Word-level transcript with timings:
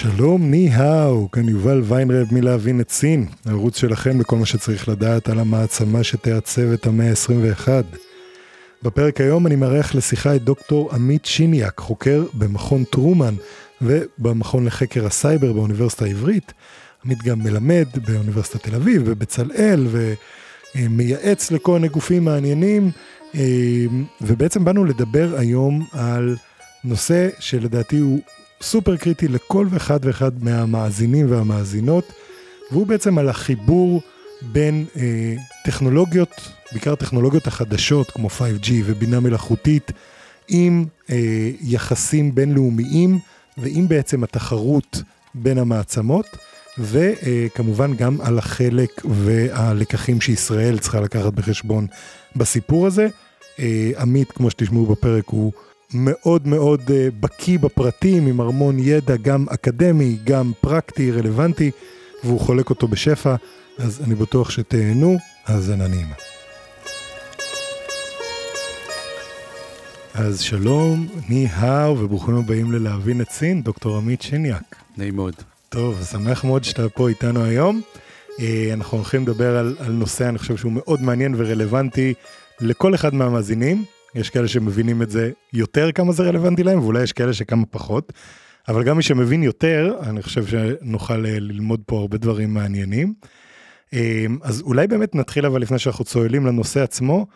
שלום, 0.00 0.50
ני-האו, 0.50 1.30
כאן 1.30 1.48
יובל 1.48 1.82
ויינרב 1.84 2.26
מלהבין 2.30 2.80
את 2.80 2.90
סין, 2.90 3.26
הערוץ 3.44 3.78
שלכם 3.78 4.18
בכל 4.18 4.36
מה 4.36 4.46
שצריך 4.46 4.88
לדעת 4.88 5.28
על 5.28 5.38
המעצמה 5.38 6.04
שתעצב 6.04 6.72
את 6.72 6.86
המאה 6.86 7.10
ה-21. 7.10 7.68
בפרק 8.82 9.20
היום 9.20 9.46
אני 9.46 9.56
מארח 9.56 9.94
לשיחה 9.94 10.36
את 10.36 10.42
דוקטור 10.42 10.94
עמית 10.94 11.24
שיניאק, 11.24 11.80
חוקר 11.80 12.24
במכון 12.34 12.84
טרומן 12.84 13.34
ובמכון 13.82 14.64
לחקר 14.64 15.06
הסייבר 15.06 15.52
באוניברסיטה 15.52 16.04
העברית. 16.04 16.52
עמית 17.04 17.22
גם 17.22 17.38
מלמד 17.38 17.86
באוניברסיטת 18.06 18.62
תל 18.62 18.74
אביב 18.74 19.02
ובצלאל 19.04 19.86
ומייעץ 20.74 21.50
לכל 21.50 21.72
מיני 21.72 21.88
גופים 21.88 22.24
מעניינים, 22.24 22.90
ובעצם 24.20 24.64
באנו 24.64 24.84
לדבר 24.84 25.34
היום 25.38 25.86
על 25.92 26.36
נושא 26.84 27.28
שלדעתי 27.38 27.98
הוא 27.98 28.20
סופר 28.62 28.96
קריטי 28.96 29.28
לכל 29.28 29.66
ואחד 29.70 30.00
ואחד 30.02 30.44
מהמאזינים 30.44 31.30
והמאזינות, 31.30 32.12
והוא 32.70 32.86
בעצם 32.86 33.18
על 33.18 33.28
החיבור 33.28 34.02
בין 34.42 34.84
אה, 34.96 35.34
טכנולוגיות, 35.64 36.30
בעיקר 36.72 36.94
טכנולוגיות 36.94 37.46
החדשות 37.46 38.10
כמו 38.10 38.28
5G 38.28 38.70
ובינה 38.84 39.20
מלאכותית, 39.20 39.92
עם 40.48 40.84
אה, 41.10 41.50
יחסים 41.60 42.34
בינלאומיים 42.34 43.18
ועם 43.58 43.88
בעצם 43.88 44.24
התחרות 44.24 45.02
בין 45.34 45.58
המעצמות, 45.58 46.26
וכמובן 46.78 47.94
גם 47.94 48.20
על 48.20 48.38
החלק 48.38 49.02
והלקחים 49.04 50.20
שישראל 50.20 50.78
צריכה 50.78 51.00
לקחת 51.00 51.32
בחשבון 51.32 51.86
בסיפור 52.36 52.86
הזה. 52.86 53.08
אה, 53.58 53.90
עמית, 53.98 54.32
כמו 54.32 54.50
שתשמעו 54.50 54.86
בפרק, 54.86 55.24
הוא 55.26 55.52
מאוד 55.94 56.46
מאוד 56.46 56.90
אה, 56.90 57.08
בקיא 57.20 57.58
בפרטים, 57.58 58.26
עם 58.26 58.40
המון 58.40 58.78
ידע, 58.78 59.16
גם 59.16 59.46
אקדמי, 59.48 60.18
גם 60.24 60.52
פרקטי, 60.60 61.10
רלוונטי, 61.10 61.70
והוא 62.24 62.40
חולק 62.40 62.70
אותו 62.70 62.88
בשפע, 62.88 63.34
אז 63.78 64.00
אני 64.04 64.14
בטוח 64.14 64.50
שתהנו, 64.50 65.16
האזנה 65.46 65.88
נעימה. 65.88 66.14
אז 70.14 70.40
שלום, 70.40 71.06
ני-האו, 71.28 71.98
וברוכים 71.98 72.34
הבאים 72.34 72.72
ללהבין 72.72 73.20
את 73.20 73.30
סין, 73.30 73.62
דוקטור 73.62 73.96
עמית 73.96 74.22
שניאק. 74.22 74.76
נעים 74.96 75.16
מאוד. 75.16 75.34
טוב, 75.68 76.04
שמח 76.10 76.44
מאוד 76.44 76.64
שאתה 76.64 76.88
פה 76.88 77.08
איתנו 77.08 77.44
היום. 77.44 77.80
אה, 78.40 78.70
אנחנו 78.72 78.98
הולכים 78.98 79.22
לדבר 79.22 79.56
על, 79.56 79.76
על 79.78 79.92
נושא, 79.92 80.28
אני 80.28 80.38
חושב 80.38 80.56
שהוא 80.56 80.72
מאוד 80.72 81.02
מעניין 81.02 81.34
ורלוונטי 81.36 82.14
לכל 82.60 82.94
אחד 82.94 83.14
מהמאזינים. 83.14 83.84
יש 84.18 84.30
כאלה 84.30 84.48
שמבינים 84.48 85.02
את 85.02 85.10
זה 85.10 85.30
יותר 85.52 85.92
כמה 85.92 86.12
זה 86.12 86.22
רלוונטי 86.22 86.62
להם, 86.62 86.80
ואולי 86.80 87.02
יש 87.02 87.12
כאלה 87.12 87.32
שכמה 87.32 87.66
פחות. 87.66 88.12
אבל 88.68 88.84
גם 88.84 88.96
מי 88.96 89.02
שמבין 89.02 89.42
יותר, 89.42 89.96
אני 90.02 90.22
חושב 90.22 90.46
שנוכל 90.46 91.26
אה, 91.26 91.40
ללמוד 91.40 91.80
פה 91.86 91.98
הרבה 91.98 92.18
דברים 92.18 92.54
מעניינים. 92.54 93.14
אה, 93.94 94.26
אז 94.42 94.60
אולי 94.60 94.86
באמת 94.86 95.14
נתחיל 95.14 95.46
אבל 95.46 95.60
לפני 95.60 95.78
שאנחנו 95.78 96.04
צוללים 96.04 96.46
לנושא 96.46 96.82
עצמו, 96.82 97.26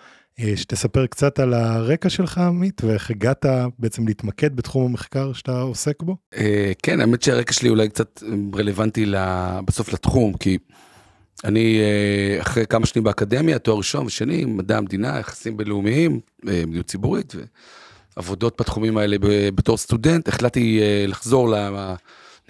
אה, 0.41 0.53
שתספר 0.57 1.07
קצת 1.07 1.39
על 1.39 1.55
הרקע 1.55 2.09
שלך 2.09 2.39
עמית 2.39 2.85
ואיך 2.85 3.11
הגעת 3.11 3.47
בעצם 3.79 4.07
להתמקד 4.07 4.57
בתחום 4.57 4.87
המחקר 4.87 5.33
שאתה 5.33 5.61
עוסק 5.61 6.03
בו. 6.03 6.17
כן, 6.83 7.01
האמת 7.01 7.23
שהרקע 7.23 7.53
שלי 7.53 7.69
אולי 7.69 7.89
קצת 7.89 8.23
רלוונטי 8.55 9.07
בסוף 9.67 9.93
לתחום, 9.93 10.33
כי 10.33 10.59
אני 11.45 11.81
אה, 11.81 12.43
אחרי 12.43 12.67
כמה 12.67 12.87
שנים 12.87 13.05
באקדמיה, 13.05 13.59
תואר 13.59 13.77
ראשון 13.77 14.07
ושני, 14.07 14.45
מדע 14.45 14.79
המדינה, 14.79 15.19
יחסים 15.19 15.57
בינלאומיים, 15.57 16.21
אה, 16.49 16.63
מדיניות 16.63 16.87
ציבורית, 16.87 17.35
ועבודות 18.17 18.61
בתחומים 18.61 18.99
האלה 18.99 19.17
בתור 19.55 19.77
סטודנט, 19.77 20.29
החלטתי 20.29 20.81
אה, 20.83 21.05
לחזור, 21.09 21.55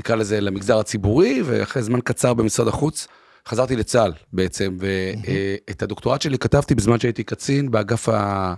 נקרא 0.00 0.16
לזה, 0.16 0.40
למגזר 0.40 0.78
הציבורי, 0.78 1.42
ואחרי 1.44 1.82
זמן 1.82 2.00
קצר 2.00 2.34
במשרד 2.34 2.68
החוץ, 2.68 3.06
חזרתי 3.48 3.76
לצה"ל 3.76 4.12
בעצם, 4.32 4.76
ואת 4.80 5.82
הדוקטורט 5.82 6.22
שלי 6.22 6.38
כתבתי 6.38 6.74
בזמן 6.74 7.00
שהייתי 7.00 7.24
קצין 7.24 7.70
באגף, 7.70 8.08
ה... 8.08 8.54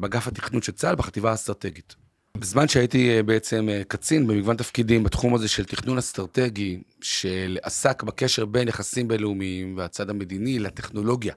באגף 0.00 0.28
התכנון 0.28 0.62
של 0.62 0.72
צה"ל, 0.72 0.94
בחטיבה 0.94 1.30
האסטרטגית. 1.30 2.03
בזמן 2.38 2.68
שהייתי 2.68 3.16
אה, 3.16 3.22
בעצם 3.22 3.68
אה, 3.68 3.82
קצין 3.88 4.26
במגוון 4.26 4.56
תפקידים 4.56 5.04
בתחום 5.04 5.34
הזה 5.34 5.48
של 5.48 5.64
תכנון 5.64 5.98
אסטרטגי, 5.98 6.82
שעסק 7.00 8.02
בקשר 8.02 8.44
בין 8.44 8.68
יחסים 8.68 9.08
בינלאומיים 9.08 9.76
והצד 9.76 10.10
המדיני 10.10 10.58
לטכנולוגיה. 10.58 11.34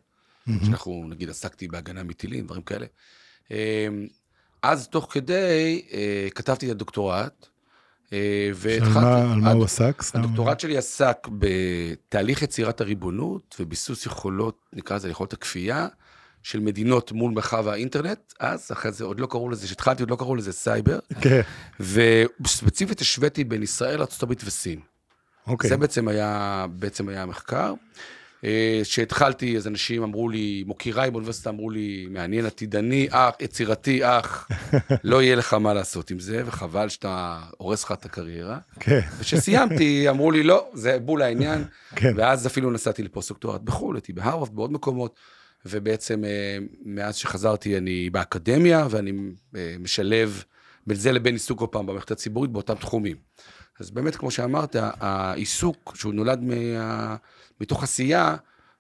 שאנחנו 0.65 1.05
נגיד 1.09 1.29
עסקתי 1.29 1.67
בהגנה 1.67 2.03
מטילים, 2.03 2.45
דברים 2.45 2.61
כאלה. 2.61 2.85
אה, 3.51 3.87
אז 4.61 4.87
תוך 4.87 5.07
כדי 5.13 5.85
כתבתי 6.35 6.65
את 6.65 6.71
הדוקטורט, 6.71 7.47
והתחלתי... 8.55 9.31
על 9.31 9.39
מה 9.41 9.51
הוא 9.51 9.63
עסק? 9.63 10.03
הדוקטורט 10.13 10.59
שלי 10.59 10.77
עסק 10.77 11.27
בתהליך 11.39 12.41
יצירת 12.41 12.81
הריבונות 12.81 13.55
וביסוס 13.59 14.05
יכולות, 14.05 14.59
נקרא 14.73 14.95
לזה 14.95 15.09
יכולות 15.09 15.33
הכפייה. 15.33 15.87
של 16.47 16.59
מדינות 16.59 17.11
מול 17.11 17.31
מרחב 17.31 17.67
האינטרנט, 17.67 18.33
אז, 18.39 18.71
אחרי 18.71 18.91
זה 18.91 19.03
עוד 19.03 19.19
לא 19.19 19.27
קראו 19.27 19.49
לזה, 19.49 19.67
כשהתחלתי 19.67 20.03
עוד 20.03 20.09
לא 20.09 20.15
קראו 20.15 20.35
לזה 20.35 20.53
סייבר. 20.53 20.99
כן. 21.21 21.41
וספציפית 21.79 23.01
השוויתי 23.01 23.43
בין 23.43 23.63
ישראל, 23.63 23.99
ארה"ב 23.99 24.33
וסין. 24.45 24.79
אוקיי. 25.47 25.69
זה 25.69 25.77
בעצם 25.77 26.07
היה, 26.07 26.65
בעצם 26.69 27.09
היה 27.09 27.23
המחקר. 27.23 27.73
אה, 28.43 28.79
כשהתחלתי, 28.83 29.57
אז 29.57 29.67
אנשים 29.67 30.03
אמרו 30.03 30.29
לי, 30.29 30.63
מוקיריי 30.67 31.11
באוניברסיטה 31.11 31.49
אמרו 31.49 31.69
לי, 31.69 32.07
מעניין, 32.09 32.45
עתידני, 32.45 33.07
אח, 33.11 33.35
יצירתי, 33.39 33.99
אח, 34.03 34.47
לא 35.03 35.23
יהיה 35.23 35.35
לך 35.35 35.53
מה 35.53 35.73
לעשות 35.73 36.11
עם 36.11 36.19
זה, 36.19 36.43
וחבל 36.45 36.89
שאתה 36.89 37.39
הורס 37.57 37.83
לך 37.83 37.91
את 37.91 38.05
הקריירה. 38.05 38.57
כן. 38.79 38.99
וכשסיימתי, 39.19 40.09
אמרו 40.09 40.31
לי, 40.31 40.43
לא, 40.43 40.69
זה 40.73 40.99
בול 40.99 41.21
העניין. 41.21 41.63
כן. 41.95 42.13
ואז 42.15 42.47
אפילו 42.47 42.71
נסעתי 42.71 43.03
לפוסט-דוקטורט 43.03 43.61
בחו"ל, 43.61 43.95
הייתי 43.95 44.13
בהרווארד, 44.13 44.55
בעוד 44.55 44.71
מקומות. 44.71 45.19
ובעצם 45.69 46.23
אה, 46.23 46.57
מאז 46.85 47.15
שחזרתי 47.15 47.77
אני 47.77 48.09
באקדמיה, 48.09 48.87
ואני 48.89 49.11
אה, 49.55 49.75
משלב 49.79 50.43
בין 50.87 50.97
זה 50.97 51.11
לבין 51.11 51.33
עיסוק 51.33 51.59
עוד 51.59 51.69
פעם 51.69 51.85
במערכת 51.85 52.11
הציבורית 52.11 52.51
באותם 52.51 52.75
תחומים. 52.75 53.15
אז 53.79 53.91
באמת, 53.91 54.15
כמו 54.15 54.31
שאמרת, 54.31 54.75
העיסוק 54.79 55.95
שהוא 55.95 56.13
נולד 56.13 56.41
מה... 56.41 57.15
מתוך 57.61 57.83
עשייה, 57.83 58.35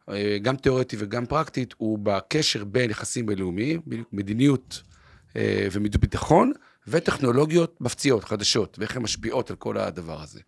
אה, 0.09 0.37
גם 0.41 0.55
תיאורטי 0.55 0.95
וגם 0.99 1.25
פרקטית, 1.25 1.73
הוא 1.77 1.99
בקשר 2.03 2.63
בין 2.63 2.89
יחסים 2.89 3.25
בינלאומיים, 3.25 3.81
מדיניות 4.11 4.81
ומדיניות 5.71 6.01
ביטחון, 6.01 6.51
וטכנולוגיות 6.87 7.81
מפציעות, 7.81 8.23
חדשות, 8.23 8.79
ואיך 8.79 8.95
הן 8.95 9.01
משפיעות 9.01 9.49
על 9.49 9.55
כל 9.55 9.77
הדבר 9.77 10.21
הזה. 10.21 10.39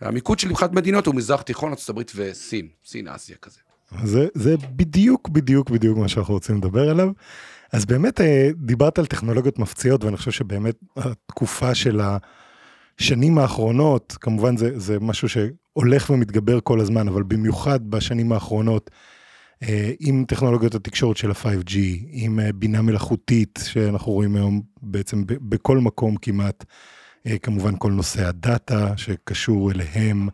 המיקוד 0.00 0.38
שלי 0.38 0.50
מבחינת 0.50 0.72
מדינות 0.72 1.06
הוא 1.06 1.14
מזרח 1.14 1.42
תיכון, 1.42 1.72
ארה"ב 1.72 2.02
וסין, 2.14 2.68
סין 2.84 3.08
אסיה 3.08 3.36
כזה. 3.36 3.60
זה, 4.04 4.26
זה 4.34 4.56
בדיוק 4.76 5.28
בדיוק 5.28 5.70
בדיוק 5.70 5.98
מה 5.98 6.08
שאנחנו 6.08 6.34
רוצים 6.34 6.56
לדבר 6.56 6.90
עליו. 6.90 7.08
אז 7.74 7.84
באמת 7.84 8.20
אה, 8.20 8.50
דיברת 8.56 8.98
על 8.98 9.06
טכנולוגיות 9.06 9.58
מפציעות 9.58 10.04
ואני 10.04 10.16
חושב 10.16 10.30
שבאמת 10.30 10.74
התקופה 10.96 11.74
של 11.74 12.00
השנים 12.98 13.38
האחרונות, 13.38 14.16
כמובן 14.20 14.56
זה, 14.56 14.78
זה 14.78 15.00
משהו 15.00 15.28
שהולך 15.28 16.10
ומתגבר 16.10 16.60
כל 16.60 16.80
הזמן, 16.80 17.08
אבל 17.08 17.22
במיוחד 17.22 17.90
בשנים 17.90 18.32
האחרונות, 18.32 18.90
אה, 19.62 19.92
עם 20.00 20.24
טכנולוגיות 20.28 20.74
התקשורת 20.74 21.16
של 21.16 21.30
ה-5G, 21.30 21.76
עם 22.10 22.40
אה, 22.40 22.52
בינה 22.52 22.82
מלאכותית 22.82 23.58
שאנחנו 23.64 24.12
רואים 24.12 24.36
היום 24.36 24.62
בעצם 24.82 25.22
בכל 25.26 25.78
מקום 25.78 26.16
כמעט, 26.16 26.64
כמובן 27.42 27.74
כל 27.78 27.92
נושא 27.92 28.28
הדאטה 28.28 28.96
שקשור 28.96 29.72
אליהם. 29.72 30.28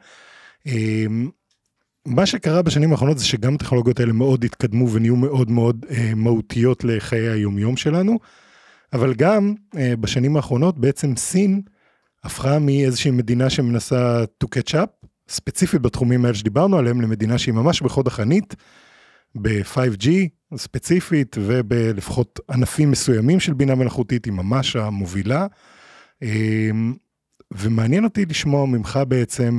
מה 2.06 2.26
שקרה 2.26 2.62
בשנים 2.62 2.93
האחרונות 2.93 3.19
זה 3.19 3.25
שגם 3.25 3.55
הטכנולוגיות 3.55 4.00
האלה 4.00 4.12
מאוד 4.12 4.44
התקדמו 4.44 4.91
ונהיו 4.91 5.17
מאוד 5.17 5.50
מאוד 5.50 5.87
אה, 5.91 6.12
מהותיות 6.17 6.85
לחיי 6.85 7.29
היומיום 7.29 7.76
שלנו, 7.76 8.19
אבל 8.93 9.14
גם 9.14 9.55
אה, 9.76 9.97
בשנים 9.97 10.37
האחרונות 10.37 10.79
בעצם 10.79 11.17
סין 11.17 11.62
הפכה 12.25 12.58
מאיזושהי 12.58 13.11
מדינה 13.11 13.50
שמנסה 13.50 14.25
to 14.44 14.47
catch 14.47 14.73
up, 14.75 15.06
ספציפית 15.29 15.82
בתחומים 15.82 16.25
האלה 16.25 16.35
שדיברנו 16.35 16.79
עליהם, 16.79 17.00
למדינה 17.00 17.38
שהיא 17.38 17.55
ממש 17.55 17.82
בחוד 17.82 18.06
החנית, 18.06 18.55
ב-5G 19.35 20.08
ספציפית 20.56 21.37
ובלפחות 21.41 22.41
ענפים 22.50 22.91
מסוימים 22.91 23.41
של 23.41 23.55
בינה 23.55 23.75
מלאכותית, 23.75 24.25
היא 24.25 24.32
ממש 24.32 24.76
המובילה. 24.76 25.47
אה, 26.23 26.70
ומעניין 27.52 28.05
אותי 28.05 28.25
לשמוע 28.25 28.67
ממך 28.67 29.00
בעצם, 29.08 29.58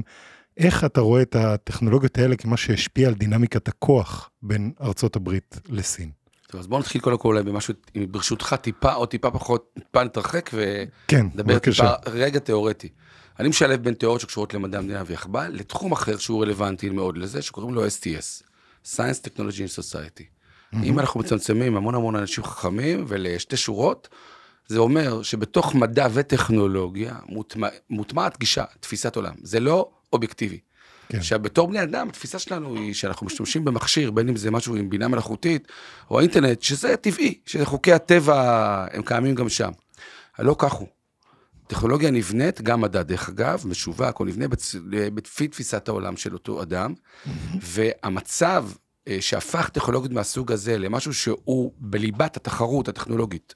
איך 0.62 0.86
אתה 0.86 1.02
רואה 1.02 1.22
את 1.22 1.36
הטכנולוגיות 1.36 2.18
האלה 2.18 2.36
כמה 2.36 2.58
שהשפיע 2.58 3.08
על 3.08 3.14
דינמיקת 3.14 3.68
הכוח 3.68 4.30
בין 4.42 4.72
ארצות 4.82 5.16
הברית 5.16 5.60
לסין? 5.70 6.12
טוב, 6.48 6.60
אז 6.60 6.68
בוא 6.68 6.80
נתחיל 6.80 7.02
קודם 7.02 7.18
כל 7.18 7.28
אולי 7.28 7.44
במשהו, 7.44 7.74
ברשותך 8.12 8.56
טיפה 8.62 8.94
או 8.94 9.06
טיפה 9.06 9.32
פחות, 9.32 9.74
טיפה 9.80 10.04
נתרחק 10.04 10.50
כן, 11.08 11.26
ונדבר 11.26 11.54
בבקשה. 11.54 11.94
טיפה 11.96 12.12
רגע 12.12 12.40
תיאורטי. 12.40 12.90
אני 13.40 13.50
משלב 13.50 13.84
בין 13.84 13.94
תיאוריות 13.94 14.22
שקשורות 14.22 14.54
למדע 14.54 14.78
המדינה 14.78 15.04
ויחב"ל 15.06 15.48
לתחום 15.54 15.92
אחר 15.92 16.18
שהוא 16.18 16.42
רלוונטי 16.44 16.90
מאוד 16.90 17.18
לזה, 17.18 17.42
שקוראים 17.42 17.74
לו 17.74 17.88
STS, 17.88 18.44
Science 18.86 19.28
Technology 19.28 19.38
and 19.68 19.80
Society. 19.80 20.24
אם 20.84 21.00
אנחנו 21.00 21.20
מצמצמים 21.20 21.78
המון 21.78 21.96
המון 21.96 22.16
אנשים 22.16 22.44
חכמים 22.44 23.06
ולשתי 23.08 23.58
שורות, 23.58 24.10
זה 24.68 24.80
אומר 24.80 25.22
שבתוך 25.22 25.76
מדע 25.76 26.08
וטכנולוגיה 26.14 27.16
מוטמע- 27.30 27.76
מוטמעת 27.90 28.40
גישה, 28.40 28.64
תפיסת 28.80 29.16
עולם. 29.16 29.34
זה 29.44 29.60
לא 29.60 29.90
אובייקטיבי. 30.14 30.60
כן. 31.10 31.18
עכשיו, 31.18 31.40
בתור 31.40 31.68
בני 31.68 31.84
אדם, 31.84 32.10
התפיסה 32.10 32.40
שלנו 32.40 32.76
היא 32.76 32.94
שאנחנו 32.94 33.26
משתמשים 33.26 33.66
במכשיר, 33.66 34.12
בין 34.12 34.30
אם 34.30 34.36
זה 34.36 34.52
משהו 34.52 34.76
עם 34.76 34.90
בינה 34.90 35.08
מלאכותית 35.08 35.68
או 36.10 36.20
האינטרנט, 36.20 36.62
שזה 36.62 36.98
טבעי, 36.98 37.40
שחוקי 37.46 37.94
הטבע 37.94 38.86
הם 38.92 39.02
קיימים 39.02 39.36
גם 39.36 39.50
שם. 39.50 39.72
לא 40.40 40.56
כך 40.60 40.74
הוא. 40.74 40.88
טכנולוגיה 41.68 42.12
נבנית, 42.12 42.62
גם 42.62 42.82
מדע 42.82 43.04
דרך 43.04 43.30
אגב, 43.30 43.64
משווק 43.68 44.20
או 44.20 44.26
נבנה 44.26 44.48
בצ... 44.48 44.76
לפי 44.92 45.48
תפיסת 45.48 45.88
העולם 45.88 46.18
של 46.18 46.34
אותו 46.34 46.62
אדם, 46.62 46.94
והמצב 47.62 48.66
אה, 49.08 49.18
שהפך 49.20 49.70
טכנולוגיות 49.70 50.14
מהסוג 50.14 50.52
הזה 50.52 50.78
למשהו 50.78 51.14
שהוא 51.14 51.74
בליבת 51.78 52.38
התחרות 52.38 52.88
הטכנולוגית 52.88 53.56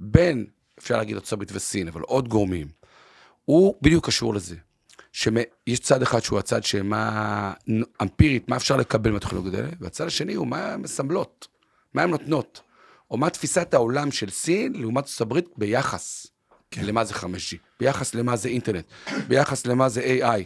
בין, 0.00 0.46
אפשר 0.78 0.96
להגיד 0.96 1.16
ארצות 1.16 1.38
וסין, 1.52 1.88
אבל 1.88 2.00
עוד 2.00 2.28
גורמים, 2.28 2.68
הוא 3.44 3.74
בדיוק 3.82 4.06
קשור 4.06 4.34
לזה. 4.34 4.56
שיש 5.12 5.80
צד 5.80 6.02
אחד 6.02 6.20
שהוא 6.20 6.38
הצד 6.38 6.64
שמה 6.64 7.52
אמפירית, 8.02 8.48
מה 8.48 8.56
אפשר 8.56 8.76
לקבל 8.76 9.10
מהטכנולוגיות 9.10 9.54
האלה, 9.54 9.68
והצד 9.80 10.06
השני 10.06 10.34
הוא 10.34 10.46
מה 10.46 10.72
הן 10.72 10.80
מסמלות, 10.80 11.48
מה 11.94 12.02
הן 12.02 12.10
נותנות, 12.10 12.60
או 13.10 13.16
מה 13.16 13.30
תפיסת 13.30 13.74
העולם 13.74 14.10
של 14.10 14.30
סין 14.30 14.72
לעומת 14.76 15.04
ארצות 15.04 15.20
הברית 15.20 15.48
ביחס 15.56 16.26
כן. 16.70 16.84
למה 16.84 17.04
זה 17.04 17.14
5G, 17.14 17.56
ביחס 17.80 18.14
למה 18.14 18.36
זה 18.36 18.48
אינטרנט, 18.48 18.84
ביחס 19.28 19.66
למה 19.66 19.88
זה 19.88 20.18
AI, 20.20 20.42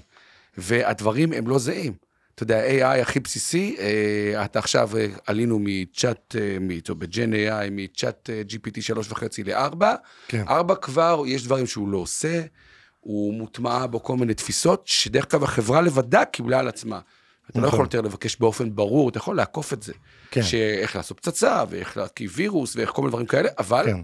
והדברים 0.59 1.33
הם 1.33 1.49
לא 1.49 1.59
זהים. 1.59 1.93
אתה 2.35 2.43
יודע, 2.43 2.67
AI 2.67 3.03
הכי 3.03 3.21
בסיסי, 3.21 3.77
אה, 3.79 4.45
אתה 4.45 4.59
עכשיו 4.59 4.91
אה, 4.97 5.07
עלינו 5.27 5.59
מצ'אט, 5.61 6.37
אה, 6.39 6.81
טוב, 6.81 7.01
בג'ן 7.01 7.33
AI, 7.33 7.71
מצ'אט 7.71 8.31
GPT 8.49 8.81
3.5 9.11 9.23
ל-4, 9.45 9.85
כן. 10.29 10.45
4 10.49 10.75
כבר, 10.75 11.23
יש 11.27 11.45
דברים 11.45 11.67
שהוא 11.67 11.89
לא 11.89 11.99
עושה, 11.99 12.43
הוא 13.05 13.35
מוטמע 13.35 13.87
בו 13.87 14.03
כל 14.03 14.17
מיני 14.17 14.35
תפיסות, 14.35 14.83
שדרך 14.87 15.25
אגב 15.25 15.45
החברה 15.45 15.81
לבדה 15.81 16.25
קיבלה 16.25 16.59
על 16.59 16.69
עצמה. 16.69 17.01
אתה 17.51 17.61
לא 17.61 17.67
נכון. 17.67 17.75
יכול 17.75 17.85
יותר 17.85 18.01
לבקש 18.01 18.37
באופן 18.37 18.75
ברור, 18.75 19.09
אתה 19.09 19.19
יכול 19.19 19.37
לעקוף 19.37 19.73
את 19.73 19.83
זה. 19.83 19.93
כן. 20.31 20.43
שאיך 20.43 20.97
לעשות 20.97 21.21
פצצה, 21.21 21.65
ואיך 21.71 21.97
להרכיב 21.97 22.33
וירוס, 22.35 22.77
ואיך 22.77 22.91
כל 22.91 23.03
מיני 23.03 23.11
דברים 23.11 23.27
כאלה, 23.27 23.49
אבל, 23.59 23.85
כן, 23.87 24.01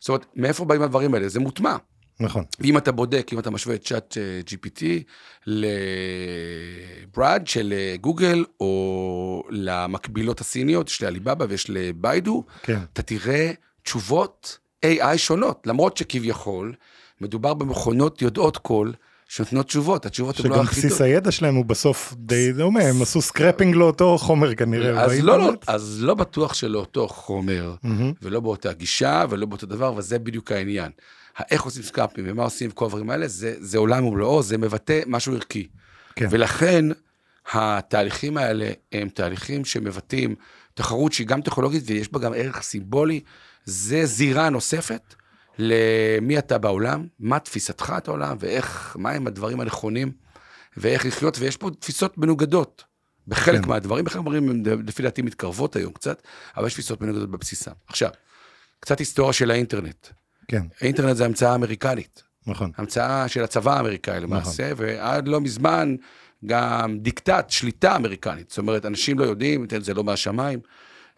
זאת 0.00 0.08
אומרת, 0.08 0.26
מאיפה 0.36 0.64
באים 0.64 0.82
הדברים 0.82 1.14
האלה? 1.14 1.28
זה 1.28 1.40
מוטמע. 1.40 1.76
נכון. 2.20 2.44
ואם 2.60 2.78
אתה 2.78 2.92
בודק, 2.92 3.30
אם 3.32 3.38
אתה 3.38 3.50
משווה 3.50 3.74
את 3.74 3.84
צ'אט 3.84 4.16
אה, 4.18 4.40
GPT 4.46 4.82
לברד 5.46 7.42
של 7.46 7.74
אה, 7.76 7.94
גוגל, 8.00 8.44
או 8.60 9.42
למקבילות 9.50 10.40
הסיניות, 10.40 10.88
יש 10.88 11.02
לעליבאבא 11.02 11.46
ויש 11.48 11.70
לביידו, 11.70 12.44
כן. 12.62 12.78
אתה 12.92 13.02
תראה 13.02 13.52
תשובות 13.82 14.58
AI 14.86 15.16
שונות, 15.16 15.66
למרות 15.66 15.96
שכביכול 15.96 16.74
מדובר 17.20 17.54
במכונות 17.54 18.22
יודעות 18.22 18.56
כל 18.56 18.90
שנותנות 19.28 19.66
תשובות, 19.66 20.06
התשובות 20.06 20.40
הן 20.40 20.46
לא 20.50 20.56
שגם 20.56 20.64
הכי 20.64 20.76
בסיס 20.76 20.92
טובות. 20.92 21.00
הידע 21.00 21.30
שלהם 21.30 21.54
הוא 21.54 21.64
בסוף 21.64 22.14
די 22.16 22.52
דומה, 22.52 22.80
הם 22.80 23.02
עשו 23.02 23.22
scraping 23.22 23.74
לאותו 23.74 24.18
חומר 24.18 24.54
כנראה. 24.54 25.04
אז 25.04 25.20
לא, 25.20 25.38
לא. 25.38 25.52
אז 25.66 25.98
לא 26.02 26.14
בטוח 26.14 26.54
שלאותו 26.54 27.08
חומר. 27.08 27.74
ולא 28.22 28.40
באותה 28.40 28.72
גישה, 28.72 29.24
ולא 29.30 29.46
באותו 29.46 29.66
דבר, 29.66 29.94
וזה 29.96 30.18
בדיוק 30.18 30.52
העניין. 30.52 30.90
איך 31.50 31.62
עושים 31.62 31.82
סקרייפים 31.82 32.24
ומה 32.28 32.42
עושים 32.42 32.70
וכל 32.70 32.84
הדברים 32.84 33.10
האלה, 33.10 33.28
זה, 33.28 33.54
זה 33.58 33.78
עולם 33.78 34.04
ומלואו, 34.04 34.42
זה 34.42 34.58
מבטא 34.58 35.00
משהו 35.06 35.34
ערכי. 35.34 35.66
כן. 36.16 36.26
ולכן 36.30 36.84
התהליכים 37.52 38.36
האלה 38.36 38.70
הם 38.92 39.08
תהליכים 39.08 39.64
שמבטאים 39.64 40.34
תחרות 40.74 41.12
שהיא 41.12 41.26
גם 41.26 41.42
טכנולוגית 41.42 41.82
ויש 41.86 42.12
בה 42.12 42.18
גם 42.18 42.32
ערך 42.36 42.62
סימבולי. 42.62 43.20
זה 43.64 44.06
זירה 44.06 44.48
נוספת 44.50 45.14
למי 45.58 46.38
אתה 46.38 46.58
בעולם, 46.58 47.06
מה 47.20 47.38
תפיסתך 47.38 47.94
את 47.98 48.08
העולם 48.08 48.36
ואיך, 48.40 48.96
מהם 48.98 49.26
הדברים 49.26 49.60
הנכונים 49.60 50.12
ואיך 50.76 51.06
לחיות, 51.06 51.38
ויש 51.38 51.56
פה 51.56 51.70
תפיסות 51.80 52.18
מנוגדות. 52.18 52.84
בחלק 53.28 53.62
כן. 53.62 53.68
מהדברים, 53.68 54.04
בחלק 54.04 54.16
מהדברים 54.22 54.50
הן 54.50 54.62
לפי 54.86 55.02
דעתי 55.02 55.22
מתקרבות 55.22 55.76
היום 55.76 55.92
קצת, 55.92 56.22
אבל 56.56 56.66
יש 56.66 56.72
תפיסות 56.72 57.00
מנוגדות 57.00 57.30
בבסיסם. 57.30 57.72
עכשיו, 57.86 58.10
קצת 58.80 58.98
היסטוריה 58.98 59.32
של 59.32 59.50
האינטרנט. 59.50 60.06
כן, 60.48 60.62
האינטרנט 60.80 61.16
זה 61.16 61.24
המצאה 61.24 61.54
אמריקנית. 61.54 62.22
נכון. 62.46 62.70
המצאה 62.76 63.28
של 63.28 63.44
הצבא 63.44 63.76
האמריקאי 63.76 64.20
למעשה, 64.20 64.72
ועד 64.76 65.28
לא 65.28 65.40
מזמן 65.40 65.96
גם 66.46 66.98
דיקטט, 66.98 67.50
שליטה 67.50 67.96
אמריקנית. 67.96 68.50
זאת 68.50 68.58
אומרת, 68.58 68.86
אנשים 68.86 69.18
לא 69.18 69.24
יודעים, 69.24 69.66
זה 69.80 69.94
לא 69.94 70.04
מהשמיים. 70.04 70.60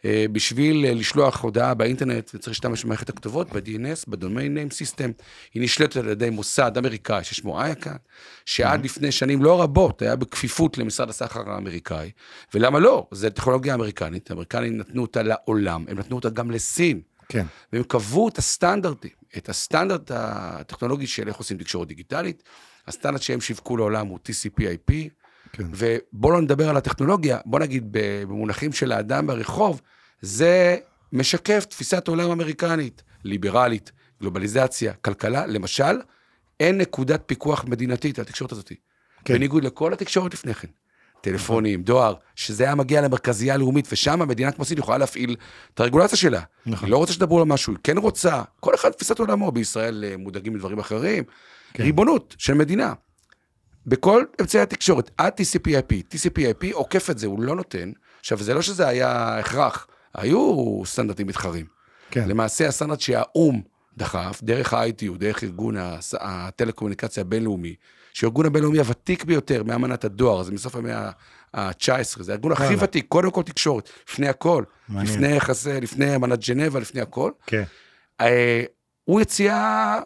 אה, 0.04 0.26
בשביל 0.32 0.84
אה, 0.86 0.94
לשלוח 0.94 1.40
הודעה 1.40 1.74
באינטרנט, 1.74 2.30
וצריך 2.34 2.48
להשתמש 2.48 2.84
במערכת 2.84 3.08
הכתובות, 3.08 3.52
ב-DNS, 3.52 4.04
ב-Domain 4.08 4.24
Name 4.26 4.72
System, 4.72 5.22
היא 5.54 5.62
נשלטת 5.62 5.96
על 5.96 6.08
ידי 6.08 6.30
מוסד 6.30 6.78
אמריקאי 6.78 7.24
ששמו 7.24 7.60
אייקן, 7.60 7.96
שעד 8.44 8.84
לפני 8.84 9.12
שנים 9.12 9.42
לא 9.42 9.62
רבות 9.62 10.02
היה 10.02 10.16
בכפיפות 10.16 10.78
למשרד 10.78 11.08
הסחר 11.08 11.50
האמריקאי. 11.50 12.10
ולמה 12.54 12.78
לא? 12.78 13.06
זו 13.10 13.30
טכנולוגיה 13.30 13.74
אמריקנית, 13.74 14.30
האמריקנים 14.30 14.76
נתנו 14.76 15.02
אותה 15.02 15.22
לעולם, 15.22 15.84
הם 15.88 15.98
נתנו 15.98 16.16
אותה 16.16 16.30
גם 16.30 16.50
לסין. 16.50 17.00
כן, 17.28 17.46
והם 17.72 17.82
קבעו 17.82 18.28
את 18.28 18.38
הסטנדרטים, 18.38 19.10
את 19.36 19.48
הסטנדרט 19.48 20.10
הטכנולוגי 20.14 21.06
של 21.06 21.28
איך 21.28 21.36
עושים 21.36 21.58
תקשורת 21.58 21.88
דיגיטלית. 21.88 22.42
הסטנדרט 22.86 23.22
שהם 23.22 23.40
שיווקו 23.40 23.76
לעולם 23.76 24.06
הוא 24.06 24.18
TCP/IP, 24.28 24.92
כן. 25.52 25.66
ובואו 25.72 26.32
לא 26.32 26.40
נדבר 26.40 26.68
על 26.68 26.76
הטכנולוגיה, 26.76 27.38
בוא 27.44 27.58
נגיד 27.58 27.88
במונחים 27.90 28.72
של 28.72 28.92
האדם 28.92 29.26
ברחוב, 29.26 29.80
זה 30.20 30.76
משקף 31.12 31.64
תפיסת 31.64 32.08
עולם 32.08 32.30
אמריקנית, 32.30 33.02
ליברלית, 33.24 33.92
גלובליזציה, 34.20 34.92
כלכלה, 34.92 35.46
למשל, 35.46 36.00
אין 36.60 36.78
נקודת 36.78 37.22
פיקוח 37.26 37.64
מדינתית 37.64 38.18
על 38.18 38.22
התקשורת 38.22 38.52
הזאת. 38.52 38.72
כן. 39.24 39.34
בניגוד 39.34 39.64
לכל 39.64 39.92
התקשורת 39.92 40.34
לפני 40.34 40.54
כן. 40.54 40.68
טלפונים, 41.20 41.82
דואר, 41.82 42.14
שזה 42.36 42.64
היה 42.64 42.74
מגיע 42.74 43.00
למרכזייה 43.00 43.54
הלאומית, 43.54 43.88
ושם 43.92 44.28
מדינה 44.28 44.52
כמו 44.52 44.64
סין 44.64 44.78
יכולה 44.78 44.98
להפעיל 44.98 45.36
את 45.74 45.80
הרגולציה 45.80 46.18
שלה. 46.18 46.40
נכון. 46.66 46.86
היא 46.86 46.92
לא 46.92 46.96
רוצה 46.96 47.12
שתדברו 47.12 47.40
על 47.40 47.46
משהו, 47.46 47.72
היא 47.72 47.78
כן 47.84 47.98
רוצה, 47.98 48.42
כל 48.60 48.74
אחד 48.74 48.90
תפיסת 48.90 49.18
עולמו, 49.18 49.52
בישראל 49.52 50.04
אה, 50.04 50.16
מודאגים 50.16 50.54
מדברים 50.54 50.78
אחרים. 50.78 51.24
כן. 51.72 51.82
ריבונות 51.82 52.34
של 52.38 52.54
מדינה. 52.54 52.92
בכל 53.86 54.24
אמצעי 54.40 54.60
התקשורת, 54.60 55.10
עד 55.18 55.32
TCP/IP, 55.32 56.14
TCP/IP 56.14 56.72
עוקף 56.72 57.10
את 57.10 57.18
זה, 57.18 57.26
הוא 57.26 57.42
לא 57.42 57.56
נותן. 57.56 57.92
עכשיו, 58.20 58.38
זה 58.38 58.54
לא 58.54 58.62
שזה 58.62 58.88
היה 58.88 59.38
הכרח, 59.38 59.86
היו 60.14 60.82
סטנדרטים 60.84 61.26
מתחרים. 61.26 61.66
כן. 62.10 62.28
למעשה, 62.28 62.68
הסטנדרט 62.68 63.00
שהאו"ם 63.00 63.62
דחף, 63.96 64.40
דרך 64.42 64.74
ה-ITU, 64.74 65.18
דרך 65.18 65.44
ארגון 65.44 65.74
הטלקומוניקציה 66.20 67.20
הבינלאומי, 67.20 67.74
שהוא 68.12 68.28
הארגון 68.28 68.46
הבינלאומי 68.46 68.78
הוותיק 68.78 69.24
ביותר 69.24 69.62
מאמנת 69.62 70.04
הדואר, 70.04 70.42
זה 70.42 70.52
מסוף 70.52 70.76
המאה 70.76 71.10
ה-19, 71.54 72.22
זה 72.22 72.32
הארגון 72.32 72.52
הכי. 72.52 72.74
ותיק, 72.80 73.06
קודם 73.08 73.30
כל 73.30 73.42
תקשורת, 73.42 73.90
לפני 74.08 74.28
הכל, 74.28 74.64
מעניין. 74.88 75.14
לפני 75.14 75.28
יחסי, 75.36 75.80
לפני 75.80 76.16
אמנת 76.16 76.48
ג'נבה, 76.48 76.80
לפני 76.80 77.00
הכל. 77.00 77.30
כן, 77.46 77.62
אה, 78.20 78.62
הוא 79.04 79.20
הציע 79.20 79.98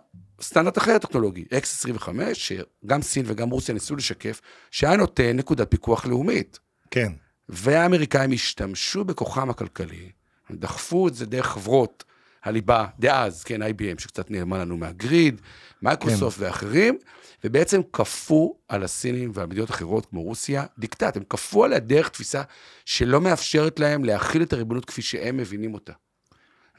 סטנדרט 0.44 0.78
אחר 0.78 0.98
טכנולוגי, 0.98 1.44
X25, 1.50 2.08
שגם 2.32 3.02
סין 3.02 3.24
וגם 3.28 3.50
רוסיה 3.50 3.74
ניסו 3.74 3.96
לשקף, 3.96 4.40
שהיה 4.70 4.96
נותן 4.96 5.36
נקודת 5.36 5.70
פיקוח 5.70 6.06
לאומית. 6.06 6.58
כן, 6.90 7.12
והאמריקאים 7.48 8.32
השתמשו 8.32 9.04
בכוחם 9.04 9.50
הכלכלי, 9.50 10.10
הם 10.48 10.56
דחפו 10.56 11.08
את 11.08 11.14
זה 11.14 11.26
דרך 11.26 11.46
חברות 11.46 12.04
הליבה 12.44 12.86
דאז, 12.98 13.44
כן, 13.44 13.62
IBM, 13.62 14.02
שקצת 14.02 14.30
נעלמה 14.30 14.58
לנו 14.58 14.76
מה 14.76 14.94
grid, 14.94 15.40
מייקרוסופט 15.82 16.38
כן. 16.38 16.44
ואחרים, 16.44 16.98
ובעצם 17.44 17.80
כפו 17.92 18.58
על 18.68 18.82
הסינים 18.82 19.30
ועל 19.34 19.46
מדינות 19.46 19.70
אחרות 19.70 20.06
כמו 20.06 20.22
רוסיה 20.22 20.64
דיקטט, 20.78 21.16
הם 21.16 21.22
כפו 21.28 21.64
עליה 21.64 21.78
דרך 21.78 22.08
תפיסה 22.08 22.42
שלא 22.84 23.20
מאפשרת 23.20 23.80
להם 23.80 24.04
להכיל 24.04 24.42
את 24.42 24.52
הריבונות 24.52 24.84
כפי 24.84 25.02
שהם 25.02 25.36
מבינים 25.36 25.74
אותה. 25.74 25.92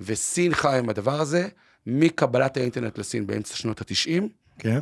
וסין 0.01 0.53
חיה 0.53 0.79
עם 0.79 0.89
הדבר 0.89 1.21
הזה 1.21 1.47
מקבלת 1.87 2.57
האינטרנט 2.57 2.97
לסין 2.97 3.27
באמצע 3.27 3.55
שנות 3.55 3.81
ה-90, 3.81 4.23
כן, 4.59 4.79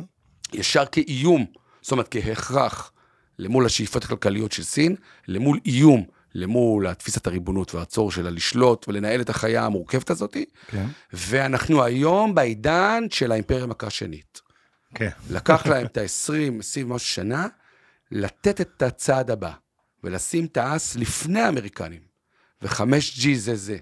ישר 0.52 0.84
כאיום, 0.86 1.46
זאת 1.82 1.92
אומרת 1.92 2.08
כהכרח 2.10 2.92
למול 3.38 3.66
השאיפות 3.66 4.04
הכלכליות 4.04 4.52
של 4.52 4.62
סין, 4.62 4.96
למול 5.28 5.58
איום, 5.66 6.04
למול 6.34 6.94
תפיסת 6.94 7.26
הריבונות 7.26 7.74
והצורך 7.74 8.14
שלה 8.14 8.30
לשלוט 8.30 8.88
ולנהל 8.88 9.20
את 9.20 9.30
החיה 9.30 9.64
המורכבת 9.64 10.10
הזאת, 10.10 10.36
כן, 10.66 10.86
ואנחנו 11.12 11.84
היום 11.84 12.34
בעידן 12.34 13.04
של 13.10 13.32
האימפריה 13.32 13.66
מכה 13.66 13.90
שנית. 13.90 14.40
כן, 14.94 15.10
לקח 15.30 15.66
להם 15.66 15.86
את 15.92 15.96
ה-20, 15.96 16.58
20 16.58 16.88
משהו 16.88 17.08
שנה, 17.08 17.46
לתת 18.10 18.60
את 18.60 18.82
הצעד 18.82 19.30
הבא, 19.30 19.52
ולשים 20.04 20.44
את 20.44 20.56
האס 20.56 20.96
לפני 20.96 21.40
האמריקנים, 21.40 22.00
ו-5G 22.62 23.28
זה 23.34 23.56
זה. 23.56 23.76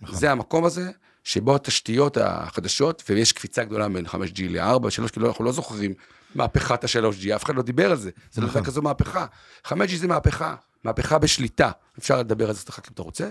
נכון. 0.00 0.16
זה 0.16 0.30
המקום 0.30 0.64
הזה, 0.64 0.90
שבו 1.28 1.54
התשתיות 1.54 2.16
החדשות, 2.16 3.02
ויש 3.08 3.32
קפיצה 3.32 3.64
גדולה 3.64 3.88
בין 3.88 4.06
5G 4.06 4.42
ל-4, 4.48 4.90
3, 4.90 5.10
כאילו 5.10 5.28
אנחנו 5.28 5.44
לא 5.44 5.52
זוכרים 5.52 5.94
מהפכת 6.34 6.84
ה-3G, 6.84 7.36
אף 7.36 7.44
אחד 7.44 7.54
לא 7.54 7.62
דיבר 7.62 7.90
על 7.90 7.96
זה, 7.96 8.10
זה 8.32 8.40
לא 8.40 8.46
נכון. 8.46 8.58
הייתה 8.58 8.70
כזו 8.70 8.82
מהפכה. 8.82 9.26
5G 9.66 9.96
זה 9.96 10.08
מהפכה, 10.08 10.54
מהפכה 10.84 11.18
בשליטה, 11.18 11.70
אפשר 11.98 12.18
לדבר 12.18 12.48
על 12.48 12.54
זה 12.54 12.60
אצלך 12.62 12.78
אם 12.78 12.92
אתה 12.94 13.02
רוצה. 13.02 13.28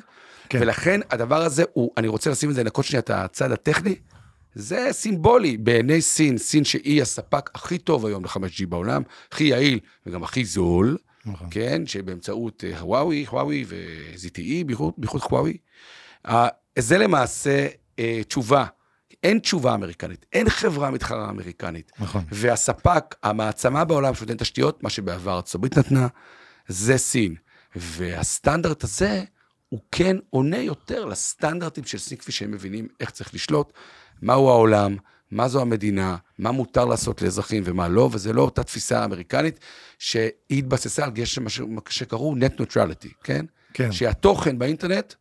כן. 0.50 0.60
ולכן 0.62 1.00
הדבר 1.12 1.42
הזה, 1.42 1.64
הוא, 1.74 1.92
אני 1.98 2.08
רוצה 2.08 2.30
לשים 2.30 2.50
את 2.50 2.56
זה, 2.56 2.64
לנקות 2.64 2.86
שנייה 2.86 3.00
את 3.00 3.10
הצד 3.10 3.52
הטכני, 3.52 3.96
זה 4.56 4.88
סימבולי 4.92 5.58
בעיני 5.58 6.02
סין, 6.02 6.38
סין 6.38 6.64
שהיא 6.64 7.02
הספק 7.02 7.50
הכי 7.56 7.78
טוב 7.78 8.06
היום 8.06 8.24
ל-5G 8.26 8.66
בעולם, 8.70 9.02
הכי 9.32 9.44
יעיל 9.44 9.80
וגם 10.06 10.24
הכי 10.24 10.46
זול, 10.46 10.98
נכון. 11.26 11.48
כן, 11.52 11.86
שבאמצעות 11.86 12.64
הוואוי, 12.80 13.26
הוואוי 13.30 13.66
ו-ZTE, 13.68 14.66
בייחוד 14.98 15.22
הוואוי. 15.22 15.58
אה, 16.28 16.48
זה 16.80 16.98
למעשה 16.98 17.68
תשובה, 18.28 18.66
אין 19.24 19.40
תשובה 19.40 19.74
אמריקנית, 19.74 20.26
אין 20.34 20.50
חברה 20.50 20.92
מתחרה 20.92 21.30
אמריקנית. 21.30 21.92
נכון. 22.00 22.24
והספק, 22.32 23.16
המעצמה 23.24 23.86
בעולם 23.86 24.16
שנותן 24.16 24.38
תשתיות, 24.38 24.84
מה 24.84 24.90
שבעבר 24.90 25.36
ארצות 25.36 25.56
הברית 25.56 25.78
נתנה, 25.78 26.08
זה 26.68 26.98
סין. 26.98 27.36
והסטנדרט 27.76 28.84
הזה, 28.84 29.24
הוא 29.70 29.80
כן 29.92 30.18
עונה 30.30 30.58
יותר 30.58 31.06
לסטנדרטים 31.06 31.84
של 31.84 31.98
סין, 31.98 32.18
כפי 32.18 32.32
שהם 32.32 32.52
מבינים 32.52 32.88
איך 33.00 33.10
צריך 33.10 33.34
לשלוט, 33.34 33.74
מהו 34.22 34.50
העולם, 34.50 34.98
מה 35.32 35.48
זו 35.48 35.62
המדינה, 35.62 36.16
מה 36.40 36.52
מותר 36.52 36.86
לעשות 36.86 37.22
לאזרחים 37.22 37.64
ומה 37.66 37.88
לא, 37.88 38.10
וזה 38.12 38.34
לא 38.34 38.42
אותה 38.42 38.64
תפיסה 38.64 39.06
אמריקנית 39.06 39.60
שהיא 40.00 40.32
התבססה 40.52 41.04
על 41.04 41.12
גשם, 41.12 41.44
מה 41.44 41.82
שקראו 41.90 42.36
net 42.36 42.62
neutrality, 42.62 43.10
כן? 43.24 43.46
כן. 43.74 43.92
שהתוכן 43.92 44.60
באינטרנט, 44.60 45.14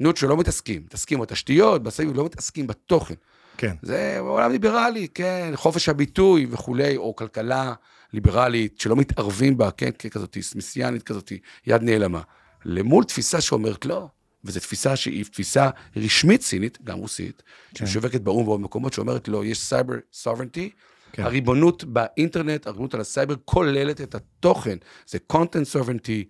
נוטרל 0.00 0.28
לא 0.28 0.36
מתעסקים, 0.36 0.82
מתעסקים 0.84 1.20
בתשתיות, 1.20 1.82
בסביב, 1.82 2.16
לא 2.16 2.24
מתעסקים 2.24 2.66
בתוכן. 2.66 3.14
כן. 3.56 3.74
זה 3.82 4.16
עולם 4.18 4.52
ליברלי, 4.52 5.08
כן, 5.08 5.52
חופש 5.54 5.88
הביטוי 5.88 6.46
וכולי, 6.50 6.96
או 6.96 7.16
כלכלה 7.16 7.74
ליברלית 8.12 8.80
שלא 8.80 8.96
מתערבים 8.96 9.56
בה, 9.58 9.70
כן, 9.70 9.90
ככזאת 9.90 10.36
מסיאנית 10.54 11.02
כזאת, 11.02 11.32
יד 11.66 11.82
נעלמה. 11.82 12.20
למול 12.64 13.04
תפיסה 13.04 13.40
שאומרת 13.40 13.84
לא, 13.84 14.08
וזו 14.44 14.60
תפיסה 14.60 14.96
שהיא 14.96 15.24
תפיסה 15.24 15.70
רשמית 15.96 16.42
סינית, 16.42 16.78
גם 16.84 16.98
רוסית, 16.98 17.42
כן. 17.74 17.86
שמשווקת 17.86 18.20
באו"ם 18.20 18.42
ובעוד 18.42 18.60
מקומות, 18.60 18.92
שאומרת 18.92 19.28
לא, 19.28 19.44
יש 19.44 19.58
cyber 19.58 19.94
sovereignty, 20.12 20.70
כן. 21.12 21.22
הריבונות 21.22 21.84
באינטרנט, 21.84 22.66
הריבונות 22.66 22.94
על 22.94 23.00
הסייבר, 23.00 23.34
כוללת 23.44 24.00
את 24.00 24.14
התוכן, 24.14 24.76
זה 25.06 25.18
content 25.32 25.76
sovereignty, 25.76 26.24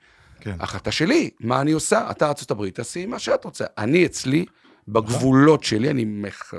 כן. 0.45 0.57
החלטה 0.61 0.91
שלי, 0.93 1.31
מה 1.41 1.61
אני 1.61 1.73
עושה? 1.73 2.11
אתה 2.11 2.29
ארצות 2.29 2.51
הברית, 2.51 2.75
תעשי 2.75 3.07
מה 3.07 3.19
שאת 3.19 3.45
רוצה. 3.45 3.65
אני 3.79 4.07
אצלי, 4.07 4.45
בגבולות 4.89 5.65
שלי, 5.65 5.91
אני, 5.91 6.05
מח... 6.05 6.55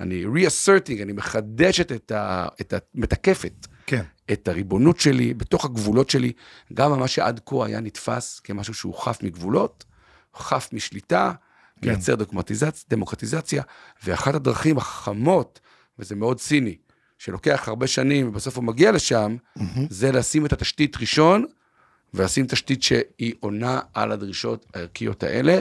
אני 0.00 0.24
reasserting, 0.24 1.02
אני 1.02 1.12
מחדשת 1.12 1.92
את 1.92 2.12
ה... 2.12 2.46
את 2.60 2.72
ה... 2.72 2.78
מתקפת 2.94 3.66
כן. 3.86 4.02
את 4.32 4.48
הריבונות 4.48 5.00
שלי 5.00 5.34
בתוך 5.34 5.64
הגבולות 5.64 6.10
שלי, 6.10 6.32
גם 6.74 6.98
מה 6.98 7.08
שעד 7.08 7.40
כה 7.46 7.66
היה 7.66 7.80
נתפס 7.80 8.40
כמשהו 8.40 8.74
שהוא 8.74 8.94
חף 8.94 9.18
מגבולות, 9.22 9.84
חף 10.36 10.68
משליטה, 10.72 11.32
כן. 11.82 11.88
מייצר 11.88 12.14
דמוקרטיזציה, 12.14 12.84
דמוקרטיזציה, 12.90 13.62
ואחת 14.04 14.34
הדרכים 14.34 14.78
החכמות, 14.78 15.60
וזה 15.98 16.14
מאוד 16.14 16.40
ציני, 16.40 16.76
שלוקח 17.18 17.68
הרבה 17.68 17.86
שנים 17.86 18.28
ובסוף 18.28 18.56
הוא 18.56 18.64
מגיע 18.64 18.92
לשם, 18.92 19.36
זה 19.90 20.12
לשים 20.12 20.46
את 20.46 20.52
התשתית 20.52 20.96
ראשון, 20.96 21.44
ולשים 22.14 22.46
תשתית 22.46 22.82
שהיא 22.82 23.34
עונה 23.40 23.80
על 23.94 24.12
הדרישות 24.12 24.66
הערכיות 24.74 25.22
האלה. 25.22 25.60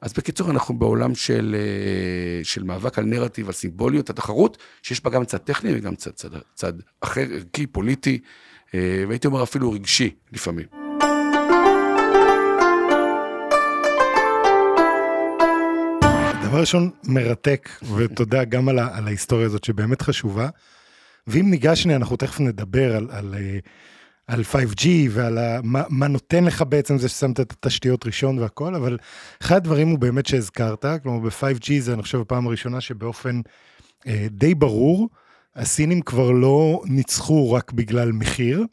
אז 0.00 0.12
בקיצור, 0.12 0.50
אנחנו 0.50 0.78
בעולם 0.78 1.14
של, 1.14 1.56
אה, 1.58 2.44
של 2.44 2.62
מאבק 2.62 2.98
על 2.98 3.04
נרטיב, 3.04 3.46
על 3.46 3.52
סימבוליות, 3.52 4.10
התחרות, 4.10 4.58
שיש 4.82 5.04
בה 5.04 5.10
גם 5.10 5.24
צד 5.24 5.38
טכני 5.38 5.78
וגם 5.78 5.94
צד, 5.94 6.10
צד, 6.10 6.28
צד 6.54 6.72
אחר, 7.00 7.26
ערכי, 7.34 7.66
פוליטי, 7.66 8.18
אה, 8.74 9.04
והייתי 9.08 9.26
אומר 9.26 9.42
אפילו 9.42 9.72
רגשי 9.72 10.10
לפעמים. 10.32 10.66
דבר 16.44 16.60
ראשון, 16.60 16.90
מרתק, 17.04 17.68
ותודה 17.96 18.44
גם 18.44 18.68
על, 18.68 18.78
ה, 18.78 18.96
על 18.96 19.06
ההיסטוריה 19.06 19.46
הזאת 19.46 19.64
שבאמת 19.64 20.02
חשובה. 20.02 20.48
ואם 21.26 21.50
ניגש 21.50 21.82
שנייה, 21.82 21.98
אנחנו 21.98 22.16
תכף 22.16 22.40
נדבר 22.40 22.96
על, 22.96 23.08
על, 23.10 23.34
אה, 23.34 23.58
על 24.32 24.42
5G 24.52 24.86
ועל 25.10 25.38
ה, 25.38 25.60
מה, 25.62 25.82
מה 25.88 26.08
נותן 26.08 26.44
לך 26.44 26.64
בעצם 26.68 26.98
זה 26.98 27.08
ששמת 27.08 27.40
את 27.40 27.52
התשתיות 27.52 28.06
ראשון 28.06 28.38
והכל, 28.38 28.74
אבל 28.74 28.98
אחד 29.42 29.56
הדברים 29.56 29.88
הוא 29.88 29.98
באמת 29.98 30.26
שהזכרת, 30.26 30.84
כלומר 31.02 31.28
ב-5G 31.28 31.70
זה 31.80 31.92
אני 31.92 32.02
חושב 32.02 32.20
הפעם 32.20 32.46
הראשונה 32.46 32.80
שבאופן 32.80 33.40
אה, 34.06 34.26
די 34.30 34.54
ברור, 34.54 35.08
הסינים 35.56 36.02
כבר 36.02 36.30
לא 36.30 36.82
ניצחו 36.84 37.52
רק 37.52 37.72
בגלל 37.72 38.12
מחיר, 38.12 38.64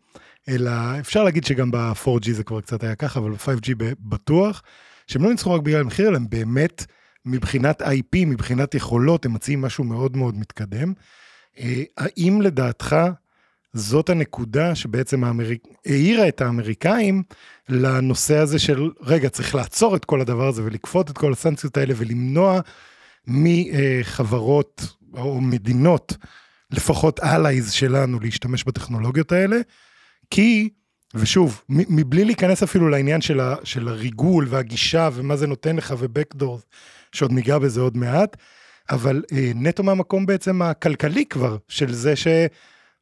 אלא 0.50 0.72
אפשר 1.00 1.24
להגיד 1.24 1.44
שגם 1.44 1.72
ב-4G 1.72 2.32
זה 2.32 2.44
כבר 2.44 2.62
קצת 2.62 2.84
היה 2.84 2.96
ככה, 2.96 3.20
אבל 3.20 3.32
ב-5G 3.32 3.74
בטוח, 4.00 4.62
שהם 5.08 5.24
לא 5.24 5.30
ניצחו 5.30 5.54
רק 5.54 5.62
בגלל 5.62 5.84
מחיר, 5.84 6.08
אלא 6.08 6.16
הם 6.16 6.26
באמת 6.30 6.86
מבחינת 7.26 7.82
IP, 7.82 8.26
מבחינת 8.26 8.76
יכולות, 8.76 9.26
הם 9.26 9.34
מציעים 9.34 9.62
משהו 9.62 9.84
מאוד 9.84 10.18
מאוד 10.18 10.38
מתקדם. 10.38 10.94
אה, 11.60 11.84
האם 11.98 12.42
לדעתך 12.42 12.96
זאת 13.74 14.10
הנקודה 14.10 14.76
שבעצם 14.76 15.24
האמריק... 15.24 15.64
העירה 15.86 16.28
את 16.28 16.42
האמריקאים 16.42 17.24
לנושא 17.70 18.38
הזה 18.38 18.60
של, 18.60 18.90
רגע, 19.02 19.30
צריך 19.30 19.56
לעצור 19.56 19.96
את 19.96 20.06
כל 20.06 20.22
הדבר 20.22 20.48
הזה 20.48 20.64
ולכפות 20.64 21.10
את 21.10 21.18
כל 21.18 21.32
הסנקציות 21.32 21.78
האלה 21.78 21.94
ולמנוע 21.98 22.60
מחברות 23.28 24.86
או 25.14 25.42
מדינות, 25.42 26.18
לפחות 26.72 27.20
allies 27.20 27.72
שלנו, 27.72 28.20
להשתמש 28.20 28.64
בטכנולוגיות 28.64 29.32
האלה, 29.32 29.58
כי, 30.30 30.70
ושוב, 31.14 31.62
מבלי 31.70 32.26
להיכנס 32.26 32.64
אפילו 32.64 32.90
לעניין 32.90 33.22
של, 33.22 33.40
ה, 33.40 33.56
של 33.64 33.88
הריגול 33.88 34.46
והגישה 34.50 35.10
ומה 35.14 35.36
זה 35.36 35.48
נותן 35.48 35.76
לך 35.76 35.94
ובקדור, 36.00 36.60
שעוד 37.12 37.32
ניגע 37.32 37.58
בזה 37.58 37.82
עוד 37.82 37.98
מעט, 37.98 38.38
אבל 38.90 39.24
אה, 39.32 39.52
נטו 39.56 39.84
מהמקום 39.84 40.26
בעצם 40.26 40.62
הכלכלי 40.62 41.26
כבר, 41.26 41.58
של 41.68 41.94
זה 41.94 42.14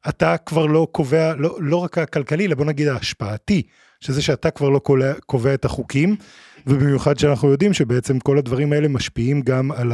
שאתה 0.08 0.36
כבר 0.36 0.66
לא 0.66 0.86
קובע, 0.92 1.34
לא, 1.34 1.56
לא 1.60 1.76
רק 1.76 1.98
הכלכלי, 1.98 2.46
אלא 2.46 2.54
בוא 2.54 2.64
נגיד 2.64 2.88
ההשפעתי, 2.88 3.62
שזה 4.00 4.22
שאתה 4.22 4.50
כבר 4.50 4.68
לא 4.68 4.78
קובע, 4.78 5.12
קובע 5.26 5.54
את 5.54 5.64
החוקים, 5.64 6.16
ובמיוחד 6.66 7.18
שאנחנו 7.18 7.50
יודעים 7.50 7.72
שבעצם 7.72 8.18
כל 8.18 8.38
הדברים 8.38 8.72
האלה 8.72 8.88
משפיעים 8.88 9.42
גם 9.42 9.72
על 9.72 9.92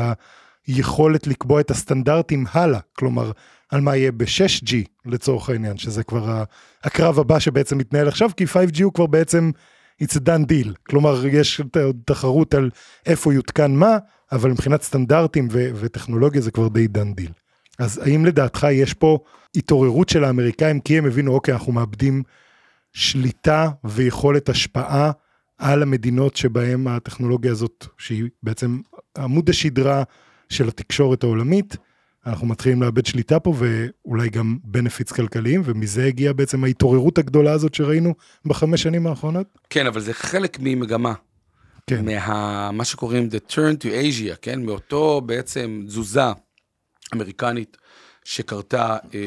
היכולת 0.66 1.26
לקבוע 1.26 1.60
את 1.60 1.70
הסטנדרטים 1.70 2.44
הלאה, 2.52 2.80
כלומר, 2.98 3.30
על 3.70 3.80
מה 3.80 3.96
יהיה 3.96 4.12
ב-6G 4.12 4.74
לצורך 5.06 5.50
העניין, 5.50 5.76
שזה 5.76 6.02
כבר 6.04 6.44
הקרב 6.84 7.18
הבא 7.18 7.38
שבעצם 7.38 7.78
מתנהל 7.78 8.08
עכשיו, 8.08 8.30
כי 8.36 8.44
5G 8.44 8.82
הוא 8.82 8.92
כבר 8.92 9.06
בעצם, 9.06 9.50
it's 10.02 10.14
a 10.14 10.20
done 10.20 10.46
deal, 10.48 10.68
כלומר, 10.88 11.26
יש 11.26 11.60
תחרות 12.04 12.54
על 12.54 12.70
איפה 13.06 13.34
יותקן 13.34 13.74
מה, 13.74 13.96
אבל 14.32 14.50
מבחינת 14.50 14.82
סטנדרטים 14.82 15.48
ו- 15.50 15.70
וטכנולוגיה 15.74 16.40
זה 16.40 16.50
כבר 16.50 16.68
די 16.68 16.86
done 16.94 17.20
deal. 17.20 17.43
אז 17.78 17.98
האם 17.98 18.24
לדעתך 18.24 18.66
יש 18.70 18.94
פה 18.94 19.18
התעוררות 19.56 20.08
של 20.08 20.24
האמריקאים 20.24 20.80
כי 20.80 20.98
הם 20.98 21.06
הבינו 21.06 21.34
אוקיי 21.34 21.54
אנחנו 21.54 21.72
מאבדים 21.72 22.22
שליטה 22.92 23.68
ויכולת 23.84 24.48
השפעה 24.48 25.10
על 25.58 25.82
המדינות 25.82 26.36
שבהם 26.36 26.88
הטכנולוגיה 26.88 27.52
הזאת 27.52 27.86
שהיא 27.98 28.24
בעצם 28.42 28.80
עמוד 29.18 29.50
השדרה 29.50 30.02
של 30.48 30.68
התקשורת 30.68 31.22
העולמית 31.22 31.76
אנחנו 32.26 32.46
מתחילים 32.46 32.82
לאבד 32.82 33.06
שליטה 33.06 33.40
פה 33.40 33.54
ואולי 33.58 34.28
גם 34.28 34.58
בנפיץ 34.64 35.12
כלכליים 35.12 35.62
ומזה 35.64 36.06
הגיעה 36.06 36.32
בעצם 36.32 36.64
ההתעוררות 36.64 37.18
הגדולה 37.18 37.52
הזאת 37.52 37.74
שראינו 37.74 38.14
בחמש 38.44 38.82
שנים 38.82 39.06
האחרונות. 39.06 39.46
כן, 39.70 39.86
אבל 39.86 40.00
זה 40.00 40.14
חלק 40.14 40.58
ממגמה. 40.60 41.14
כן. 41.86 42.04
מה 42.04 42.70
מה 42.70 42.84
שקוראים 42.84 43.28
the 43.32 43.52
turn 43.52 43.82
to 43.82 43.86
Asia, 43.86 44.36
כן? 44.42 44.62
מאותו 44.62 45.20
בעצם 45.20 45.82
תזוזה 45.86 46.20
אמריקנית 47.14 47.76
שקרתה, 48.24 48.96
אה, 49.14 49.20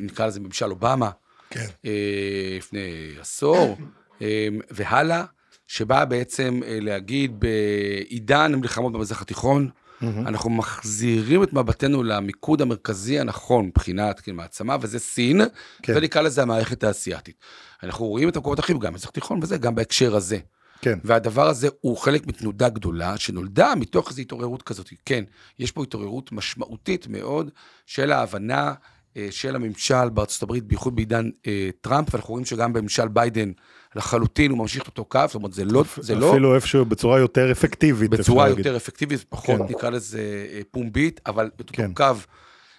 נקרא 0.00 0.26
לזה 0.26 0.40
ממשל 0.40 0.70
אובמה, 0.70 1.10
כן. 1.50 1.66
אה, 1.84 2.56
לפני 2.58 3.14
עשור, 3.20 3.76
אה, 4.22 4.48
והלאה, 4.70 5.24
שבאה 5.66 6.04
בעצם 6.04 6.60
להגיד 6.66 7.40
בעידן 7.40 8.54
המלחמות 8.54 8.92
במזרח 8.92 9.22
התיכון, 9.22 9.70
אנחנו 10.02 10.50
מחזירים 10.50 11.42
את 11.42 11.52
מבטנו 11.52 12.02
למיקוד 12.02 12.62
המרכזי 12.62 13.20
הנכון 13.20 13.66
מבחינת 13.66 14.20
כן, 14.20 14.34
מעצמה, 14.34 14.76
וזה 14.80 14.98
סין, 14.98 15.40
כן. 15.82 15.92
ונקרא 15.96 16.22
לזה 16.22 16.42
המערכת 16.42 16.84
האסייתית. 16.84 17.36
אנחנו 17.82 18.06
רואים 18.06 18.28
את 18.28 18.36
המקומות 18.36 18.58
האחרים, 18.58 18.78
גם 18.78 18.92
במזרח 18.92 19.08
התיכון 19.08 19.40
וזה, 19.42 19.58
גם 19.58 19.74
בהקשר 19.74 20.16
הזה. 20.16 20.38
כן. 20.84 20.98
והדבר 21.04 21.48
הזה 21.48 21.68
הוא 21.80 21.96
חלק 21.96 22.26
מתנודה 22.26 22.68
גדולה 22.68 23.16
שנולדה 23.18 23.72
מתוך 23.74 24.10
איזו 24.10 24.20
התעוררות 24.22 24.62
כזאת. 24.62 24.90
כן, 25.04 25.24
יש 25.58 25.72
פה 25.72 25.82
התעוררות 25.82 26.32
משמעותית 26.32 27.06
מאוד 27.06 27.50
של 27.86 28.12
ההבנה 28.12 28.74
אה, 29.16 29.28
של 29.30 29.56
הממשל 29.56 30.08
בארצות 30.08 30.42
הברית, 30.42 30.64
בייחוד 30.64 30.96
בעידן 30.96 31.30
אה, 31.46 31.70
טראמפ, 31.80 32.14
ואנחנו 32.14 32.30
רואים 32.30 32.44
שגם 32.44 32.72
בממשל 32.72 33.08
ביידן 33.08 33.52
לחלוטין 33.96 34.50
הוא 34.50 34.58
ממשיך 34.58 34.82
את 34.82 34.86
אותו 34.86 35.04
קו, 35.04 35.20
זאת 35.26 35.34
אומרת 35.34 35.52
זה 35.52 35.64
לא, 35.64 35.84
זה 35.96 36.14
לא, 36.14 36.30
אפילו 36.30 36.54
איפשהו 36.54 36.84
בצורה 36.84 37.18
יותר 37.18 37.52
אפקטיבית. 37.52 38.10
בצורה 38.10 38.44
אפשר 38.44 38.50
להגיד. 38.50 38.66
יותר 38.66 38.76
אפקטיבית, 38.76 39.24
פחות 39.28 39.60
כן. 39.60 39.74
נקרא 39.74 39.90
לזה 39.90 40.46
אה, 40.52 40.60
פומבית, 40.70 41.20
אבל 41.26 41.50
את 41.56 41.60
אותו 41.60 41.74
כן. 41.76 41.94
קו. 41.94 42.14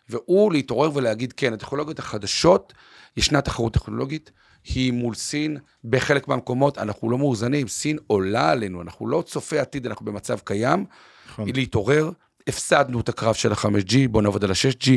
והוא 0.10 0.52
להתעורר 0.52 0.92
ולהגיד, 0.94 1.34
כן, 1.34 1.54
הטכנולוגיות 1.54 2.00
החדשות, 2.00 2.74
ישנה 3.18 3.42
תחרות 3.42 3.74
טכנולוגית, 3.74 4.32
היא 4.66 4.94
מול 4.94 5.16
סין, 5.16 5.58
בחלק 5.84 6.28
מהמקומות. 6.28 6.78
אנחנו 6.78 7.10
לא 7.10 7.18
מאוזנים, 7.18 7.68
סין 7.68 7.98
עולה 8.08 8.52
עלינו, 8.52 8.82
אנחנו 8.82 9.08
לא 9.08 9.24
צופי 9.28 9.60
עתיד, 9.60 9.88
אנחנו 9.88 10.06
במצב 10.06 10.40
קיים, 10.40 10.86
נכון. 11.30 11.46
היא 11.46 11.54
להתעורר, 11.56 12.12
הפסדנו 12.48 13.00
את 13.00 13.10
הקרב 13.10 13.36
של 13.36 13.52
ה-5G, 13.52 13.96
בואו 14.10 14.24
נעבוד 14.24 14.44
על 14.44 14.52
ה-6G, 14.52 14.90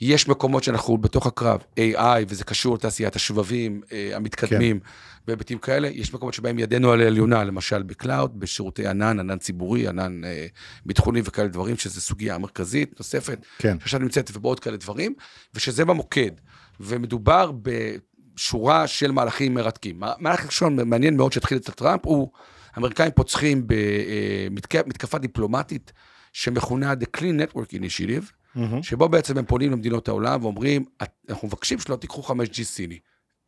יש 0.00 0.28
מקומות 0.28 0.64
שאנחנו 0.64 0.98
בתוך 0.98 1.26
הקרב, 1.26 1.60
AI, 1.80 2.24
וזה 2.28 2.44
קשור 2.44 2.74
לתעשיית 2.74 3.16
השבבים 3.16 3.82
אה, 3.92 4.16
המתקדמים, 4.16 4.80
בהיבטים 5.26 5.58
כאלה, 5.58 5.88
יש 5.88 6.14
מקומות 6.14 6.34
שבהם 6.34 6.58
ידנו 6.58 6.92
על 6.92 7.00
העליונה, 7.00 7.44
למשל 7.44 7.82
ב 7.82 7.90
cloud, 7.90 8.40
בשירותי 8.40 8.86
ענן, 8.86 9.20
ענן 9.20 9.38
ציבורי, 9.38 9.88
ענן 9.88 10.24
אה, 10.24 10.46
ביטחוני 10.86 11.20
וכאלה 11.24 11.48
דברים, 11.48 11.76
שזו 11.76 12.00
סוגיה 12.00 12.38
מרכזית 12.38 12.94
נוספת, 12.98 13.38
כן. 13.58 13.78
שעכשיו 13.80 14.00
נמצאת 14.00 14.30
ובעוד 14.34 14.60
כאלה 14.60 14.76
דברים, 14.76 15.14
ושזה 15.54 15.84
במוקד, 15.84 16.30
ומדובר 16.80 17.50
בשורה 18.34 18.86
של 18.86 19.10
מהלכים 19.12 19.54
מרתקים. 19.54 20.00
מהלך 20.18 20.46
ראשון 20.46 20.88
מעניין 20.88 21.16
מאוד 21.16 21.32
שהתחיל 21.32 21.58
אצל 21.58 21.72
טראמפ, 21.72 22.00
הוא, 22.06 22.28
האמריקאים 22.74 23.10
פוצחים 23.14 23.66
במתקפה 23.66 25.18
דיפלומטית 25.18 25.92
שמכונה 26.32 26.92
The 26.92 27.18
Clean 27.18 27.22
Network 27.52 27.72
Initiative, 27.76 28.24
מהמם. 28.54 28.82
שבו 28.82 29.08
בעצם 29.08 29.38
הם 29.38 29.44
פונים 29.44 29.72
למדינות 29.72 30.08
העולם 30.08 30.42
ואומרים, 30.44 30.84
"את- 31.02 31.10
אנחנו 31.30 31.48
מבקשים 31.48 31.78
שלא 31.78 31.96
תיקחו 31.96 32.22
5G 32.22 32.62
סיני. 32.64 32.98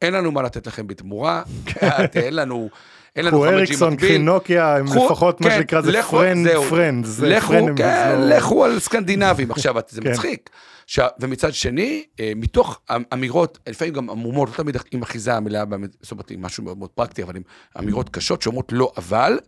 אין 0.03 0.15
לנו 0.15 0.33
מה 0.33 0.43
לתת 0.43 0.67
לכם 0.67 0.87
בתמורה, 0.87 1.43
את- 2.05 2.17
אין 2.17 2.35
לנו, 2.37 2.69
אין 3.17 3.25
לנו 3.25 3.37
קחו 3.37 3.47
5G 3.47 3.49
אריקסון, 3.53 3.97
קחי 3.97 4.05
מקביל. 4.07 4.23
נוקיה, 4.23 4.77
הם 4.77 4.87
קחו- 4.87 5.07
לפחות 5.07 5.41
מה 5.41 5.51
כן, 5.51 5.57
שנקרא 5.59 5.81
זה 5.81 6.03
friend, 6.11 6.49
זהו. 6.49 6.65
friend, 6.65 7.05
זה 7.05 7.29
לכו, 7.29 7.49
friend, 7.49 7.79
כן, 7.79 8.19
לכו 8.21 8.65
על 8.65 8.81
סקנדינבים. 8.81 9.51
עכשיו, 9.51 9.75
זה 9.89 10.01
כן. 10.01 10.11
מצחיק. 10.11 10.51
עכשיו, 10.85 11.09
ומצד 11.21 11.55
שני, 11.55 12.05
אה, 12.21 12.33
מתוך 12.37 12.81
אמירות, 13.13 13.59
לפעמים 13.69 13.95
גם 13.95 14.11
עמומות, 14.11 14.49
לא 14.49 14.55
תמיד 14.55 14.77
עם 14.93 15.03
אחיזה 15.03 15.41
מלאה, 15.41 15.65
באמת, 15.65 15.91
זאת 16.03 16.13
אומרת, 16.13 16.31
עם 16.31 16.43
משהו 16.43 16.65
מאוד 16.65 16.79
מאוד 16.79 16.91
פרקטי, 16.91 17.23
אבל 17.23 17.37
עם 17.37 17.43
אמירות 17.79 18.09
קשות 18.09 18.43
שאומרות 18.43 18.73
לא, 18.73 18.93
אבל, 18.97 19.39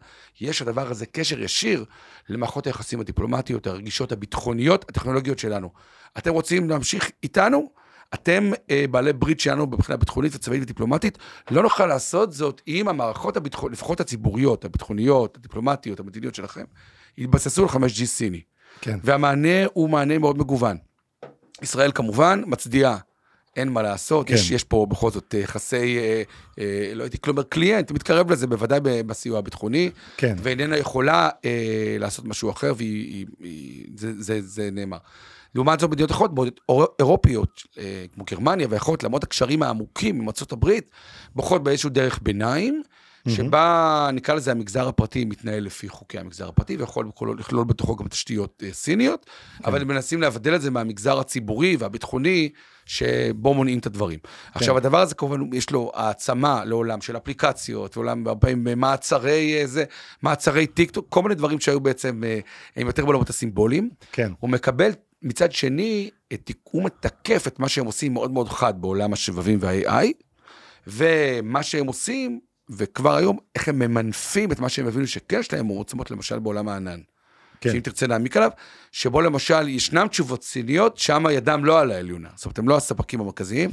יש 0.41 0.63
הדבר 0.63 0.91
הזה 0.91 1.07
קשר 1.07 1.41
ישיר 1.43 1.85
למערכות 2.29 2.67
היחסים 2.67 3.01
הדיפלומטיות, 3.01 3.67
הרגישות, 3.67 4.13
הביטחוניות, 4.13 4.85
הטכנולוגיות 4.89 5.39
שלנו. 5.39 5.71
אתם 6.19 6.33
רוצים 6.33 6.71
להמשיך 6.71 7.11
איתנו? 7.23 7.69
אתם 8.15 8.51
אה, 8.71 8.85
בעלי 8.91 9.13
ברית 9.13 9.41
שלנו 9.41 9.67
מבחינה 9.67 9.97
ביטחונית 9.97 10.35
וצבאית 10.35 10.63
ודיפלומטית, 10.63 11.19
לא 11.51 11.63
נוכל 11.63 11.87
לעשות 11.87 12.33
זאת 12.33 12.63
אם 12.69 12.89
המערכות 12.89 13.37
הביטחוניות, 13.37 13.73
לפחות 13.73 14.01
הציבוריות, 14.01 14.65
הביטחוניות, 14.65 15.37
הדיפלומטיות, 15.37 16.01
המדיניות 16.01 16.35
שלכם, 16.35 16.65
יתבססו 17.19 17.63
על 17.63 17.69
5G 17.69 18.05
סיני. 18.05 18.41
כן. 18.81 18.99
והמענה 19.05 19.67
הוא 19.73 19.91
מענה 19.91 20.19
מאוד 20.19 20.39
מגוון. 20.39 20.77
ישראל 21.63 21.93
כמובן 21.95 22.43
מצדיעה, 22.47 22.99
אין 23.57 23.69
מה 23.69 23.83
לעשות, 23.83 24.29
כן. 24.29 24.35
יש, 24.35 24.51
יש 24.51 24.65
פה 24.65 24.87
בכל 24.91 25.11
זאת 25.11 25.35
אה, 25.35 25.41
יחסי, 25.41 25.99
אה, 25.99 26.23
אה, 26.59 26.93
לא 26.95 27.03
הייתי 27.05 27.19
כלומר 27.19 27.43
קליינט, 27.43 27.93
מתקרב 27.93 28.33
לזה 28.33 28.47
בוודאי 28.47 28.81
בסיוע 28.83 29.39
הביטחוני, 29.39 29.91
כן. 30.17 30.37
ואיננה 30.43 30.77
יכולה 30.77 31.29
אה, 31.45 31.97
לעשות 31.99 32.25
משהו 32.25 32.51
אחר, 32.51 32.73
והיא, 32.77 33.05
היא, 33.15 33.27
היא, 33.41 33.87
זה, 33.97 34.13
זה, 34.19 34.41
זה 34.41 34.69
נאמר. 34.73 34.99
לעומת 35.55 35.81
זאת, 35.81 35.91
מדינות 35.91 36.11
אחרות, 36.11 36.31
אירופיות, 36.99 37.63
אה, 37.79 38.05
כמו 38.15 38.25
גרמניה 38.31 38.67
ואחרות, 38.71 39.05
למרות 39.05 39.25
הקשרים 39.25 39.63
העמוקים 39.63 40.21
עם 40.21 40.29
הברית, 40.51 40.91
בוחרות 41.35 41.63
באיזשהו 41.63 41.91
דרך 41.91 42.19
ביניים, 42.23 42.83
שבה 43.29 44.11
נקרא 44.13 44.35
לזה 44.35 44.51
המגזר 44.51 44.89
הפרטי 44.89 45.25
מתנהל 45.25 45.65
לפי 45.65 45.89
חוקי 45.89 46.19
המגזר 46.19 46.49
הפרטי, 46.49 46.77
ויכול 46.77 47.11
לכלול- 47.39 47.65
בתוכו 47.65 47.97
גם 47.97 48.09
תשתיות 48.09 48.63
אה, 48.67 48.73
סיניות, 48.73 49.27
אבל 49.65 49.81
הם 49.83 49.89
מנסים 49.89 50.21
להבדל 50.21 50.55
את 50.55 50.61
זה 50.61 50.71
מהמגזר 50.71 51.19
הציבורי 51.19 51.77
והביטחוני, 51.77 52.49
שבו 52.87 53.55
מונעים 53.55 53.79
את 53.79 53.87
הדברים. 53.87 54.19
עכשיו, 54.55 54.77
הדבר 54.77 55.01
הזה 55.01 55.15
כמובן, 55.15 55.41
יש 55.53 55.71
לו 55.71 55.93
העצמה 55.95 56.65
לעולם 56.65 57.01
של 57.01 57.17
אפליקציות, 57.17 57.97
הרבה 58.27 58.35
פעמים 58.35 58.81
מעצרי, 58.81 59.61
אה, 59.61 59.67
זה, 59.67 59.85
מעצרי 60.23 60.67
טיק 60.67 60.91
טוק, 60.91 61.07
כל 61.09 61.23
מיני 61.23 61.35
דברים 61.35 61.61
שהיו 61.61 61.81
בעצם, 61.81 62.23
הם 62.77 62.87
יותר 62.87 63.05
בעולמות 63.05 63.31
הסימבוליים. 63.31 63.91
כן. 64.13 64.33
הוא 64.41 64.51
מקבל 64.51 64.91
מצד 65.23 65.53
שני, 65.53 66.11
את, 66.33 66.51
הוא 66.63 66.85
מתקף 66.85 67.47
את 67.47 67.59
מה 67.59 67.69
שהם 67.69 67.87
עושים 67.87 68.13
מאוד 68.13 68.31
מאוד 68.31 68.49
חד 68.49 68.81
בעולם 68.81 69.13
השבבים 69.13 69.59
וה-AI, 69.63 70.07
ומה 70.87 71.63
שהם 71.63 71.87
עושים, 71.87 72.41
וכבר 72.71 73.17
היום, 73.17 73.39
איך 73.55 73.69
הם 73.69 73.79
ממנפים 73.79 74.53
את 74.53 74.61
מה 74.61 74.69
שהם 74.69 74.87
הבינו 74.87 75.07
שכן 75.07 75.41
יש 75.41 75.53
להם 75.53 75.67
עוצמות, 75.67 76.11
למשל 76.11 76.39
בעולם 76.39 76.69
הענן. 76.69 77.01
כן. 77.61 77.73
שאם 77.73 77.81
תרצה 77.81 78.07
להעמיק 78.07 78.37
עליו, 78.37 78.51
שבו 78.93 79.21
למשל 79.21 79.69
ישנם 79.69 80.07
תשובות 80.09 80.45
סיניות, 80.45 80.99
שם 80.99 81.25
ידם 81.31 81.65
לא 81.65 81.81
על 81.81 81.91
העליונה. 81.91 82.29
זאת 82.37 82.45
אומרת, 82.45 82.59
הם 82.59 82.69
לא 82.69 82.77
הספקים 82.77 83.21
המרכזיים, 83.21 83.71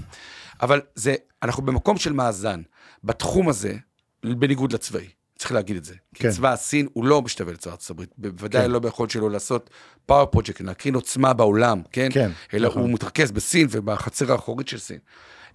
אבל 0.62 0.82
זה, 0.96 1.16
אנחנו 1.44 1.64
במקום 1.64 1.98
של 1.98 2.14
מאזן. 2.14 2.62
בתחום 3.04 3.50
הזה, 3.50 3.78
בניגוד 4.24 4.74
לצבאי, 4.74 5.08
צריך 5.38 5.52
להגיד 5.52 5.76
את 5.78 5.86
זה. 5.86 5.94
כן. 5.94 6.30
כי 6.30 6.36
צבא 6.36 6.54
הסין 6.54 6.88
הוא 6.94 7.06
לא 7.06 7.22
משתווה 7.22 7.54
לצבא 7.54 7.72
ארצות 7.72 7.90
הברית, 7.90 8.10
בוודאי 8.18 8.62
כן. 8.62 8.72
לא 8.72 8.80
ביכולת 8.80 9.12
שלו 9.12 9.30
לעשות 9.30 9.70
פאוור 10.06 10.26
פרויקט, 10.26 10.62
להקרין 10.62 10.96
עוצמה 10.96 11.34
בעולם, 11.34 11.82
כן? 11.92 12.10
כן, 12.12 12.32
אלא 12.54 12.68
נכון. 12.68 12.82
הוא 12.82 12.90
מתרכז 12.90 13.32
בסין 13.32 13.68
ובחצר 13.72 14.32
האחורית 14.32 14.68
של 14.68 14.78
סין. 14.78 15.00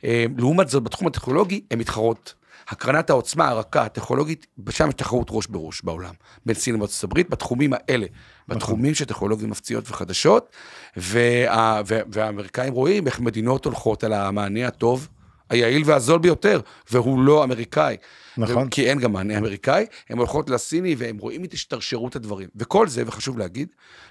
אה, 0.05 0.25
לעומת 0.39 0.69
זאת, 0.69 0.83
בתחום 0.83 1.07
הטכנולוגי, 1.07 1.61
הן 1.71 1.79
מתחרות. 1.79 2.35
הקרנת 2.69 3.11
העוצמה 3.11 3.49
הרכה 3.49 3.83
הטכנולוגית, 3.83 4.47
שם 4.71 4.89
יש 4.89 4.95
תחרות 4.95 5.27
ראש 5.31 5.47
בראש 5.47 5.83
בעולם, 5.83 6.15
בין 6.47 6.55
סין 6.55 6.79
לארצות 6.79 7.05
הברית, 7.05 7.31
בתחומים 7.31 7.73
האלה, 7.73 8.07
בתחומים 8.49 8.95
של 8.95 9.05
טכנולוגיות 9.05 9.51
מפציעות 9.51 9.91
וחדשות, 9.91 10.51
וה, 10.97 11.81
וה, 11.87 12.01
והאמריקאים 12.13 12.73
רואים 12.73 13.07
איך 13.07 13.21
מדינות 13.21 13.65
הולכות 13.65 14.05
על 14.05 14.13
המענה 14.13 14.67
הטוב, 14.67 15.09
היעיל 15.51 15.83
והזול 15.87 16.19
ביותר, 16.19 16.61
והוא 16.91 17.23
לא 17.23 17.45
אמריקאי. 17.45 17.97
נכון. 18.37 18.69
כי 18.69 18.91
אין 18.91 18.99
גם 18.99 19.13
מענה 19.13 19.39
אמריקאי, 19.39 19.87
הן 20.11 20.19
הולכות 20.19 20.51
לסיני 20.51 20.95
והם 20.99 21.19
רואים 21.19 21.45
את 21.45 21.53
השתרשרות 21.53 22.17
הדברים. 22.17 22.49
וכל 22.57 22.89
זה, 22.89 23.03
וחשוב 23.07 23.39
להגיד, 23.39 23.69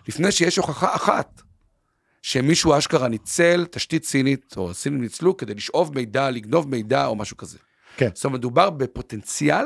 לפני 0.07 0.31
שיש 0.31 0.57
הוכחה 0.57 0.95
אחת, 0.95 1.41
שמישהו 2.21 2.77
אשכרה 2.77 3.07
ניצל 3.07 3.65
תשתית 3.71 4.05
סינית, 4.05 4.53
או 4.57 4.71
הסינים 4.71 5.01
ניצלו 5.01 5.37
כדי 5.37 5.53
לשאוב 5.53 5.95
מידע, 5.95 6.29
לגנוב 6.29 6.69
מידע 6.69 7.05
או 7.05 7.15
משהו 7.15 7.37
כזה. 7.37 7.57
כן. 7.97 8.09
זאת 8.13 8.25
אומרת, 8.25 8.39
מדובר 8.39 8.69
בפוטנציאל 8.69 9.65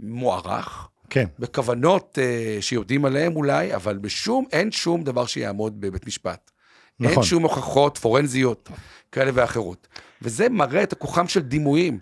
מוערך, 0.00 0.88
כן. 1.10 1.26
בכוונות 1.38 2.18
uh, 2.18 2.62
שיודעים 2.62 3.04
עליהן 3.04 3.36
אולי, 3.36 3.74
אבל 3.74 3.98
בשום, 3.98 4.44
אין 4.52 4.72
שום 4.72 5.04
דבר 5.04 5.26
שיעמוד 5.26 5.80
בבית 5.80 6.06
משפט. 6.06 6.50
נכון. 7.00 7.14
אין 7.16 7.22
שום 7.22 7.42
הוכחות 7.42 7.98
פורנזיות 7.98 8.68
כאלה 9.12 9.30
ואחרות. 9.34 9.88
וזה 10.22 10.48
מראה 10.48 10.82
את 10.82 10.92
הכוחם 10.92 11.28
של 11.28 11.40
דימויים. 11.40 11.98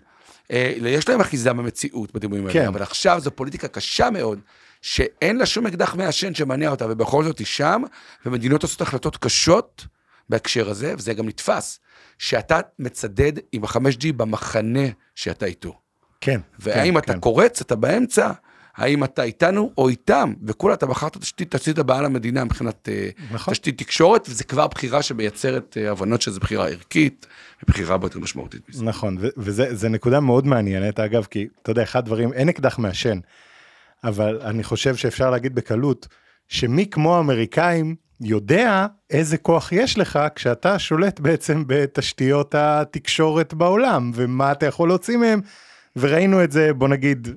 אה, 0.51 0.73
יש 0.85 1.09
להם 1.09 1.21
אחיזה 1.21 1.53
במציאות 1.53 2.11
בדימויים 2.11 2.47
האלה, 2.47 2.59
כן. 2.59 2.67
אבל 2.67 2.81
עכשיו 2.81 3.19
זו 3.19 3.31
פוליטיקה 3.31 3.67
קשה 3.67 4.09
מאוד, 4.09 4.39
שאין 4.81 5.37
לה 5.37 5.45
שום 5.45 5.67
אקדח 5.67 5.95
מעשן 5.95 6.33
שמניע 6.33 6.69
אותה, 6.69 6.85
ובכל 6.89 7.23
זאת 7.23 7.39
היא 7.39 7.47
שם, 7.47 7.81
ומדינות 8.25 8.63
עושות 8.63 8.81
החלטות 8.81 9.17
קשות 9.17 9.85
בהקשר 10.29 10.69
הזה, 10.69 10.93
וזה 10.97 11.13
גם 11.13 11.27
נתפס, 11.27 11.79
שאתה 12.17 12.59
מצדד 12.79 13.33
עם 13.51 13.63
ה-5G 13.63 14.13
במחנה 14.17 14.87
שאתה 15.15 15.45
איתו. 15.45 15.79
כן. 16.21 16.41
והאם 16.59 16.93
כן, 16.93 16.97
אתה 16.97 17.13
כן. 17.13 17.19
קורץ, 17.19 17.61
אתה 17.61 17.75
באמצע, 17.75 18.31
האם 18.79 19.03
אתה 19.03 19.23
איתנו 19.23 19.71
או 19.77 19.89
איתם, 19.89 20.33
וכולה 20.43 20.73
אתה 20.73 20.85
בחרת 20.85 21.17
תשתית, 21.17 21.55
תשתית 21.55 21.79
הבאה 21.79 22.01
למדינה 22.01 22.43
מבחינת 22.43 22.89
אה, 22.89 23.09
נכון. 23.31 23.53
תשתית 23.53 23.77
תקשורת, 23.77 24.27
וזה 24.29 24.43
כבר 24.43 24.67
בחירה 24.67 25.01
שמייצרת 25.01 25.77
אה, 25.81 25.91
הבנות 25.91 26.21
שזו 26.21 26.39
בחירה 26.39 26.67
ערכית, 26.67 27.27
ובחירה 27.63 27.97
יותר 28.03 28.19
משמעותית 28.19 28.61
מזה. 28.69 28.85
נכון, 28.85 29.17
ו- 29.19 29.27
וזה 29.37 29.75
זה 29.75 29.89
נקודה 29.89 30.19
מאוד 30.19 30.47
מעניינת 30.47 30.99
אגב, 30.99 31.27
כי 31.29 31.47
אתה 31.61 31.71
יודע, 31.71 31.83
אחד 31.83 31.99
הדברים, 31.99 32.33
אין 32.33 32.49
אקדח 32.49 32.79
מעשן, 32.79 33.19
אבל 34.03 34.41
אני 34.41 34.63
חושב 34.63 34.95
שאפשר 34.95 35.29
להגיד 35.29 35.55
בקלות, 35.55 36.07
שמי 36.47 36.85
כמו 36.89 37.17
האמריקאים 37.17 37.95
יודע 38.21 38.87
איזה 39.09 39.37
כוח 39.37 39.71
יש 39.71 39.97
לך 39.97 40.19
כשאתה 40.35 40.79
שולט 40.79 41.19
בעצם 41.19 41.63
בתשתיות 41.67 42.55
התקשורת 42.57 43.53
בעולם, 43.53 44.11
ומה 44.15 44.51
אתה 44.51 44.65
יכול 44.65 44.89
להוציא 44.89 45.17
מהם, 45.17 45.41
וראינו 45.95 46.43
את 46.43 46.51
זה, 46.51 46.73
בוא 46.73 46.87
נגיד, 46.87 47.27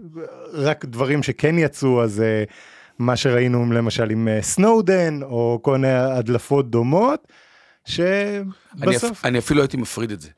רק 0.53 0.85
דברים 0.85 1.23
שכן 1.23 1.59
יצאו, 1.59 2.03
אז 2.03 2.21
אה, 2.21 2.45
מה 2.99 3.17
שראינו 3.17 3.73
למשל 3.73 4.11
עם 4.11 4.29
אה, 4.29 4.43
סנודן, 4.43 5.23
או 5.23 5.59
כל 5.63 5.73
מיני 5.73 5.93
הדלפות 5.93 6.71
דומות, 6.71 7.29
אני, 7.29 7.95
שבסוף, 7.95 9.11
אפ, 9.11 9.25
אני 9.25 9.39
אפילו 9.39 9.63
הייתי 9.63 9.77
מפריד 9.77 10.11
את 10.11 10.21
זה. 10.21 10.29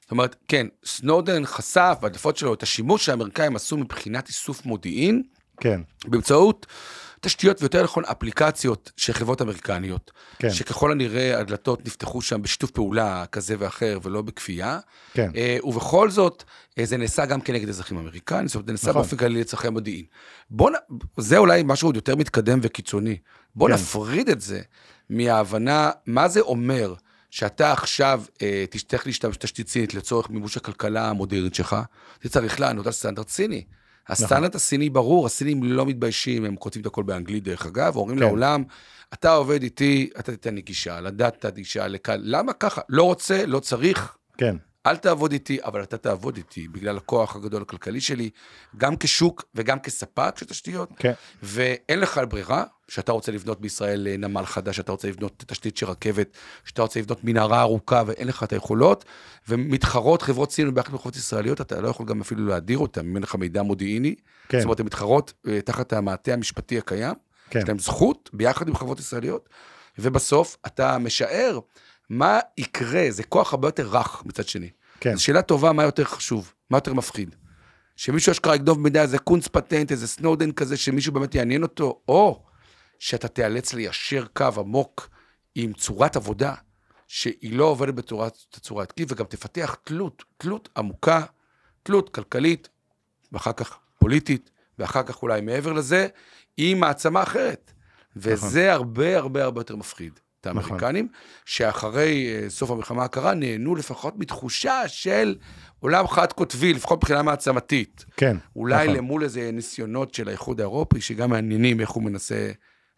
זאת 0.00 0.10
אומרת, 0.10 0.36
כן, 0.48 0.66
סנודן 0.84 1.46
חשף 1.46 1.96
בהדלפות 2.00 2.36
שלו 2.36 2.54
את 2.54 2.62
השימוש 2.62 3.06
שהאמריקאים 3.06 3.56
עשו 3.56 3.76
מבחינת 3.76 4.28
איסוף 4.28 4.66
מודיעין, 4.66 5.22
כן, 5.60 5.80
באמצעות 6.06 6.66
תשתיות 7.26 7.62
ויותר 7.62 7.84
נכון 7.84 8.04
אפליקציות 8.04 8.92
של 8.96 9.12
חברות 9.12 9.42
אמריקניות, 9.42 10.10
כן. 10.38 10.50
שככל 10.50 10.92
הנראה 10.92 11.38
הדלתות 11.38 11.86
נפתחו 11.86 12.22
שם 12.22 12.42
בשיתוף 12.42 12.70
פעולה 12.70 13.24
כזה 13.32 13.54
ואחר 13.58 13.98
ולא 14.02 14.22
בכפייה, 14.22 14.78
כן. 15.12 15.30
אה, 15.36 15.56
ובכל 15.64 16.10
זאת 16.10 16.44
אה, 16.78 16.84
זה 16.86 16.96
נעשה 16.96 17.26
גם 17.26 17.40
כנגד 17.40 17.68
אזרחים 17.68 17.98
אמריקאים, 17.98 18.48
זאת 18.48 18.54
אומרת 18.54 18.66
זה 18.66 18.72
נעשה 18.72 18.90
נכון. 18.90 19.02
באופן 19.02 19.16
כללי 19.16 19.40
לצורכי 19.40 19.68
מודיעין. 19.68 20.04
בוא, 20.50 20.70
נ- 20.70 20.98
זה 21.16 21.38
אולי 21.38 21.62
משהו 21.64 21.88
עוד 21.88 21.96
יותר 21.96 22.16
מתקדם 22.16 22.58
וקיצוני. 22.62 23.18
בוא 23.54 23.68
כן. 23.68 23.74
נפריד 23.74 24.28
את 24.28 24.40
זה 24.40 24.60
מההבנה 25.10 25.90
מה 26.06 26.28
זה 26.28 26.40
אומר 26.40 26.94
שאתה 27.30 27.72
עכשיו 27.72 28.22
אה, 28.42 28.64
תצטרך 28.70 29.06
להשתמש 29.06 29.36
בתשתית 29.36 29.68
סינית 29.68 29.94
לצורך 29.94 30.30
מימוש 30.30 30.56
הכלכלה 30.56 31.10
המודרנית 31.10 31.54
שלך, 31.54 31.76
זה 32.22 32.28
צריך 32.28 32.60
לענות 32.60 32.86
על 32.86 32.92
סטנדרט 32.92 33.28
סיני. 33.28 33.64
הסטנדרט 34.08 34.54
הסיני 34.54 34.90
ברור, 34.90 35.26
הסינים 35.26 35.62
לא 35.62 35.86
מתביישים, 35.86 36.44
הם 36.44 36.56
כותבים 36.56 36.80
את 36.80 36.86
הכל 36.86 37.02
באנגלית 37.02 37.44
דרך 37.44 37.66
אגב, 37.66 37.96
אומרים 37.96 38.18
כן. 38.18 38.24
לעולם, 38.24 38.64
אתה 39.12 39.32
עובד 39.32 39.62
איתי, 39.62 40.10
אתה 40.18 40.32
תיתן 40.32 40.54
לי 40.54 40.62
גישה, 40.62 41.00
לדאטה 41.00 41.50
גישה, 41.50 41.88
לכאן, 41.88 42.20
למה 42.22 42.52
ככה? 42.52 42.80
לא 42.88 43.02
רוצה, 43.02 43.46
לא 43.46 43.60
צריך, 43.60 44.16
כן, 44.38 44.56
אל 44.86 44.96
תעבוד 44.96 45.32
איתי, 45.32 45.58
אבל 45.64 45.82
אתה 45.82 45.96
תעבוד 45.96 46.36
איתי, 46.36 46.68
בגלל 46.68 46.96
הכוח 46.96 47.36
הגדול 47.36 47.62
הכלכלי 47.62 48.00
שלי, 48.00 48.30
גם 48.76 48.96
כשוק 48.96 49.44
וגם 49.54 49.78
כספק 49.78 50.34
של 50.38 50.46
תשתיות, 50.46 50.90
כן, 50.98 51.12
ואין 51.42 52.00
לך 52.00 52.20
ברירה, 52.28 52.64
שאתה 52.88 53.12
רוצה 53.12 53.32
לבנות 53.32 53.60
בישראל 53.60 54.08
אה, 54.08 54.16
נמל 54.16 54.44
חדש, 54.44 54.76
שאתה 54.76 54.92
רוצה 54.92 55.08
לבנות 55.08 55.44
תשתית 55.46 55.76
של 55.76 55.86
רכבת, 55.86 56.36
שאתה 56.64 56.82
רוצה 56.82 57.00
לבנות 57.00 57.24
מנהרה 57.24 57.60
ארוכה 57.60 58.02
ואין 58.06 58.28
לך 58.28 58.42
את 58.42 58.52
היכולות, 58.52 59.04
ומתחרות 59.48 60.22
חברות 60.22 60.52
סין 60.52 60.74
ביחד 60.74 60.92
עם 60.92 60.98
חברות 60.98 61.16
ישראליות, 61.16 61.60
אתה 61.60 61.80
לא 61.80 61.88
יכול 61.88 62.06
גם 62.06 62.20
אפילו 62.20 62.46
להדיר 62.46 62.78
אותן, 62.78 63.00
אם 63.00 63.14
אין 63.14 63.22
לך 63.22 63.34
מידע 63.34 63.62
מודיעיני. 63.62 64.14
כן. 64.48 64.58
זאת 64.58 64.64
אומרת, 64.64 64.80
הן 64.80 64.86
מתחרות 64.86 65.32
אה, 65.48 65.60
תחת 65.60 65.92
המעטה 65.92 66.32
המשפטי 66.32 66.78
הקיים, 66.78 67.14
כן. 67.50 67.58
יש 67.58 67.68
להם 67.68 67.78
זכות 67.78 68.30
ביחד 68.32 68.68
עם 68.68 68.74
חברות 68.74 68.98
ישראליות, 68.98 69.48
ובסוף 69.98 70.56
אתה 70.66 70.98
משער 70.98 71.58
מה 72.08 72.38
יקרה, 72.58 73.06
זה 73.10 73.22
כוח 73.24 73.52
הרבה 73.52 73.68
יותר 73.68 73.88
רך 73.96 74.22
מצד 74.26 74.48
שני. 74.48 74.70
כן. 75.00 75.16
זו 75.16 75.24
שאלה 75.24 75.42
טובה, 75.42 75.72
מה 75.72 75.82
יותר 75.82 76.04
חשוב, 76.04 76.52
מה 76.70 76.76
יותר 76.76 76.94
מפחיד. 76.94 77.36
שמישהו 77.96 78.32
אשכרה 78.32 78.54
יגנוב 78.54 78.80
מידע, 78.80 79.02
איזה 79.02 79.18
קונץ 79.18 79.48
פטנט, 79.48 79.92
איזה 79.92 80.08
סנודן 80.08 80.52
כזה, 80.52 80.76
שמישהו 80.76 81.12
באמת 81.12 81.34
יעניין 81.34 81.62
אותו, 81.62 82.00
או 82.08 82.42
שאתה 82.98 83.28
תיאלץ 83.28 83.72
ליישר 83.72 84.24
קו 84.32 84.48
עמוק 84.56 85.08
עם 85.54 85.72
צורת 85.72 86.16
עבודה, 86.16 86.54
שהיא 87.08 87.52
לא 87.52 87.64
עובדת 87.64 87.94
בצורה 87.94 88.28
בצורה 88.56 88.82
עתקית, 88.82 89.12
וגם 89.12 89.24
תפתח 89.24 89.76
תלות, 89.84 90.24
תלות 90.36 90.68
עמוקה, 90.76 91.22
תלות 91.82 92.14
כלכלית, 92.14 92.68
ואחר 93.32 93.52
כך 93.52 93.78
פוליטית, 93.98 94.50
ואחר 94.78 95.02
כך 95.02 95.22
אולי 95.22 95.40
מעבר 95.40 95.72
לזה, 95.72 96.06
עם 96.56 96.80
מעצמה 96.80 97.22
אחרת. 97.22 97.72
וזה 98.16 98.72
הרבה 98.72 99.16
הרבה 99.16 99.44
הרבה 99.44 99.60
יותר 99.60 99.76
מפחיד. 99.76 100.20
את 100.50 100.56
האמריקנים, 100.56 101.08
שאחרי 101.44 102.28
אה, 102.42 102.50
סוף 102.50 102.70
המלחמה 102.70 103.04
הקרה 103.04 103.34
נהנו 103.34 103.74
לפחות 103.74 104.14
מתחושה 104.16 104.88
של 104.88 105.36
עולם 105.80 106.06
חד 106.06 106.32
קוטבי, 106.32 106.72
לפחות 106.72 106.98
מבחינה 106.98 107.22
מעצמתית. 107.22 108.04
כן. 108.16 108.36
אולי 108.56 108.84
נכון. 108.84 108.96
למול 108.96 109.22
איזה 109.24 109.50
ניסיונות 109.52 110.14
של 110.14 110.28
האיחוד 110.28 110.60
האירופי, 110.60 111.00
שגם 111.00 111.30
מעניינים 111.30 111.80
איך 111.80 111.90
הוא 111.90 112.02
מנסה 112.02 112.50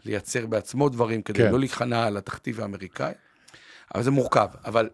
לייצר 0.05 0.47
בעצמו 0.47 0.89
דברים, 0.89 1.23
כדי 1.23 1.39
כן. 1.39 1.53
לא 1.53 1.59
להיכנע 1.59 2.11
לתכתיב 2.11 2.61
האמריקאי. 2.61 3.13
אבל 3.95 4.03
זה 4.03 4.11
מורכב. 4.11 4.49
אבל 4.65 4.89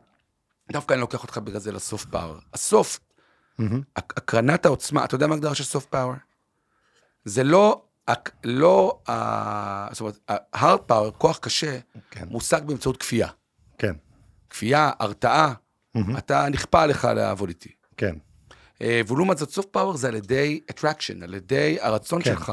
דווקא 0.72 0.92
אני 0.92 1.00
לוקח 1.00 1.22
אותך 1.22 1.38
בגלל 1.38 1.60
זה 1.60 1.72
לסוף 1.72 2.04
פאוור. 2.04 2.36
הסוף. 2.54 3.00
הק- 3.96 4.12
הקרנת 4.16 4.66
העוצמה, 4.66 5.04
אתה 5.04 5.14
יודע 5.14 5.26
מה 5.26 5.34
ההגדרה 5.34 5.54
של 5.54 5.64
סוף 5.64 5.84
פאוור? 5.84 6.14
זה 7.24 7.44
לא, 7.44 7.84
לא, 8.44 8.98
זאת 9.92 10.00
אומרת, 10.00 10.18
הארד 10.28 10.80
פאוור, 10.80 11.10
כוח 11.18 11.38
קשה, 11.38 11.78
כן. 12.10 12.24
מושג 12.28 12.64
באמצעות 12.64 12.96
כפייה. 12.96 13.28
כן, 13.78 13.94
כפייה, 14.50 14.90
הרתעה, 14.98 15.52
מהמם. 15.94 16.16
אתה 16.16 16.48
נכפה 16.48 16.82
עליך 16.82 17.04
לעבוד 17.04 17.48
איתי. 17.48 17.72
כן, 17.96 18.14
אה, 18.82 19.00
ולעומת 19.08 19.38
זאת, 19.38 19.50
סוף 19.50 19.66
פאוור 19.66 19.96
זה 19.96 20.08
על 20.08 20.14
ידי 20.14 20.60
attraction, 20.72 21.24
על 21.24 21.34
ידי 21.34 21.78
הרצון 21.80 22.22
כן. 22.22 22.34
שלך, 22.34 22.52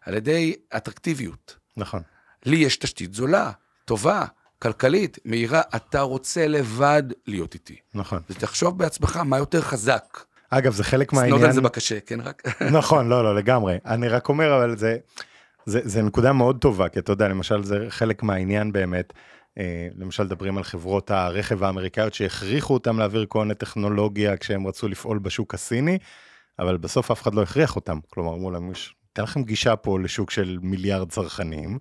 על 0.00 0.14
ידי 0.14 0.54
אטרקטיביות. 0.76 1.56
נכון. 1.76 2.02
לי 2.46 2.56
יש 2.56 2.76
תשתית 2.76 3.14
זולה, 3.14 3.50
טובה, 3.84 4.24
כלכלית, 4.58 5.18
מהירה, 5.24 5.60
אתה 5.76 6.00
רוצה 6.00 6.46
לבד 6.48 7.02
להיות 7.26 7.54
איתי. 7.54 7.76
נכון. 7.94 8.22
ותחשוב 8.30 8.78
בעצמך 8.78 9.16
מה 9.16 9.38
יותר 9.38 9.60
חזק. 9.60 10.18
אגב, 10.50 10.72
זה 10.72 10.84
חלק 10.84 11.12
מהעניין... 11.12 11.36
סנודן 11.38 11.52
זה 11.52 11.60
בקשה, 11.60 12.00
כן 12.00 12.20
רק? 12.20 12.42
נכון, 12.78 13.08
לא, 13.08 13.24
לא, 13.24 13.34
לגמרי. 13.36 13.78
אני 13.86 14.08
רק 14.08 14.28
אומר, 14.28 14.56
אבל 14.56 14.76
זה, 14.76 14.96
זה, 15.66 15.80
זה 15.84 16.02
נקודה 16.02 16.32
מאוד 16.32 16.58
טובה, 16.60 16.88
כי 16.88 16.98
אתה 16.98 17.12
יודע, 17.12 17.28
למשל, 17.28 17.62
זה 17.62 17.86
חלק 17.88 18.22
מהעניין 18.22 18.72
באמת. 18.72 19.12
אה, 19.58 19.88
למשל, 19.96 20.22
מדברים 20.24 20.56
על 20.56 20.62
חברות 20.64 21.10
הרכב 21.10 21.62
האמריקאיות 21.64 22.14
שהכריחו 22.14 22.74
אותם 22.74 22.98
להעביר 22.98 23.26
כל 23.28 23.38
מיני 23.42 23.54
טכנולוגיה 23.54 24.36
כשהם 24.36 24.66
רצו 24.66 24.88
לפעול 24.88 25.18
בשוק 25.18 25.54
הסיני, 25.54 25.98
אבל 26.58 26.76
בסוף 26.76 27.10
אף 27.10 27.22
אחד 27.22 27.34
לא 27.34 27.42
הכריח 27.42 27.76
אותם. 27.76 27.98
כלומר, 28.10 28.34
אמרו 28.34 28.50
להם, 28.50 28.70
"יש- 28.70 28.94
ניתן 29.08 29.22
לכם 29.22 29.42
גישה 29.42 29.76
פה 29.76 30.00
לשוק 30.00 30.30
של 30.30 30.58
מיליארד 30.62 31.10
צרכנים, 31.10 31.78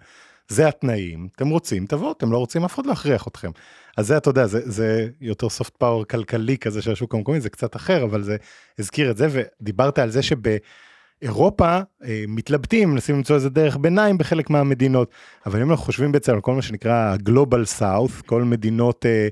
זה 0.47 0.67
התנאים, 0.67 1.27
אתם 1.35 1.49
רוצים, 1.49 1.85
תבואו, 1.85 2.11
אתם 2.11 2.31
לא 2.31 2.37
רוצים, 2.37 2.63
אף 2.63 2.75
אחד 2.75 2.85
לא 2.85 2.91
יכריח 2.91 3.27
אתכם. 3.27 3.51
אז 3.97 4.07
זה, 4.07 4.17
אתה 4.17 4.29
יודע, 4.29 4.47
זה, 4.47 4.61
זה 4.63 5.07
יותר 5.21 5.49
סופט 5.49 5.75
פאוור 5.77 6.05
כלכלי 6.05 6.57
כזה 6.57 6.81
של 6.81 6.91
השוק 6.91 7.15
המקומי, 7.15 7.41
זה 7.41 7.49
קצת 7.49 7.75
אחר, 7.75 8.03
אבל 8.03 8.23
זה 8.23 8.37
הזכיר 8.79 9.11
את 9.11 9.17
זה, 9.17 9.27
ודיברת 9.31 9.99
על 9.99 10.09
זה 10.09 10.21
שבאירופה 10.21 11.79
אה, 12.03 12.23
מתלבטים, 12.27 12.89
מנסים 12.89 13.15
למצוא 13.15 13.35
איזה 13.35 13.49
דרך 13.49 13.77
ביניים 13.77 14.17
בחלק 14.17 14.49
מהמדינות, 14.49 15.11
אבל 15.45 15.61
אם 15.61 15.71
אנחנו 15.71 15.85
חושבים 15.85 16.11
בעצם 16.11 16.33
על 16.33 16.41
כל 16.41 16.53
מה 16.53 16.61
שנקרא 16.61 17.15
גלובל 17.15 17.65
סאות', 17.65 18.11
כל 18.25 18.43
מדינות 18.43 19.05
אה, 19.05 19.27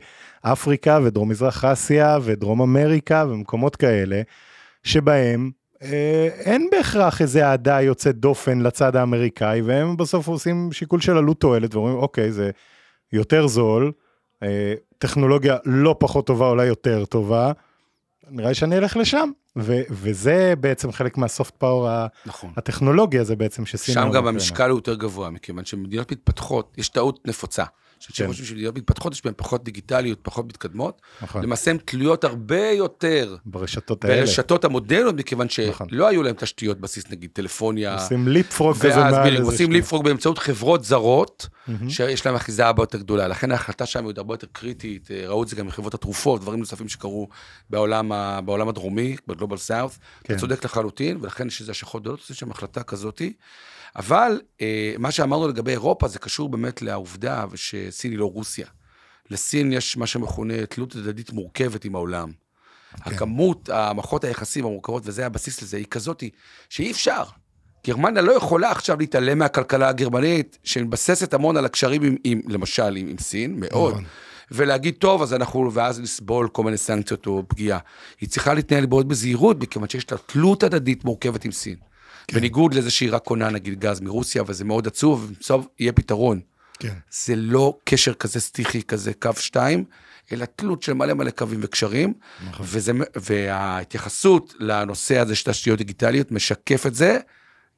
אפריקה 0.52 0.99
ודרום 1.04 1.30
מזרח 1.30 1.65
אסיה 1.65 2.17
ודרום 2.23 2.62
אמריקה 2.62 3.26
ומקומות 3.30 3.76
כאלה, 3.76 4.21
שבהם 4.84 5.52
אין 6.39 6.67
בהכרח 6.71 7.21
איזה 7.21 7.45
אהדה 7.47 7.81
יוצאת 7.81 8.15
דופן 8.17 8.59
לצד 8.59 8.95
האמריקאי, 8.95 9.61
והם 9.61 9.97
בסוף 9.97 10.27
עושים 10.27 10.69
שיקול 10.71 11.01
של 11.01 11.17
עלות 11.17 11.39
תועלת 11.39 11.75
ואומרים, 11.75 11.95
אוקיי, 11.95 12.31
זה 12.31 12.51
יותר 13.13 13.47
זול, 13.47 13.91
אה, 14.43 14.73
טכנולוגיה 14.97 15.57
לא 15.65 15.95
פחות 15.99 16.27
טובה, 16.27 16.47
אולי 16.49 16.65
יותר 16.65 17.05
טובה, 17.05 17.51
נראה 18.29 18.49
לי 18.49 18.55
שאני 18.55 18.77
אלך 18.77 18.97
לשם. 18.97 19.29
ו- 19.57 19.81
וזה 19.89 20.53
בעצם 20.59 20.91
חלק 20.91 21.17
מהסופט 21.17 21.55
פאוור 21.57 21.87
ה- 21.89 22.07
נכון. 22.25 22.49
הטכנולוגיה 22.57 23.23
זה 23.23 23.35
בעצם 23.35 23.65
שסין... 23.65 23.95
שם 23.95 24.09
גם. 24.13 24.27
המשקל 24.27 24.69
הוא 24.69 24.77
יותר 24.77 24.95
גבוה, 24.95 25.29
מכיוון 25.29 25.65
שמדינות 25.65 26.11
מתפתחות, 26.11 26.73
יש 26.77 26.89
טעות 26.89 27.19
נפוצה. 27.27 27.63
שאנשים 28.11 28.45
כן. 28.45 28.49
שמדינות 28.49 28.77
מתפתחות, 28.77 29.13
יש 29.13 29.23
בהן 29.25 29.33
פחות 29.37 29.63
דיגיטליות, 29.63 30.19
פחות 30.21 30.45
מתקדמות. 30.45 31.01
נכון, 31.21 31.43
למעשה 31.43 31.71
הן 31.71 31.77
תלויות 31.85 32.23
הרבה 32.23 32.69
יותר 32.69 33.35
ברשתות 33.45 34.05
האלה. 34.05 34.21
ברשתות 34.21 34.65
המודרניות, 34.65 35.15
מכיוון 35.15 35.47
נכון. 35.69 35.89
שלא 35.89 36.07
היו 36.07 36.23
להם 36.23 36.35
תשתיות 36.35 36.79
בסיס, 36.79 37.03
נגיד 37.09 37.29
טלפוניה. 37.33 37.93
עושים 37.93 38.27
ליפפרוג 38.27 38.77
כזה 38.77 38.95
מעל 38.95 39.27
איזה 39.35 39.43
עושים. 39.43 39.71
ליפפרוג 39.71 40.03
באמצעות 40.03 40.37
חברות 40.37 40.83
זרות, 40.83 41.47
מהמם. 41.67 41.89
שיש 41.89 42.25
להם 42.25 42.35
אחיזה 42.35 42.65
הרבה 42.65 42.83
יותר 42.83 42.97
גדולה. 42.97 43.27
לכן 43.27 43.51
ההחלטה 43.51 43.85
שם 43.85 43.99
היא 43.99 44.07
עוד 44.07 44.17
הרבה 44.17 44.33
יותר 44.33 44.47
קריטית. 44.51 45.11
אה, 45.11 45.23
ראו 45.27 45.43
את 45.43 45.47
זה 45.47 45.55
גם 45.55 45.67
מחברות 45.67 45.93
התרופות, 45.93 46.41
דברים 46.41 46.59
נוספים 46.59 46.89
שקרו 46.89 47.27
בעולם, 47.69 48.11
ה- 48.11 48.41
בעולם 48.41 48.69
הדרומי, 48.69 49.15
בגלובל 49.27 49.57
סאות'. 49.57 49.91
כן. 50.23 50.33
אתה 50.33 50.41
צודק 50.41 50.65
לחלוטין, 50.65 51.17
ולכן 51.21 51.47
יש 51.47 51.61
איזה 51.61 51.71
השלכות 51.71 52.01
גדולות, 52.01 52.19
עושים 52.19 52.35
שם 52.35 52.51
החלטה 52.51 52.83
כזאתי. 52.83 53.33
אבל 53.95 54.41
אה, 54.61 54.93
מה 54.99 55.11
שאמרנו 55.11 55.47
לגבי 55.47 55.71
אירופה, 55.71 56.07
זה 56.07 56.19
קשור 56.19 56.49
באמת 56.49 56.81
לעובדה 56.81 57.45
שסין 57.93 58.12
היא 58.12 58.19
לא 58.19 58.25
רוסיה. 58.25 58.67
לסין 59.29 59.71
יש 59.71 59.97
מה 59.97 60.08
שמכונה 60.08 60.65
תלות 60.65 60.95
הדדית 60.95 61.32
מורכבת 61.32 61.86
עם 61.86 61.95
העולם. 61.95 62.32
כן. 62.32 63.12
הכמות, 63.12 63.69
המערכות 63.69 64.23
היחסים 64.23 64.65
המורכבות, 64.65 65.03
וזה 65.06 65.25
הבסיס 65.25 65.62
לזה, 65.62 65.77
היא 65.77 65.86
כזאתי, 65.86 66.29
שאי 66.69 66.91
אפשר. 66.91 67.23
גרמניה 67.88 68.21
לא 68.21 68.32
יכולה 68.32 68.71
עכשיו 68.71 68.99
להתעלם 68.99 69.38
מהכלכלה 69.38 69.89
הגרמנית, 69.89 70.58
שמתבססת 70.63 71.34
המון 71.34 71.58
על 71.58 71.65
הקשרים 71.65 72.03
עם, 72.03 72.15
עם 72.23 72.41
למשל, 72.47 72.95
עם, 72.95 73.08
עם 73.08 73.17
סין, 73.17 73.60
מאוד. 73.60 73.93
נכון. 73.93 74.03
ולהגיד, 74.51 74.95
טוב, 74.99 75.21
אז 75.21 75.34
אנחנו, 75.34 75.73
ואז 75.73 75.99
נסבול 75.99 76.47
כל 76.47 76.63
מיני 76.63 76.77
סנקציות 76.77 77.25
או 77.25 77.43
פגיעה. 77.47 77.79
היא 78.21 78.29
צריכה 78.29 78.53
להתנהל 78.53 78.86
מאוד 78.86 79.08
בזהירות, 79.08 79.60
מכיוון 79.60 79.89
שיש 79.89 80.12
לה 80.12 80.17
תלות 80.17 80.63
הדדית 80.63 81.06
מורכבת 81.06 81.45
עם 81.45 81.51
סין. 81.51 81.75
כן. 82.27 82.38
בניגוד 82.38 82.73
לזה 82.73 82.91
שהיא 82.91 83.10
רק 83.12 83.23
קונה 83.23 83.49
נגיד 83.49 83.79
גז 83.79 83.99
מרוסיה, 83.99 84.43
וזה 84.47 84.65
מאוד 84.65 84.88
עצוב, 84.88 85.27
ובסוף 85.29 85.67
יהיה 85.79 85.91
פתרון. 85.91 86.39
כן. 86.79 86.93
זה 87.12 87.36
לא 87.36 87.77
קשר 87.83 88.13
כזה 88.13 88.39
סטיחי 88.39 88.83
כזה, 88.83 89.12
קו 89.13 89.29
שתיים, 89.38 89.83
אלא 90.31 90.45
תלות 90.55 90.83
של 90.83 90.93
מלא 90.93 91.13
מלא 91.13 91.31
קווים 91.31 91.59
וקשרים, 91.63 92.13
נכון. 92.49 92.65
וזה, 92.69 92.91
וההתייחסות 93.15 94.53
לנושא 94.59 95.17
הזה 95.17 95.36
של 95.36 95.51
תשתיות 95.51 95.77
דיגיטליות 95.77 96.31
משקף 96.31 96.86
את 96.86 96.95
זה, 96.95 97.19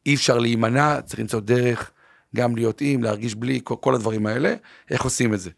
אי 0.05 0.15
אפשר 0.15 0.37
להימנע, 0.37 1.01
צריך 1.01 1.19
למצוא 1.19 1.39
דרך 1.39 1.91
גם 2.35 2.55
להיות 2.55 2.81
עם, 2.81 3.03
להרגיש 3.03 3.35
בלי, 3.35 3.59
כל, 3.63 3.75
כל 3.79 3.95
הדברים 3.95 4.25
האלה, 4.25 4.55
איך 4.89 5.01
עושים 5.01 5.33
את 5.33 5.39
זה. 5.39 5.49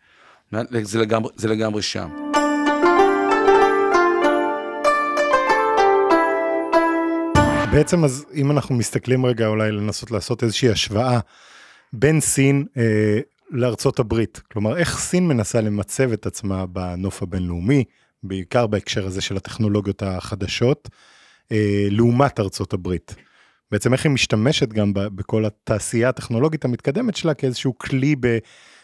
זה 0.82 1.00
לגמרי, 1.00 1.32
זה 1.36 1.48
לגמרי 1.48 1.82
שם. 1.82 2.10
בעצם 7.72 8.04
אז 8.04 8.26
אם 8.34 8.52
אנחנו 8.52 8.76
מסתכלים 8.76 9.26
רגע 9.26 9.48
אולי 9.48 9.72
לנסות 9.72 10.12
לעשות 10.12 10.44
איזושהי 10.44 10.70
השוואה 10.70 11.20
בין 11.94 12.22
סין 12.22 12.66
אה, 12.78 13.20
לארצות 13.50 14.00
הברית. 14.00 14.42
כלומר, 14.52 14.78
איך 14.78 15.00
סין 15.00 15.28
מנסה 15.28 15.62
למצב 15.62 16.12
את 16.12 16.26
עצמה 16.26 16.66
בנוף 16.66 17.24
הבינלאומי, 17.24 17.84
בעיקר 18.24 18.68
בהקשר 18.68 19.06
הזה 19.06 19.22
של 19.22 19.38
הטכנולוגיות 19.38 20.04
החדשות, 20.04 20.90
אה, 21.52 21.88
לעומת 21.92 22.40
ארצות 22.40 22.74
הברית. 22.74 23.16
בעצם 23.72 23.94
איך 23.94 24.06
היא 24.06 24.12
משתמשת 24.12 24.70
גם 24.70 24.94
ב- 24.94 25.08
בכל 25.08 25.46
התעשייה 25.46 26.10
הטכנולוגית 26.10 26.66
המתקדמת 26.66 27.16
שלה 27.16 27.34
כאיזשהו 27.34 27.78
כלי 27.78 28.16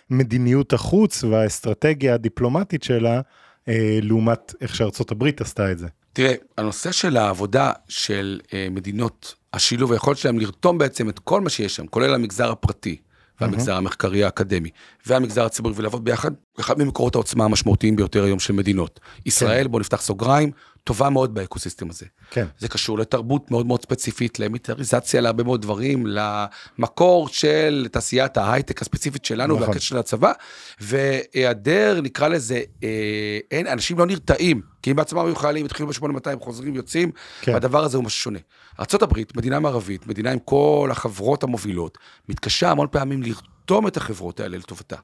במדיניות 0.09 0.73
החוץ 0.73 1.23
והאסטרטגיה 1.23 2.13
הדיפלומטית 2.13 2.83
שלה, 2.83 3.21
אה, 3.67 3.99
לעומת 4.01 4.53
איך 4.61 4.75
שארצות 4.75 5.11
הברית 5.11 5.41
עשתה 5.41 5.71
את 5.71 5.79
זה. 5.79 5.87
תראה, 6.13 6.33
הנושא 6.57 6.91
של 6.91 7.17
העבודה 7.17 7.71
של 7.87 8.39
אה, 8.53 8.67
מדינות, 8.71 9.35
השילוב, 9.53 9.91
היכולת 9.91 10.17
שלהם 10.17 10.39
לרתום 10.39 10.77
בעצם 10.77 11.09
את 11.09 11.19
כל 11.19 11.41
מה 11.41 11.49
שיש 11.49 11.75
שם, 11.75 11.87
כולל 11.87 12.13
המגזר 12.13 12.51
הפרטי, 12.51 12.97
והמגזר 13.41 13.75
המחקרי 13.75 14.23
האקדמי, 14.23 14.69
והמגזר 15.05 15.45
הציבורי, 15.45 15.75
ולעבוד 15.77 16.03
ביחד, 16.03 16.31
אחד 16.59 16.79
ממקורות 16.79 17.15
העוצמה 17.15 17.45
המשמעותיים 17.45 17.95
ביותר 17.95 18.23
היום 18.23 18.39
של 18.39 18.53
מדינות. 18.53 18.99
ישראל, 19.25 19.67
בואו 19.67 19.79
נפתח 19.79 20.01
סוגריים, 20.01 20.51
טובה 20.83 21.09
מאוד 21.09 21.33
באקוסיסטם 21.33 21.89
הזה. 21.89 22.05
כן. 22.31 22.45
זה 22.59 22.67
קשור 22.67 22.99
לתרבות 22.99 23.51
מאוד 23.51 23.65
מאוד 23.65 23.81
ספציפית, 23.81 24.39
למיטריזציה 24.39 25.21
להרבה 25.21 25.43
מאוד 25.43 25.61
דברים, 25.61 26.07
למקור 26.07 27.27
של 27.27 27.87
תעשיית 27.91 28.37
ההייטק 28.37 28.81
הספציפית 28.81 29.25
שלנו 29.25 29.55
נכון. 29.55 29.67
והקשר 29.67 29.85
של 29.85 29.97
הצבא, 29.97 30.31
והיעדר, 30.79 31.99
נקרא 32.03 32.27
לזה, 32.27 32.61
אה, 32.83 33.39
אין, 33.51 33.67
אנשים 33.67 33.99
לא 33.99 34.05
נרתעים, 34.05 34.61
כי 34.81 34.91
אם 34.91 34.95
בעצמם 34.95 35.25
היו 35.25 35.35
חיילים, 35.35 35.65
התחילו 35.65 35.89
ב-8200, 35.89 36.39
חוזרים, 36.39 36.75
יוצאים, 36.75 37.11
כן. 37.41 37.53
והדבר 37.53 37.83
הזה 37.83 37.97
הוא 37.97 38.05
משהו 38.05 38.19
שונה. 38.19 38.39
ארה"ב, 38.79 39.13
מדינה 39.35 39.59
מערבית, 39.59 40.07
מדינה 40.07 40.31
עם 40.31 40.39
כל 40.39 40.89
החברות 40.91 41.43
המובילות, 41.43 41.97
מתקשה 42.29 42.71
המון 42.71 42.87
פעמים 42.91 43.23
לרתום 43.23 43.87
את 43.87 43.97
החברות 43.97 44.39
האלה 44.39 44.57
לטובתה. 44.57 44.95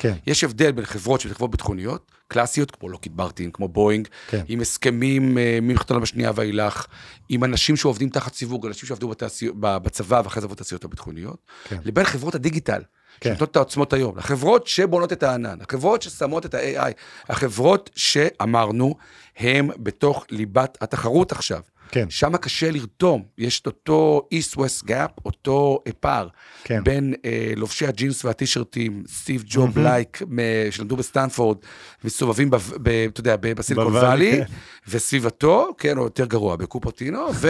כן, 0.00 0.14
יש 0.26 0.44
הבדל 0.44 0.72
בין 0.72 0.84
חברות 0.84 1.20
שהן 1.20 1.34
חברות 1.34 1.50
ביטחוניות, 1.50 2.12
קלאסיות, 2.28 2.70
כמו 2.70 2.88
לוקיד 2.88 3.16
מרטין, 3.16 3.50
כמו 3.50 3.68
בואינג, 3.68 4.08
כן. 4.28 4.42
עם 4.48 4.60
הסכמים 4.60 5.38
אה, 5.38 5.58
ממלחמת 5.62 5.90
העולם 5.90 6.02
השנייה 6.02 6.30
ואילך, 6.34 6.86
עם 7.28 7.44
אנשים 7.44 7.76
שעובדים 7.76 8.08
תחת 8.08 8.34
סיווג, 8.34 8.66
אנשים 8.66 8.88
שעבדו 8.88 9.08
בתעשיות, 9.08 9.54
ב- 9.60 9.76
בצבא 9.76 10.22
ואחרי 10.24 10.40
זה 10.40 10.48
בתעשיות 10.48 10.84
הביטחוניות, 10.84 11.36
כן. 11.64 11.76
לבין 11.84 12.04
חברות 12.04 12.34
הדיגיטל, 12.34 12.82
כן. 13.20 13.30
שנותנות 13.30 13.50
את 13.50 13.56
העוצמות 13.56 13.92
היום, 13.92 14.18
החברות 14.18 14.66
שבונות 14.66 15.12
את 15.12 15.22
הענן, 15.22 15.58
החברות 15.60 16.02
ששמות 16.02 16.46
את 16.46 16.54
ה-AI, 16.54 16.92
החברות 17.28 17.90
שאמרנו, 17.96 18.94
הם 19.36 19.70
בתוך 19.78 20.26
ליבת 20.30 20.78
התחרות 20.80 21.32
עכשיו. 21.32 21.60
כן. 21.90 22.10
שם 22.10 22.36
קשה 22.36 22.70
לרתום, 22.70 23.22
יש 23.38 23.60
את 23.60 23.66
אותו 23.66 24.28
East-West 24.34 24.86
Gap, 24.86 25.20
אותו 25.24 25.78
פער, 26.00 26.28
כן. 26.64 26.84
בין 26.84 27.14
אה, 27.24 27.52
לובשי 27.56 27.86
הג'ינס 27.86 28.24
והטישרטים, 28.24 29.02
סטיב 29.08 29.44
ג'ובס 29.46 29.78
like, 29.78 30.22
מ- 30.28 30.38
שלמדו 30.70 30.96
בסטנפורד, 30.96 31.56
מסתובבים, 32.04 32.50
אתה 32.54 33.20
יודע, 33.20 33.36
ב 33.36 33.43
Silicon 33.43 33.96
Valley, 33.96 34.32
כן. 34.32 34.44
וסביבתו, 34.90 35.74
כן, 35.78 35.98
או 35.98 36.04
יותר 36.04 36.24
גרוע, 36.24 36.56
בקופרטינו, 36.56 37.26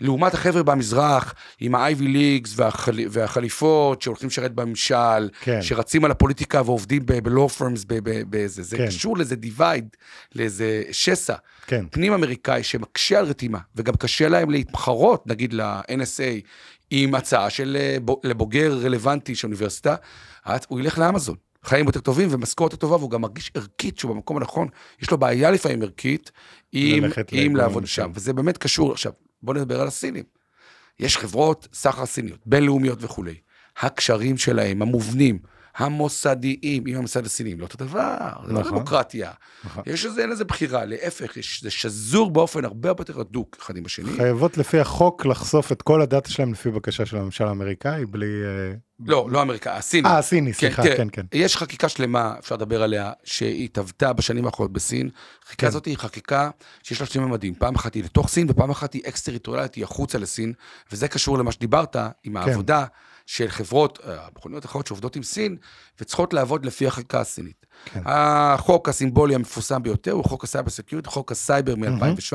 ולעומת 0.00 0.34
החבר'ה 0.34 0.62
במזרח, 0.62 1.34
עם 1.60 1.74
ה-Ivy 1.74 2.00
Leagues 2.02 2.50
והחל... 2.56 2.98
והחליפות, 3.10 4.02
שהולכים 4.02 4.28
לשרת 4.28 4.52
בממשל, 4.54 5.28
כן. 5.40 5.62
שרצים 5.62 6.04
על 6.04 6.10
הפוליטיקה 6.10 6.62
ועובדים 6.64 7.06
ב-law 7.06 7.58
firms, 7.58 7.84
ב- 7.86 8.10
ב- 8.10 8.30
באיזה, 8.30 8.62
זה 8.62 8.76
כן. 8.76 8.86
קשור 8.86 9.16
לאיזה 9.16 9.36
דיווייד, 9.36 9.88
לאיזה 10.34 10.82
שסע. 10.92 11.34
כן. 11.66 11.84
פנים 11.90 12.12
אמריקאי 12.12 12.62
שמקשה 12.62 13.18
על 13.18 13.24
רתימה, 13.24 13.58
וגם 13.76 13.94
קשה 13.94 14.28
להם 14.28 14.50
להתחרות, 14.50 15.26
נגיד 15.26 15.52
ל-NSA, 15.52 16.46
עם 16.90 17.14
הצעה 17.14 17.50
של 17.50 17.76
אה, 17.80 17.96
לבוגר 18.24 18.78
רלוונטי 18.82 19.34
של 19.34 19.46
אוניברסיטה, 19.46 19.94
הוא 20.68 20.80
ילך 20.80 20.98
לאמזון. 20.98 21.36
חיים 21.64 21.86
יותר 21.86 22.00
טובים 22.00 22.28
ומשכורת 22.30 22.74
טובה, 22.74 22.96
והוא 22.96 23.10
גם 23.10 23.20
מרגיש 23.20 23.50
ערכית 23.54 23.98
שהוא 23.98 24.14
במקום 24.14 24.36
הנכון. 24.36 24.68
יש 25.02 25.10
לו 25.10 25.18
בעיה 25.18 25.50
לפעמים 25.50 25.82
ערכית 25.82 26.30
עם, 26.72 27.04
עם 27.32 27.56
לעבוד 27.56 27.86
שם. 27.86 28.02
שם, 28.02 28.10
וזה 28.14 28.32
באמת 28.32 28.58
קשור. 28.58 28.92
עכשיו, 28.92 29.12
בואו 29.42 29.56
נדבר 29.56 29.80
על 29.80 29.88
הסינים. 29.88 30.24
יש 31.00 31.16
חברות 31.16 31.68
סחר 31.72 32.06
סיניות, 32.06 32.38
בינלאומיות 32.46 32.98
וכולי. 33.00 33.34
הקשרים 33.80 34.38
שלהם, 34.38 34.82
המובנים, 34.82 35.38
המוסדיים 35.76 36.86
עם 36.86 36.96
המוסד 36.96 37.26
הסיני, 37.26 37.54
לא 37.54 37.64
אותו 37.64 37.78
דבר, 37.78 38.16
זה 38.46 38.52
לא 38.52 38.60
נכון. 38.60 38.72
דמוקרטיה. 38.72 39.30
נכון. 39.64 39.82
יש 39.86 40.04
לזה, 40.04 40.22
אין 40.22 40.30
לזה 40.30 40.44
בחירה, 40.44 40.84
להפך, 40.84 41.36
יש, 41.36 41.62
זה 41.62 41.70
שזור 41.70 42.30
באופן 42.30 42.64
הרבה 42.64 42.88
הרבה 42.88 43.00
יותר 43.00 43.20
הדוק 43.20 43.56
אחד 43.60 43.76
עם 43.76 43.86
השני. 43.86 44.16
חייבות 44.16 44.58
לפי 44.58 44.78
החוק 44.78 45.26
לחשוף 45.26 45.72
את 45.72 45.82
כל 45.82 46.02
הדאטה 46.02 46.30
שלהם 46.30 46.52
לפי 46.52 46.70
בקשה 46.70 47.06
של 47.06 47.16
הממשל 47.16 47.44
האמריקאי, 47.44 48.06
בלי... 48.06 48.26
אה, 48.26 48.74
לא, 49.06 49.28
לא 49.30 49.42
אמריקה, 49.42 49.76
הסיני. 49.76 50.08
אה, 50.08 50.18
הסיני, 50.18 50.52
סליחה, 50.52 50.82
תראה, 50.82 50.96
כן, 50.96 51.08
כן. 51.12 51.26
יש 51.32 51.56
חקיקה 51.56 51.88
שלמה, 51.88 52.34
אפשר 52.38 52.54
לדבר 52.54 52.82
עליה, 52.82 53.12
שהיא 53.24 53.64
התהוותה 53.64 54.12
בשנים 54.12 54.46
האחרונות 54.46 54.72
בסין. 54.72 55.10
החקיקה 55.42 55.60
כן. 55.60 55.66
הזאת 55.66 55.84
היא 55.84 55.98
חקיקה 55.98 56.50
שיש 56.82 57.00
לה 57.00 57.06
שני 57.06 57.24
ממדים, 57.24 57.54
פעם 57.54 57.74
אחת 57.74 57.94
היא 57.94 58.04
לתוך 58.04 58.28
סין 58.28 58.46
ופעם 58.50 58.70
אחת 58.70 58.92
היא 58.92 59.02
אקס-טריטוריאלית, 59.08 59.74
היא 59.74 59.84
החוצה 59.84 60.18
לסין, 60.18 60.52
וזה 60.92 61.08
קשור 61.08 61.38
למה 61.38 61.52
שדיברת, 61.52 61.96
עם 62.24 62.36
העבודה 62.36 62.84
של 63.32 63.48
חברות, 63.48 63.98
אה, 64.06 64.16
מכוניות 64.36 64.64
אחרות 64.64 64.86
שעובדות 64.86 65.16
עם 65.16 65.22
סין, 65.22 65.56
וצריכות 66.00 66.32
לעבוד 66.34 66.66
לפי 66.66 66.86
החקיקה 66.86 67.20
הסינית. 67.20 67.66
כן. 67.84 68.00
החוק 68.04 68.88
הסימבולי 68.88 69.34
המפורסם 69.34 69.82
ביותר 69.82 70.12
הוא 70.12 70.24
חוק 70.24 70.44
ה 70.44 70.48
cyber 70.48 70.70
security, 70.70 71.08
חוק 71.08 71.32
הסייבר 71.32 71.76
מ-2017, 71.76 72.34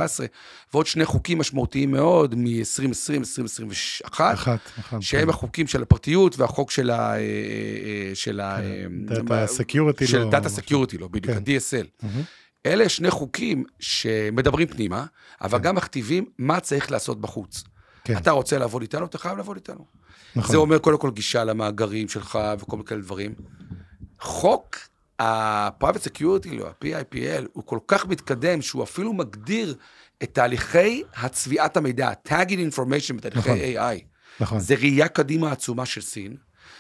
ועוד 0.74 0.86
שני 0.86 1.06
חוקים 1.06 1.38
משמעותיים 1.38 1.92
מאוד 1.92 2.36
מ-2020, 2.36 3.14
2021. 3.18 4.34
אחת, 4.34 4.60
אחת. 4.80 5.02
שהם 5.02 5.30
החוקים 5.30 5.68
של 5.68 5.82
הפרטיות 5.82 6.40
והחוק 6.40 6.72
של 6.72 6.90
ה... 6.90 7.14
אה, 7.14 7.18
אה, 7.18 8.12
של 8.14 8.40
ה... 8.40 8.58
data 9.06 9.48
security 9.48 10.08
של 10.08 10.18
לא... 10.18 10.30
data 10.30 10.50
security 10.50 10.98
לא, 10.98 11.08
בדיוק, 11.08 11.38
כן. 11.38 11.52
ה-DSL. 11.52 11.88
מהמם. 12.04 12.22
אלה 12.66 12.90
שני 12.90 13.12
חוקים 13.12 13.64
שמדברים 13.80 14.68
פנימה, 14.68 15.06
אבל 15.42 15.60
גם 15.60 15.76
מכתיבים 15.76 16.26
מה 16.38 16.60
צריך 16.60 16.92
לעשות 16.92 17.22
בחוץ. 17.22 17.64
כן. 18.04 18.18
אתה 18.18 18.32
רוצה 18.32 18.58
לעבוד 18.58 18.82
איתנו, 18.82 19.06
אתה 19.06 19.18
חייב 19.18 19.38
לעבוד 19.38 19.56
איתנו. 19.56 19.86
נכון. 20.38 20.52
זה 20.52 20.58
אומר 20.58 20.80
קודם 20.80 20.98
כל 20.98 21.12
גישה 21.12 21.44
למאגרים 21.44 22.10
שלך 22.10 22.40
וכל 22.60 22.78
מיני 22.78 22.88
כאלה 22.88 23.02
דברים. 23.02 23.34
חוק 24.20 24.76
ה-Private 25.20 26.08
Security, 26.08 26.62
או 26.62 26.68
ה-PIPL, 26.68 27.46
הוא 27.54 27.64
כל 27.66 27.80
כך 27.88 28.06
מתקדם 28.06 28.62
שהוא 28.62 28.84
אפילו 28.84 29.14
מגדיר 29.14 29.76
את 30.24 30.34
תהליכי 30.34 31.04
הצביעת 31.16 31.78
המידע, 31.78 32.12
tagging 32.28 32.76
information 32.76 33.14
בתהליכי 33.18 33.40
נכון. 33.40 33.58
AI. 33.58 34.02
נכון. 34.40 34.60
זה 34.60 34.76
ראייה 34.76 35.08
קדימה 35.08 35.52
עצומה 35.52 35.86
של 35.86 36.02
סין, 36.02 36.36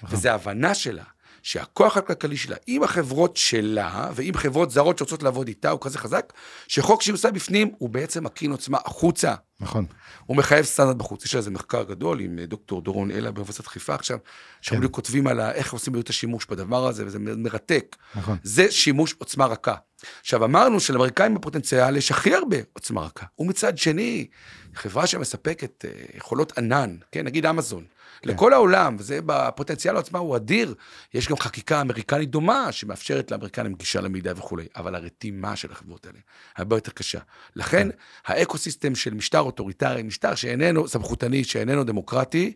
וזה 0.09 0.33
הבנה 0.33 0.73
שלה, 0.73 1.03
שהכוח 1.47 1.97
הכלכלי 1.97 2.37
שלה, 2.37 2.55
עם 2.67 2.83
החברות 2.83 3.37
שלה, 3.37 4.09
ועם 4.15 4.33
חברות 4.33 4.71
זרות 4.71 4.97
שרוצות 4.97 5.23
לעבוד 5.23 5.47
איתה, 5.47 5.69
הוא 5.69 5.79
כזה 5.81 5.97
חזק, 5.97 6.33
שחוק 6.67 7.01
שהיא 7.01 7.13
עושה 7.13 7.31
בפנים, 7.31 7.71
הוא 7.77 7.89
בעצם 7.89 8.23
מקרין 8.23 8.51
עוצמה 8.51 8.77
החוצה. 8.85 9.33
נכון. 9.59 9.85
הוא 10.25 10.37
מחייב 10.37 10.65
סטנדרט 10.65 10.95
בחוץ. 10.95 11.25
יש 11.25 11.35
על 11.35 11.41
זה 11.41 11.51
מחקר 11.51 11.83
גדול 11.83 12.19
עם 12.19 12.39
אה, 12.39 12.45
דוקטור 12.45 12.81
דורון 12.81 13.11
אלה 13.11 13.31
באוניברסיטת 13.31 13.67
חיפה 13.67 13.95
עכשיו, 13.95 14.17
שהם 14.61 14.81
כן. 14.81 14.87
כותבים 14.91 15.27
על 15.27 15.39
איך 15.39 15.73
עושים 15.73 15.93
בדיוק 15.93 16.03
את 16.05 16.09
השימוש 16.09 16.45
בדבר 16.45 16.87
הזה, 16.87 17.05
וזה 17.05 17.19
מרתק. 17.19 17.95
נכון. 18.15 18.37
זה 18.43 18.71
שימוש 18.71 19.15
עוצמה 19.17 19.45
רכה. 19.45 19.75
עכשיו, 20.21 20.45
אמרנו 20.45 20.79
שלאמריקאים 20.79 21.35
בפוטנציאל 21.35 21.97
יש 21.97 22.11
הכי 22.11 22.35
הרבה 22.35 22.57
עוצמה 22.73 23.01
רכה. 23.01 23.25
ומצד 23.39 23.77
שני, 23.77 24.27
חברה 24.75 25.07
שמספקת 25.07 25.85
אה, 25.85 25.91
יכולות 26.17 26.57
ענן, 26.57 26.95
כן, 27.11 27.25
נגיד 27.25 27.45
אמזון, 27.45 27.85
כן. 28.21 28.29
לכל 28.29 28.53
העולם, 28.53 28.95
וזה 28.99 29.19
בפוטנציאל 29.25 29.95
העוצמה 29.95 30.19
הוא 30.19 30.35
אדיר. 30.35 30.75
יש 31.13 31.27
גם 31.27 31.37
חקיקה 31.37 31.81
אמריקנית 31.81 32.29
דומה, 32.29 32.71
שמאפשרת 32.71 33.31
לאמריקנים 33.31 33.73
גישה 33.73 34.01
למידע 34.01 34.33
וכולי, 34.37 34.67
אבל 34.75 34.95
הרתימה 34.95 35.55
של 35.55 35.71
החברות 35.71 36.05
האלה 36.05 36.19
הרבה 36.57 36.75
יותר 36.75 36.91
קשה. 36.91 37.19
לכן, 37.55 37.87
האקוסיסטם 38.25 38.95
של 38.95 39.13
משטר 39.13 39.39
אוטוריטרי, 39.39 40.03
משטר 40.03 40.35
שאיננו 40.35 40.87
סמכותני, 40.87 41.43
שאיננו 41.43 41.83
דמוקרטי, 41.83 42.53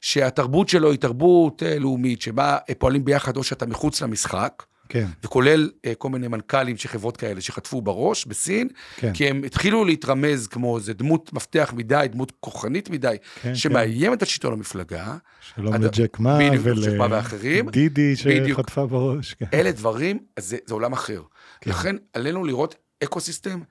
שהתרבות 0.00 0.68
שלו 0.68 0.90
היא 0.90 0.98
תרבות 0.98 1.62
אה, 1.62 1.78
לאומית, 1.78 2.22
שבה 2.22 2.58
אה, 2.68 2.74
פועלים 2.74 3.04
ביחד 3.04 3.36
או 3.36 3.42
שאתה 3.42 3.66
מחוץ 3.66 4.02
למשחק, 4.02 4.62
כן. 4.92 5.06
וכולל 5.24 5.70
אה, 5.84 5.92
כל 5.94 6.08
מיני 6.08 6.28
מנכ"לים 6.28 6.76
של 6.76 6.88
חברות 6.88 7.16
כאלה 7.16 7.40
שחטפו 7.40 7.82
בראש 7.82 8.26
בסין, 8.26 8.68
כן. 8.96 9.12
כי 9.14 9.28
הם 9.28 9.44
התחילו 9.44 9.84
להתרמז 9.84 10.46
כמו 10.46 10.76
איזה 10.76 10.94
דמות 10.94 11.32
מפתח 11.32 11.72
מדי, 11.76 12.06
דמות 12.12 12.32
כוחנית 12.40 12.90
מדי, 12.90 13.16
כן, 13.42 13.54
שמאיימת 13.54 14.22
על 14.22 14.28
שלטון 14.28 14.52
המפלגה. 14.52 15.16
שלום 15.54 15.74
אתה- 15.74 15.84
לג'ק 15.86 16.18
מא. 16.20 16.38
ולדידי 16.62 18.14
בדיוק. 18.26 18.58
שחטפה 18.60 18.86
בראש. 18.86 19.34
כן. 19.34 19.46
אלה 19.54 19.72
דברים, 19.72 20.18
זה, 20.38 20.56
זה 20.66 20.74
עולם 20.74 20.92
אחר. 20.92 21.22
כן. 21.60 21.70
לכן 21.70 21.96
עלינו 22.12 22.44
לראות 22.44 22.74
אקו-סיסטם 23.04 23.50
אה, 23.50 23.64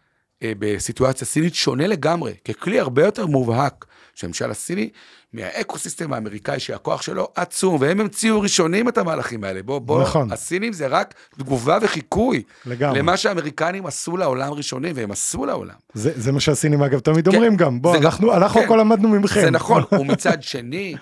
בסיטואציה 0.43 1.27
סינית 1.27 1.55
שונה 1.55 1.87
לגמרי, 1.87 2.33
ככלי 2.47 2.79
הרבה 2.79 3.05
יותר 3.05 3.25
מובהק 3.27 3.85
של 4.15 4.27
הממשל 4.27 4.51
הסיני, 4.51 4.89
מהאקו-סיסטם 5.33 6.13
האמריקאי 6.13 6.59
שהכוח 6.59 7.01
שלו 7.01 7.27
עצום, 7.35 7.77
והם 7.79 7.99
המציאו 8.01 8.41
ראשונים 8.41 8.87
את 8.89 8.97
המהלכים 8.97 9.43
האלה. 9.43 9.63
בוא, 9.63 9.79
בוא, 9.79 10.01
נכון. 10.01 10.31
הסינים 10.31 10.73
זה 10.73 10.87
רק 10.87 11.13
תגובה 11.37 11.77
וחיקוי. 11.81 12.43
לגמרי. 12.65 12.99
למה 12.99 13.17
שהאמריקנים 13.17 13.85
עשו 13.85 14.17
לעולם 14.17 14.51
ראשונים, 14.53 14.91
והם 14.95 15.11
עשו 15.11 15.45
לעולם. 15.45 15.75
זה 15.93 16.11
זה 16.15 16.31
מה 16.31 16.39
שהסינים 16.39 16.83
אגב 16.83 16.99
תמיד 16.99 17.27
כן. 17.29 17.35
אומרים 17.35 17.55
גם. 17.55 17.81
בוא, 17.81 17.91
זה 17.91 17.97
גם- 17.97 18.03
אנחנו 18.05 18.33
אנחנו 18.33 18.59
כן. 18.59 18.65
הכל 18.65 18.77
למדנו 18.77 19.09
ממכם. 19.09 19.41
זה 19.41 19.51
נכון, 19.51 19.83
ומצד 19.99 20.43
שני, 20.43 20.93
אה, 20.95 20.99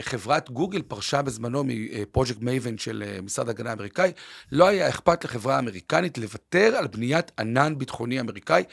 חברת 0.00 0.50
גוגל 0.50 0.82
פרשה 0.82 1.22
בזמנו 1.22 1.64
מפרויקט 1.66 2.40
מייבן 2.40 2.78
של 2.78 3.04
אה, 3.06 3.20
משרד 3.22 3.48
ההגנה 3.48 3.70
האמריקאי, 3.70 4.12
לא 4.52 4.66
היה 4.66 4.88
אכפת 4.88 5.24
לחברה 5.24 5.56
האמריקנית 5.56 6.18
לוותר 6.18 6.76
על 6.76 6.86
בניית 6.86 7.32
ענן 7.38 7.78
ביטחוני 7.78 8.20
אמריקאי, 8.20 8.64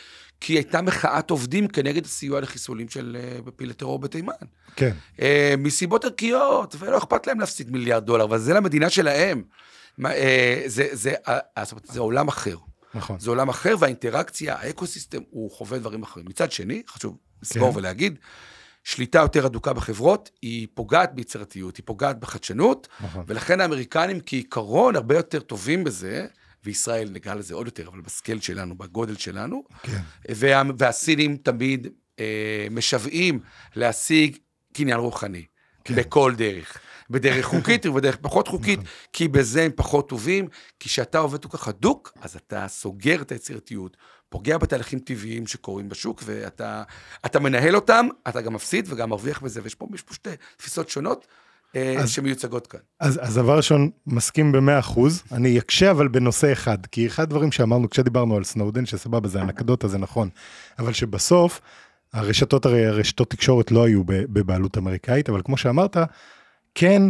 כי 0.42 0.54
הייתה 0.54 0.82
מחאת 0.82 1.30
עובדים 1.30 1.68
כנגד 1.68 2.06
הסיוע 2.06 2.42
לחיסולים 2.42 2.90
של 2.90 3.18
אה, 3.20 3.52
פעילי 3.56 3.74
טרור 3.74 4.00
בתימן. 4.00 4.34
כן. 4.76 4.92
אה, 5.22 5.54
מסיבות 5.58 6.06
ערכיות, 6.06 6.76
ולא 6.80 6.98
אכפת 6.98 7.28
להם 7.28 7.40
להפסיד 7.40 7.72
מיליארד 7.72 8.06
דולר, 8.06 8.24
אבל 8.24 8.38
זה 8.38 8.54
למדינה 8.54 8.90
שלהם. 8.90 9.44
אה, 10.06 10.64
זה, 10.66 10.88
זה, 10.92 11.14
אה, 11.28 11.40
אומרת, 11.72 11.86
זה 11.86 12.00
עולם 12.00 12.28
אחר. 12.28 12.56
נכון. 12.94 13.20
זה 13.20 13.30
עולם 13.30 13.50
אחר, 13.50 13.76
והאינטראקציה, 13.80 14.56
האקוסיסטם, 14.56 15.22
הוא 15.30 15.52
חווה 15.52 15.80
דברים 15.80 16.04
אחרים. 16.04 16.26
מצד 16.30 16.52
שני, 16.52 16.84
חשוב 16.88 17.18
לסגור 17.42 17.72
כן. 17.72 17.78
ולהגיד, 17.78 18.18
שליטה 18.84 19.20
יותר 19.20 19.46
הדוקה 19.46 19.74
בחברות, 19.74 20.30
היא 20.42 20.68
פוגעת 20.74 21.16
ביצירתיות, 21.16 21.78
היא 21.78 21.84
פוגעת 21.86 22.20
בחדשנות, 22.20 22.88
נכון. 23.04 23.24
ולכן 23.28 23.62
האמריקנים 23.62 24.20
כעיקרון 24.26 24.96
הרבה 24.96 25.16
יותר 25.16 25.40
טובים 25.40 25.84
בזה, 25.84 26.28
וישראל 26.64 27.10
נגע 27.10 27.36
לזה 27.36 27.54
עוד 27.54 27.66
יותר, 27.66 27.88
אבל 27.88 28.02
בסקייל 28.02 28.40
שלנו, 28.40 28.76
בגודל 28.78 29.16
שלנו, 29.16 29.64
כן. 29.84 30.02
וה, 30.30 30.62
והסינים 30.78 31.38
תמיד 31.38 31.88
אה, 32.20 32.68
משוועים 32.72 33.40
להשיג 33.76 34.38
קניין 34.74 35.00
רוחני, 35.00 35.46
כן. 35.84 35.96
כן. 35.96 36.02
בכל 36.02 36.34
דרך. 36.36 36.78
בדרך 37.10 37.46
חוקית 37.52 37.86
ובדרך 37.86 38.18
פחות 38.22 38.48
חוקית, 38.48 38.80
כי 39.14 39.28
בזה 39.28 39.64
הם 39.64 39.72
פחות 39.76 40.10
טובים, 40.10 40.48
כי 40.80 40.90
כשאתה 40.90 41.18
עובד 41.18 41.46
כל 41.46 41.58
כך 41.58 41.68
הדוק, 41.68 42.14
אז 42.22 42.36
אתה 42.36 42.68
סוגר 42.68 43.22
את 43.22 43.32
היצירתיות, 43.32 43.98
פוגע 44.32 44.58
בתהליכים 44.58 45.00
טבעיים 45.00 45.48
שקורים 45.48 45.90
בשוק, 45.90 46.24
ואתה 46.26 46.84
אתה 47.26 47.40
מנהל 47.40 47.76
אותם, 47.76 48.08
אתה 48.30 48.42
גם 48.42 48.54
מפסיד 48.54 48.86
וגם 48.90 49.10
מרוויח 49.10 49.42
בזה, 49.42 49.60
ויש 49.64 49.76
פה, 49.76 49.88
יש 49.94 50.02
פה 50.02 50.14
שתי 50.14 50.30
תפיסות 50.58 50.90
שונות 50.90 51.28
אה, 51.76 51.96
אז- 52.00 52.10
שמיוצגות 52.10 52.68
כאן. 52.68 52.80
אז, 53.00 53.20
אז 53.24 53.36
דבר 53.36 53.58
ראשון, 53.58 53.90
מסכים 54.08 54.52
במאה 54.52 54.80
אחוז, 54.80 55.24
אני 55.32 55.60
אקשה 55.60 55.92
אבל 55.92 56.08
בנושא 56.08 56.52
אחד, 56.52 56.86
כי 56.86 57.08
אחד 57.08 57.24
הדברים 57.24 57.52
שאמרנו 57.52 57.90
כשדיברנו 57.90 58.36
על 58.36 58.44
סנודן, 58.44 58.86
שסבבה, 58.86 59.28
זה 59.30 59.42
אנקדוטה, 59.42 59.88
זה 59.88 59.98
נכון, 59.98 60.30
אבל 60.80 60.94
שבסוף, 60.94 61.62
הרשתות 62.14 62.66
הרי, 62.66 62.86
הרשתות 62.86 63.30
תקשורת 63.30 63.72
לא 63.72 63.84
היו 63.84 64.04
בבעלות 64.06 64.78
אמריקאית, 64.78 65.30
אבל 65.30 65.42
כמו 65.46 65.58
שאמרת, 65.58 65.98
כן, 66.76 67.02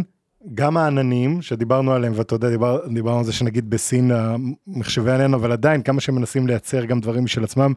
גם 0.54 0.76
העננים 0.76 1.42
שדיברנו 1.42 1.92
עליהם, 1.92 2.12
ואתה 2.16 2.34
יודע, 2.34 2.50
דיבר, 2.50 2.80
דיברנו 2.94 3.18
על 3.18 3.24
זה 3.24 3.32
שנגיד 3.32 3.70
בסין 3.70 4.10
מחשבי 4.66 5.12
ענן, 5.12 5.34
אבל 5.34 5.52
עדיין 5.52 5.82
כמה 5.82 6.00
שמנסים 6.00 6.46
לייצר 6.46 6.84
גם 6.84 7.00
דברים 7.00 7.24
משל 7.24 7.44
עצמם, 7.44 7.72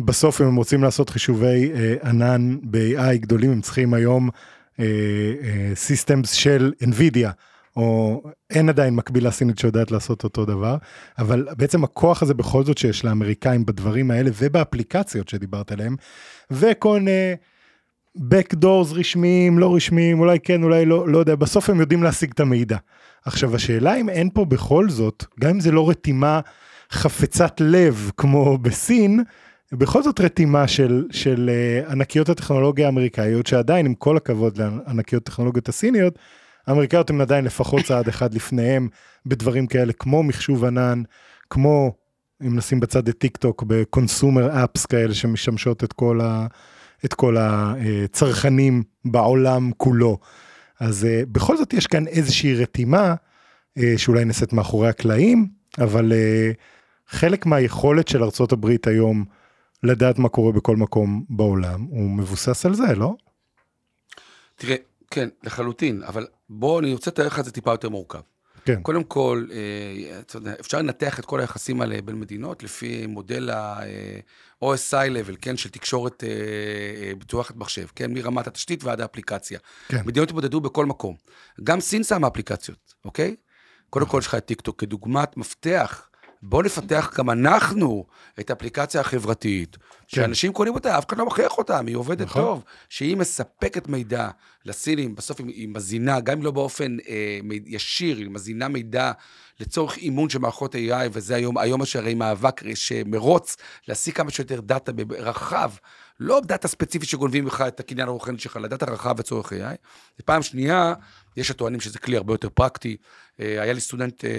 בסוף 0.00 0.40
אם 0.40 0.46
הם 0.46 0.56
רוצים 0.56 0.82
לעשות 0.82 1.10
חישובי 1.10 1.72
אה, 1.74 1.94
ענן 2.04 2.56
ב-AI 2.62 3.16
גדולים, 3.16 3.52
הם 3.52 3.60
צריכים 3.60 3.94
היום 3.94 4.30
סיסטמס 5.74 6.32
של 6.32 6.72
NVIDIA, 6.82 7.28
או 7.76 8.22
אין 8.50 8.68
עדיין 8.68 8.94
מקבילה 8.94 9.30
סינית 9.30 9.58
שיודעת 9.58 9.90
לעשות 9.90 10.24
אותו 10.24 10.44
דבר, 10.44 10.76
אבל 11.18 11.46
בעצם 11.56 11.84
הכוח 11.84 12.22
הזה 12.22 12.34
בכל 12.34 12.64
זאת 12.64 12.78
שיש 12.78 13.04
לאמריקאים 13.04 13.66
בדברים 13.66 14.10
האלה 14.10 14.30
ובאפליקציות 14.38 15.28
שדיברת 15.28 15.72
עליהם, 15.72 15.96
וכל 16.50 16.98
מיני 16.98 17.34
backdoors 18.18 18.94
רשמיים, 18.94 19.58
לא 19.58 19.74
רשמיים, 19.74 20.20
אולי 20.20 20.40
כן, 20.40 20.62
אולי 20.62 20.86
לא, 20.86 21.08
לא 21.08 21.18
יודע, 21.18 21.34
בסוף 21.34 21.70
הם 21.70 21.80
יודעים 21.80 22.02
להשיג 22.02 22.30
את 22.34 22.40
המידע. 22.40 22.76
עכשיו 23.24 23.54
השאלה 23.54 23.96
אם 23.96 24.08
אין 24.08 24.30
פה 24.34 24.44
בכל 24.44 24.88
זאת, 24.88 25.24
גם 25.40 25.50
אם 25.50 25.60
זה 25.60 25.72
לא 25.72 25.90
רתימה 25.90 26.40
חפצת 26.92 27.60
לב 27.60 28.10
כמו 28.16 28.58
בסין, 28.58 29.22
בכל 29.72 30.02
זאת 30.02 30.20
רתימה 30.20 30.68
של, 30.68 31.06
של 31.10 31.50
uh, 31.86 31.90
ענקיות 31.90 32.28
הטכנולוגיה 32.28 32.86
האמריקאיות, 32.86 33.46
שעדיין 33.46 33.86
עם 33.86 33.94
כל 33.94 34.16
הכבוד 34.16 34.58
לענקיות 34.58 35.28
הטכנולוגיות 35.28 35.68
הסיניות, 35.68 36.18
האמריקאיות 36.66 37.10
הן 37.10 37.20
עדיין 37.20 37.44
לפחות 37.44 37.84
צעד 37.84 38.08
אחד 38.08 38.34
לפניהם 38.34 38.88
בדברים 39.26 39.66
כאלה 39.66 39.92
כמו 39.92 40.22
מחשוב 40.22 40.64
ענן, 40.64 41.02
כמו 41.50 41.92
אם 42.46 42.56
נשים 42.56 42.80
בצד 42.80 43.08
את 43.08 43.18
טיק 43.18 43.36
טוק 43.36 43.62
בקונסומר 43.66 44.64
אפס 44.64 44.86
כאלה 44.86 45.14
שמשמשות 45.14 45.84
את 45.84 45.92
כל, 45.92 46.20
ה, 46.20 46.46
את 47.04 47.14
כל 47.14 47.36
הצרכנים 47.40 48.82
בעולם 49.04 49.70
כולו. 49.76 50.18
אז 50.80 51.04
uh, 51.04 51.26
בכל 51.32 51.56
זאת 51.56 51.72
יש 51.72 51.86
כאן 51.86 52.06
איזושהי 52.06 52.54
רתימה 52.54 53.14
uh, 53.78 53.82
שאולי 53.96 54.24
נעשית 54.24 54.52
מאחורי 54.52 54.88
הקלעים, 54.88 55.48
אבל 55.78 56.12
uh, 56.12 56.56
חלק 57.08 57.46
מהיכולת 57.46 58.08
של 58.08 58.22
ארצות 58.22 58.52
הברית 58.52 58.86
היום 58.86 59.24
לדעת 59.82 60.18
מה 60.18 60.28
קורה 60.28 60.52
בכל 60.52 60.76
מקום 60.76 61.24
בעולם 61.28 61.82
הוא 61.82 62.10
מבוסס 62.10 62.66
על 62.66 62.74
זה, 62.74 62.94
לא? 62.94 63.14
תראה, 64.56 64.76
כן, 65.10 65.28
לחלוטין, 65.44 66.02
אבל 66.02 66.26
בוא, 66.50 66.80
אני 66.80 66.92
רוצה 66.92 67.10
לתאר 67.10 67.26
לך 67.26 67.38
את 67.38 67.44
זה 67.44 67.52
טיפה 67.52 67.70
יותר 67.70 67.88
מורכב. 67.88 68.20
כן, 68.64 68.82
קודם 68.82 69.04
כל, 69.04 69.46
אה, 69.52 70.20
אתה 70.20 70.36
יודע, 70.36 70.54
אפשר 70.60 70.78
לנתח 70.78 71.18
את 71.18 71.24
כל 71.24 71.40
היחסים 71.40 71.80
האלה 71.80 72.02
בין 72.02 72.20
מדינות 72.20 72.62
לפי 72.62 73.06
מודל 73.06 73.50
ה-OSI 73.50 74.92
level, 74.92 75.36
כן, 75.40 75.56
של 75.56 75.70
תקשורת 75.70 76.24
אה, 76.24 76.28
אה, 76.28 77.14
בטוחת 77.18 77.56
מחשב, 77.56 77.86
כן, 77.94 78.14
מרמת 78.14 78.46
התשתית 78.46 78.84
ועד 78.84 79.00
האפליקציה. 79.00 79.58
כן. 79.88 80.02
מדינות 80.06 80.28
התמודדו 80.28 80.60
בכל 80.60 80.86
מקום. 80.86 81.16
גם 81.64 81.80
סין 81.80 82.04
שמה 82.04 82.28
אפליקציות, 82.28 82.94
אוקיי? 83.04 83.36
קודם 83.90 84.06
כל 84.06 84.18
יש 84.18 84.26
לך 84.26 84.34
את 84.34 84.46
טיקטוק 84.46 84.80
כדוגמת 84.80 85.36
מפתח. 85.36 86.08
בואו 86.42 86.62
נפתח 86.62 87.10
גם 87.18 87.30
אנחנו 87.30 88.04
את 88.40 88.50
האפליקציה 88.50 89.00
החברתית, 89.00 89.76
שאנשים 90.06 90.52
קונים 90.52 90.74
אותה, 90.74 90.98
אף 90.98 91.08
אחד 91.08 91.18
לא 91.18 91.26
מכריח 91.26 91.58
אותה, 91.58 91.80
היא 91.86 91.96
עובדת 91.96 92.26
נכון. 92.26 92.42
טוב, 92.42 92.64
שהיא 92.88 93.16
מספקת 93.16 93.88
מידע 93.88 94.28
לסינים, 94.64 95.14
בסוף 95.14 95.40
היא, 95.40 95.46
היא 95.46 95.68
מזינה, 95.68 96.20
גם 96.20 96.38
אם 96.38 96.44
לא 96.44 96.50
באופן 96.50 96.96
אה, 97.08 97.38
ישיר, 97.66 98.16
היא 98.16 98.30
מזינה 98.30 98.68
מידע 98.68 99.12
לצורך 99.60 99.96
אימון 99.96 100.28
של 100.28 100.38
מערכות 100.38 100.74
AI, 100.74 101.08
וזה 101.12 101.34
היום, 101.34 101.58
היום 101.58 101.82
יש 101.82 101.96
הרי 101.96 102.14
מאבק, 102.14 102.62
יש 102.64 102.92
אה, 102.92 103.02
מרוץ 103.06 103.56
להשיג 103.88 104.14
כמה 104.14 104.30
שיותר 104.30 104.60
דאטה 104.60 104.92
רחב, 105.18 105.70
לא 106.20 106.40
דאטה 106.40 106.68
ספציפי 106.68 107.06
שגונבים 107.06 107.46
לך 107.46 107.64
את 107.68 107.80
הקניין 107.80 108.08
הרוחני 108.08 108.38
שלך, 108.38 108.56
אלא 108.56 108.68
דאטה 108.68 108.86
רחב 108.86 109.18
לצורך 109.18 109.52
AI. 109.52 109.76
ופעם 110.20 110.42
שנייה, 110.42 110.94
יש 111.36 111.50
הטוענים 111.50 111.80
שזה 111.80 111.98
כלי 111.98 112.16
הרבה 112.16 112.34
יותר 112.34 112.48
פרקטי. 112.48 112.96
אה, 113.40 113.62
היה 113.62 113.72
לי 113.72 113.80
סטודנט 113.80 114.24
אה, 114.24 114.30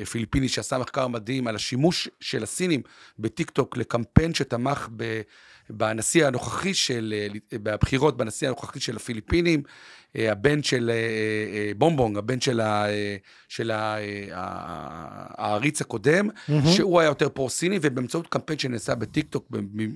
אה, 0.00 0.04
פיליפיני 0.04 0.48
שעשה 0.48 0.78
מחקר 0.78 1.08
מדהים 1.08 1.46
על 1.46 1.56
השימוש 1.56 2.08
של 2.20 2.42
הסינים 2.42 2.82
בטיקטוק 3.18 3.76
לקמפיין 3.76 4.34
שתמך 4.34 4.88
ב... 4.96 5.20
בנשיא 5.70 6.26
הנוכחי 6.26 6.74
של, 6.74 7.14
בבחירות 7.52 8.16
בנשיא 8.16 8.48
הנוכחי 8.48 8.80
של 8.80 8.96
הפיליפינים, 8.96 9.62
הבן 10.14 10.62
של 10.62 10.90
בונגבונג, 11.76 12.18
הבן 12.18 12.40
של, 12.40 12.60
ה, 12.60 12.84
של 13.48 13.70
ה, 13.70 13.96
העריץ 15.38 15.80
הקודם, 15.80 16.28
שהוא 16.74 17.00
היה 17.00 17.08
יותר 17.08 17.28
פרו-סיני, 17.28 17.78
ובאמצעות 17.82 18.26
קמפיין 18.26 18.58
שנעשה 18.58 18.94
בטיקטוק 18.94 19.48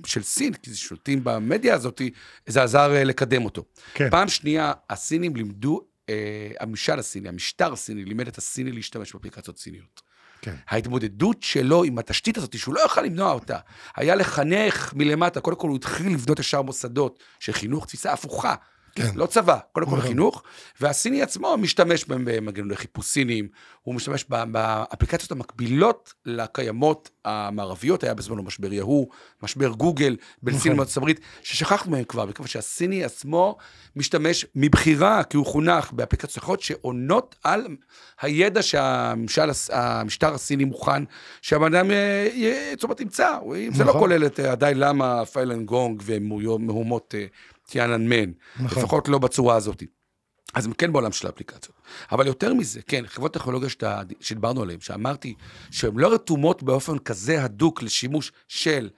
של 0.05 0.23
סין, 0.23 0.53
כי 0.53 0.69
זה 0.71 0.77
שולטים 0.77 1.23
במדיה 1.23 1.75
הזאת, 1.75 2.01
זה 2.47 2.63
עזר 2.63 3.03
לקדם 3.05 3.45
אותו. 3.45 3.63
כן. 3.93 4.09
פעם 4.09 4.27
שנייה, 4.27 4.73
הסינים 4.89 5.35
לימדו, 5.35 5.81
הממשל 6.59 6.99
הסיני, 6.99 7.29
המשטר 7.29 7.73
הסיני, 7.73 8.05
לימד 8.05 8.27
את 8.27 8.37
הסיני 8.37 8.71
להשתמש 8.71 9.13
באפליקציות 9.13 9.57
סיניות. 9.57 10.01
כן. 10.41 10.55
ההתמודדות 10.67 11.43
שלו 11.43 11.83
עם 11.83 11.97
התשתית 11.97 12.37
הזאת, 12.37 12.59
שהוא 12.59 12.75
לא 12.75 12.85
יכל 12.85 13.01
למנוע 13.01 13.31
אותה, 13.31 13.57
היה 13.95 14.15
לחנך 14.15 14.93
מלמטה. 14.95 15.41
קודם 15.41 15.57
כל 15.57 15.67
הוא 15.67 15.75
התחיל 15.75 16.13
לבנות 16.13 16.39
ישר 16.39 16.61
מוסדות 16.61 17.23
של 17.39 17.53
חינוך, 17.53 17.85
תפיסה 17.85 18.13
הפוכה. 18.13 18.55
כן. 18.97 19.11
לא 19.15 19.25
צבא, 19.25 19.57
קודם 19.71 19.85
כל 19.85 19.95
נכון. 19.95 20.07
חינוך, 20.07 20.43
והסיני 20.81 21.21
עצמו 21.21 21.57
משתמש 21.57 22.05
במנגנוני 22.05 22.75
חיפוש 22.75 23.05
סיניים, 23.05 23.47
הוא 23.81 23.95
משתמש 23.95 24.25
באפליקציות 24.29 25.31
המקבילות 25.31 26.13
לקיימות 26.25 27.09
המערביות, 27.25 28.03
היה 28.03 28.13
בזמנו 28.13 28.43
משבר 28.43 28.73
יהוא, 28.73 29.07
משבר 29.43 29.69
גוגל 29.69 30.15
בין 30.41 30.53
נכון. 30.53 30.63
סין 30.63 30.77
לארצות 30.77 30.97
הברית, 30.97 31.19
ששכחנו 31.43 31.91
מהם 31.91 32.03
כבר, 32.03 32.25
מכיוון 32.25 32.47
שהסיני 32.47 33.03
עצמו 33.03 33.57
משתמש 33.95 34.45
מבחירה, 34.55 35.23
כי 35.23 35.37
הוא 35.37 35.45
חונך 35.45 35.91
באפליקציות 35.91 36.43
אחרות 36.43 36.61
שעונות 36.61 37.35
על 37.43 37.67
הידע 38.21 38.61
שהממשל, 38.61 39.49
המשטר 39.71 40.33
הסיני 40.33 40.65
מוכן, 40.65 41.03
שהבן 41.41 41.75
אדם 41.75 41.91
אה, 41.91 42.71
זאת 42.73 42.83
אומרת 42.83 43.01
ימצא, 43.01 43.37
זה 43.71 43.83
לא 43.83 43.89
נכון. 43.89 44.01
כולל 44.01 44.25
את 44.25 44.39
אה, 44.39 44.51
עדיין 44.51 44.79
למה 44.79 45.25
פיילן 45.25 45.65
גונג 45.65 46.03
ומהומות 46.05 47.15
טיאנן 47.71 48.07
מן, 48.09 48.31
נכון. 48.59 48.77
לפחות 48.83 49.07
לא 49.07 49.17
בצורה 49.17 49.55
הזאת. 49.55 49.83
אז 50.53 50.65
הם 50.65 50.73
כן 50.73 50.93
בעולם 50.93 51.11
של 51.11 51.27
האפליקציות. 51.27 51.75
אבל 52.11 52.27
יותר 52.27 52.53
מזה, 52.53 52.81
כן, 52.81 53.07
חברות 53.07 53.33
טכנולוגיה 53.33 53.69
שאתה- 53.69 54.01
שדיברנו 54.19 54.61
עליהן, 54.61 54.79
שאמרתי 54.79 55.33
שהן 55.71 55.97
לא 55.97 56.13
רתומות 56.13 56.63
באופן 56.63 56.99
כזה 56.99 57.43
הדוק 57.43 57.83
לשימוש 57.83 58.31
של 58.47 58.89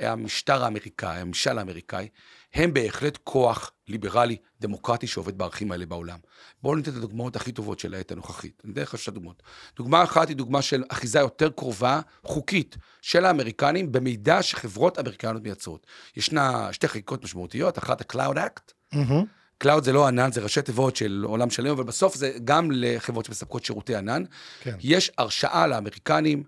המשטר 0.00 0.64
האמריקאי, 0.64 1.18
הממשל 1.20 1.58
האמריקאי, 1.58 2.08
הם 2.54 2.74
בהחלט 2.74 3.18
כוח 3.24 3.70
ליברלי, 3.88 4.36
דמוקרטי, 4.60 5.06
שעובד 5.06 5.38
בערכים 5.38 5.72
האלה 5.72 5.86
בעולם. 5.86 6.18
בואו 6.62 6.74
ניתן 6.76 6.90
את 6.90 6.96
הדוגמאות 6.96 7.36
הכי 7.36 7.52
טובות 7.52 7.78
של 7.78 7.94
העת 7.94 8.12
הנוכחית. 8.12 8.62
אני 8.64 8.72
אתן 8.72 8.82
לך 8.82 8.98
שתי 8.98 9.10
דוגמאות. 9.10 9.42
דוגמה 9.76 10.02
אחת 10.02 10.28
היא 10.28 10.36
דוגמה 10.36 10.62
של 10.62 10.84
אחיזה 10.88 11.18
יותר 11.18 11.50
קרובה, 11.50 12.00
חוקית, 12.24 12.76
של 13.02 13.24
האמריקנים 13.24 13.92
במידע 13.92 14.42
שחברות 14.42 14.98
אמריקניות 14.98 15.42
מייצרות. 15.42 15.86
ישנה 16.16 16.72
שתי 16.72 16.88
חקיקות 16.88 17.24
משמעותיות, 17.24 17.78
אחת 17.78 18.00
ה-Cloud 18.00 18.36
Act, 18.36 18.72
מהמם. 18.92 19.24
Cloud 19.58 19.84
זה 19.84 19.92
לא 19.92 20.06
ענן, 20.06 20.32
זה 20.32 20.40
ראשי 20.40 20.62
תיבות 20.62 20.96
של 20.96 21.24
עולם 21.26 21.50
שלם, 21.50 21.70
אבל 21.70 21.84
בסוף 21.84 22.14
זה 22.14 22.32
גם 22.44 22.70
לחברות 22.72 23.24
שמספקות 23.24 23.64
שירותי 23.64 23.96
ענן. 23.96 24.22
כן. 24.60 24.76
יש 24.80 25.10
הרשאה 25.18 25.66
לאמריקנים, 25.66 26.42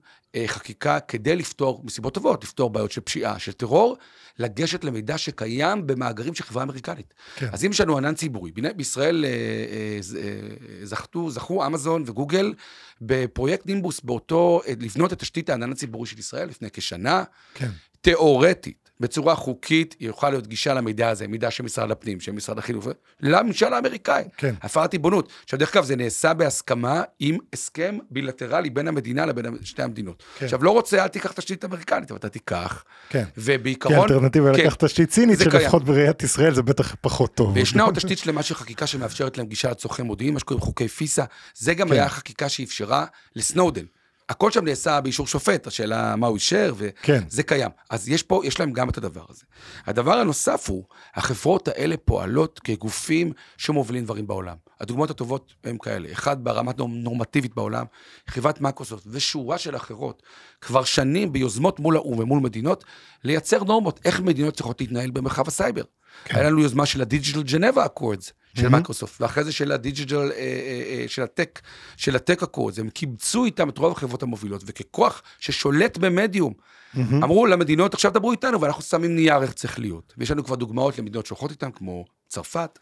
חקיקה, 0.47 1.01
כדי 1.01 1.37
לפתור, 1.37 1.83
מסיבות 1.85 2.15
טובות, 2.15 2.45
לפתור 2.45 2.71
בעיות 2.71 2.93
של 2.93 3.01
פשיעה, 3.01 3.39
של 3.39 3.53
טרור, 3.53 3.97
לגשת 4.39 4.85
למידע 4.85 5.19
שקיים 5.19 5.87
במאגרים 5.87 6.35
של 6.35 6.45
חברה 6.45 6.63
אמריקנית. 6.63 7.15
כן. 7.37 7.49
אז 7.53 7.65
אם 7.65 7.71
יש 7.71 7.81
לנו 7.81 7.97
ענן 7.97 8.15
ציבורי, 8.15 8.51
בישראל 8.77 9.25
אה, 9.25 9.31
אה, 9.31 9.99
אה, 10.23 10.87
זכתו, 10.87 11.31
זכו 11.31 11.67
אמזון 11.67 12.03
וגוגל 12.07 12.55
בפרויקט 13.01 13.67
נימבוס 13.67 14.01
באותו, 14.01 14.61
אה, 14.67 14.73
לבנות 14.81 15.13
את 15.13 15.19
תשתית 15.19 15.51
הענן 15.51 15.73
הציבורי 15.73 16.07
של 16.07 16.19
ישראל 16.19 16.49
לפני 16.49 16.71
כשנה. 16.71 17.25
כן. 17.55 17.71
תיאורטית, 18.01 18.86
בצורה 19.01 19.35
חוקית, 19.35 19.97
יוכל 20.01 20.31
להיות 20.31 20.47
גישה 20.47 20.75
למידע 20.75 21.09
הזה, 21.09 21.29
מידע 21.29 21.51
של 21.51 21.65
משרד 21.65 21.91
הפנים, 21.91 22.21
של 22.21 22.33
משרד 22.33 22.59
החינוך, 22.59 22.87
לממשל 23.21 23.73
האמריקאי. 23.73 24.25
כן. 24.37 24.55
הפרת 24.63 24.93
ריבונות. 24.93 25.29
עכשיו, 25.45 25.59
דרך 25.59 25.77
אגב, 25.77 25.85
זה 25.85 25.97
נעשה 25.97 26.35
בהסכמה 26.35 27.03
עם 27.19 27.39
הסכם 27.53 27.99
בילטרלי 28.11 28.71
בין 28.71 28.89
המדינה 28.89 29.27
לבין 29.27 29.47
שתי 29.63 29.83
המדינות. 29.83 30.23
כן. 30.39 30.45
עכשיו, 30.45 30.65
לא 30.65 30.71
רוצה, 30.71 31.03
אל 31.03 31.09
תיקח 31.09 31.33
תשתית 31.33 31.65
אמריקנית, 31.65 32.11
אבל 32.11 32.19
אתה 32.19 32.29
תיקח. 32.29 32.85
כן. 33.09 33.25
ובעיקרון... 33.37 34.09
כאלטרנטיבה 34.09 34.55
כן, 34.57 34.65
לקחת 34.65 34.85
תשתית 34.85 35.13
סינית. 35.13 35.39
שלפחות 35.39 35.85
בראיית 35.85 36.23
ישראל 36.23 36.55
זה 36.55 36.63
בטח 36.63 36.95
פחות 37.01 37.35
טוב. 37.35 37.53
וישנה 37.57 37.83
עוד 37.83 37.95
תשתית 37.95 38.19
שלמה 38.19 38.43
של 38.43 38.55
חקיקה 38.55 38.87
שמאפשרת 38.87 39.39
להם 39.39 39.47
גישה 39.47 39.71
לצורכי 39.71 40.03
מודיעין, 40.03 40.35
מה 40.35 40.41
שקוראים 40.41 40.65
חוקי 40.65 40.89
פיסה. 40.89 41.25
זה 41.55 41.75
גם 41.75 41.89
כן. 41.89 41.93
היה 41.93 42.09
חקיקה 42.09 42.49
שאפשרה 42.49 43.07
לסנודן. 43.37 43.85
הכל 44.29 44.51
שם 44.51 44.65
נעשה 44.65 45.01
באישור 45.01 45.27
שופט, 45.27 45.67
השאלה 45.67 46.17
מה 46.17 46.27
הוא 46.27 46.35
אישר, 46.35 46.75
כן. 47.03 47.23
וזה 47.29 47.43
קיים. 47.43 47.71
אז 47.91 48.09
יש 48.09 48.23
פה, 48.23 48.41
יש 48.45 48.61
להם 48.61 48.73
גם 48.73 48.89
את 48.89 48.99
הדבר 48.99 49.25
הזה. 49.29 49.45
הדבר 49.87 50.13
הנוסף 50.13 50.71
הוא, 50.71 50.85
החברות 51.15 51.69
האלה 51.69 51.97
פועלות 51.97 52.61
כגופים 52.65 53.33
שמובילים 53.57 54.05
דברים 54.05 54.27
בעולם. 54.27 54.57
הדוגמאות 54.81 55.11
הטובות 55.11 55.55
הן 55.65 55.77
כאלה. 55.83 56.13
אחד, 56.13 56.45
ברמה 56.45 56.73
נורמטיבית 56.79 57.55
בעולם, 57.55 57.85
חברת 58.27 58.61
מייקרוסופט 58.61 59.03
ושורה 59.07 59.59
של 59.59 59.77
אחרות, 59.77 60.23
כבר 60.61 60.85
שנים 60.85 61.33
ביוזמות 61.33 61.81
מול 61.81 61.97
האו"ם 61.97 62.19
ומול 62.19 62.41
מדינות, 62.41 62.85
לייצר 63.25 63.65
נורמות, 63.65 64.01
איך 64.05 64.21
מדינות 64.21 64.55
צריכות 64.55 64.81
להתנהל 64.81 65.11
במרחב 65.11 65.49
הסייבר. 65.49 65.83
כן. 66.25 66.37
היה 66.37 66.51
לנו 66.51 66.61
יוזמה 66.61 66.87
של 66.87 67.01
ה-Digital 67.01 67.51
Geneva 67.51 67.87
Accords 67.87 68.33
של. 68.57 68.69
מייקרוסופט, 68.69 69.21
ואחרי 69.21 69.45
זה 69.45 69.53
של 69.53 69.73
ה-Digital, 69.73 70.15
אה, 70.15 70.31
אה, 70.31 71.01
אה, 71.01 71.05
של 71.09 71.23
ה 71.23 71.29
tech, 71.29 71.61
של 71.97 72.17
ה 72.17 72.22
Tech 72.22 72.43
Accords, 72.43 72.81
הם 72.81 72.91
קיבצו 72.91 73.45
איתם 73.45 73.69
את 73.69 73.79
רוב 73.79 73.93
החברות 73.93 74.23
המובילות, 74.23 74.63
וככוח 74.67 75.23
ששולט 75.39 75.99
במדיום, 75.99 76.53
אמרו 76.97 77.47
למדינות, 77.47 77.95
עכשיו 77.95 78.13
דברו 78.13 78.33
איתנו, 78.33 78.61
ואנחנו 78.61 78.83
שמים 78.83 79.17
נייר 79.17 79.43
איך 79.43 79.53
צריך 79.53 79.79
להיות. 79.79 80.15
ויש 80.19 80.31
לנו 80.31 80.45
כבר 80.45 80.55
דוגמאות 80.55 80.99
למדינות 80.99 81.27
שהולכות 81.27 81.51
איתם, 81.51 81.71
כמו 81.71 82.05
צרפת, 82.29 82.79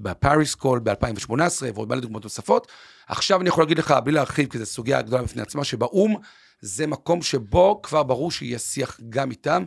ב 0.00 0.09
Paris 0.09 0.54
Call 0.54 0.78
ב-2018, 0.78 1.32
ועוד 1.74 1.88
מלא 1.88 2.00
דוגמאות 2.00 2.24
נוספות. 2.24 2.72
עכשיו 3.08 3.40
אני 3.40 3.48
יכול 3.48 3.64
להגיד 3.64 3.78
לך, 3.78 3.94
בלי 4.04 4.14
להרחיב, 4.14 4.48
כי 4.50 4.58
זו 4.58 4.66
סוגיה 4.66 5.02
גדולה 5.02 5.22
בפני 5.22 5.42
עצמה, 5.42 5.64
שבאו"ם 5.64 6.16
זה 6.60 6.86
מקום 6.86 7.22
שבו 7.22 7.80
כבר 7.82 8.02
ברור 8.02 8.30
שיהיה 8.30 8.58
שיח 8.58 9.00
גם 9.08 9.30
איתם, 9.30 9.64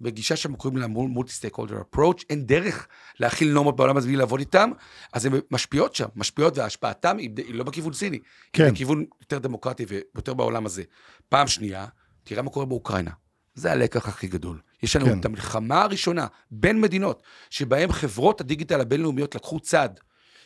בגישה 0.00 0.36
שהם 0.36 0.56
קוראים 0.56 0.78
לה 0.78 0.86
מולטי 0.86 1.32
סטייק 1.32 1.54
הולדר 1.54 1.80
אפרוץ', 1.90 2.24
אין 2.30 2.46
דרך 2.46 2.86
להכיל 3.20 3.52
נורמות 3.52 3.76
בעולם 3.76 3.96
הזה 3.96 4.06
בלי 4.06 4.16
לעבוד 4.16 4.40
איתם, 4.40 4.70
אז 5.12 5.26
הן 5.26 5.32
משפיעות 5.50 5.94
שם, 5.94 6.08
משפיעות, 6.16 6.58
והשפעתם 6.58 7.18
היא, 7.18 7.30
היא 7.36 7.54
לא 7.54 7.64
בכיוון 7.64 7.92
סיני, 7.92 8.18
כן. 8.52 8.64
היא 8.64 8.72
בכיוון 8.72 9.04
יותר 9.20 9.38
דמוקרטי 9.38 9.84
ויותר 9.88 10.34
בעולם 10.34 10.66
הזה. 10.66 10.82
פעם 11.28 11.46
שנייה, 11.46 11.86
תראה 12.24 12.42
מה 12.42 12.50
קורה 12.50 12.66
באוקראינה. 12.66 13.10
זה 13.54 13.72
הלקח 13.72 14.08
הכי 14.08 14.26
גדול. 14.26 14.60
יש 14.84 14.96
לנו 14.96 15.06
כן. 15.06 15.20
את 15.20 15.24
המלחמה 15.24 15.82
הראשונה 15.82 16.26
בין 16.50 16.80
מדינות, 16.80 17.22
שבהם 17.50 17.92
חברות 17.92 18.40
הדיגיטל 18.40 18.80
הבינלאומיות 18.80 19.34
לקחו 19.34 19.60
צד. 19.60 19.88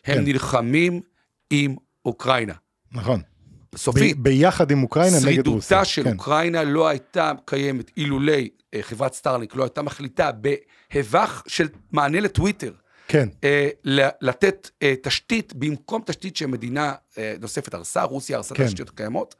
הם 0.05 0.14
כן. 0.14 0.24
נלחמים 0.24 1.01
עם 1.51 1.76
אוקראינה. 2.05 2.55
נכון. 2.93 3.20
סופית. 3.76 4.16
ב- 4.18 4.22
ביחד 4.22 4.70
עם 4.70 4.82
אוקראינה 4.82 5.16
נגד 5.16 5.47
רוסיה. 5.47 5.68
שרידותה 5.68 5.84
של 5.84 6.05
כן. 6.05 6.12
אוקראינה 6.12 6.64
לא 6.64 6.89
הייתה 6.89 7.32
קיימת 7.45 7.91
אילולי 7.97 8.49
אה, 8.74 8.82
חברת 8.82 9.14
סטארלינק 9.14 9.57
לא 9.57 9.62
הייתה 9.62 9.82
מחליטה 9.82 10.30
בהבך 10.32 11.43
של 11.47 11.68
מענה 11.93 12.20
לטוויטר. 12.20 12.72
כן, 13.09 13.28
אה, 13.45 13.68
לתת 14.20 14.70
אה, 14.82 14.95
תשתית 15.03 15.55
במקום 15.55 16.03
תשתית 16.07 16.36
שמדינה 16.36 16.93
אה, 17.18 17.34
נוספת 17.41 17.74
הרסה, 17.74 18.03
רוסיה 18.03 18.36
הרסה 18.36 18.55
כן. 18.55 18.62
התשתיות 18.62 18.89
הקיימות. 18.89 19.34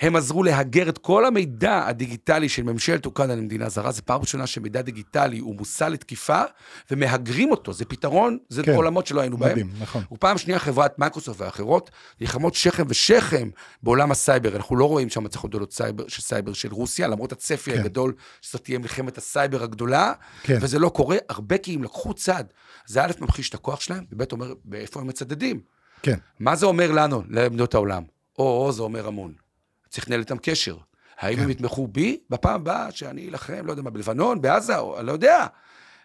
הם 0.00 0.16
עזרו 0.16 0.42
להגר 0.42 0.88
את 0.88 0.98
כל 0.98 1.24
המידע 1.24 1.86
הדיגיטלי 1.86 2.48
של 2.48 2.62
ממשלת 2.62 3.06
אוקראינה 3.06 3.34
למדינה 3.34 3.68
זרה. 3.68 3.92
זו 3.92 4.02
פעם 4.04 4.20
ראשונה 4.20 4.46
שמידע 4.46 4.82
דיגיטלי 4.82 5.38
הוא 5.38 5.54
מושא 5.54 5.84
לתקיפה, 5.84 6.42
ומהגרים 6.90 7.50
אותו. 7.50 7.72
זה 7.72 7.84
פתרון, 7.84 8.38
זה 8.48 8.62
כן. 8.62 8.74
עולמות 8.74 9.06
שלא 9.06 9.20
היינו 9.20 9.36
בהם. 9.36 9.50
מדהים, 9.50 9.70
נכון. 9.80 10.02
ופעם 10.12 10.38
שנייה 10.38 10.58
חברת 10.58 10.98
מייקרוסופט 10.98 11.40
ואחרות 11.40 11.90
נלחמות 12.20 12.54
שכם 12.54 12.84
ושכם 12.88 13.48
בעולם 13.82 14.10
הסייבר. 14.10 14.56
אנחנו 14.56 14.76
לא 14.76 14.84
רואים 14.84 15.10
שם 15.10 15.26
הצלחות 15.26 15.50
גדולות 15.50 15.72
סייבר, 15.72 16.08
של 16.08 16.22
סייבר 16.22 16.52
של 16.52 16.72
רוסיה, 16.72 17.08
למרות 17.08 17.32
הצפי 17.32 17.72
כן. 17.72 17.80
הגדול 17.80 18.12
שזאת 18.40 18.64
תהיה 18.64 18.78
מלחמת 18.78 19.18
הסייבר 19.18 19.62
הגדולה, 19.62 20.12
כן. 20.42 20.58
וזה 20.60 20.78
לא 20.78 20.88
קורה, 20.88 21.16
הרבה 21.28 21.58
כי 21.58 21.74
הם 21.74 21.82
לקחו 21.82 22.14
צד. 22.14 22.44
זה 22.86 23.04
א', 23.04 23.10
ממחיש 23.20 23.48
את 23.48 23.54
הכוח 23.54 23.80
שלהם, 23.80 24.04
וב', 24.12 24.32
אומר, 24.32 24.54
באיפה 24.64 25.00
הם 25.00 25.06
מצדדים. 25.06 25.60
כן, 26.02 26.18
מה 26.40 26.56
זה 26.56 26.66
אומר 26.66 26.92
לנו, 26.92 27.22
למדינות 27.28 27.74
העולם? 27.74 28.02
או, 28.38 28.66
או, 28.66 28.72
זה 28.72 28.82
אומר 28.82 29.06
המון. 29.06 29.47
צריך 29.88 30.08
לנהל 30.08 30.20
איתם 30.20 30.38
קשר. 30.38 30.76
האם 31.18 31.36
כן. 31.36 31.42
הם 31.42 31.50
יתמכו 31.50 31.86
בי 31.86 32.18
בפעם 32.30 32.54
הבאה 32.54 32.90
שאני 32.90 33.28
אלחם, 33.28 33.66
לא 33.66 33.72
יודע 33.72 33.82
מה, 33.82 33.90
בלבנון, 33.90 34.40
בעזה, 34.40 34.78
או, 34.78 34.98
אני 34.98 35.06
לא 35.06 35.12
יודע. 35.12 35.46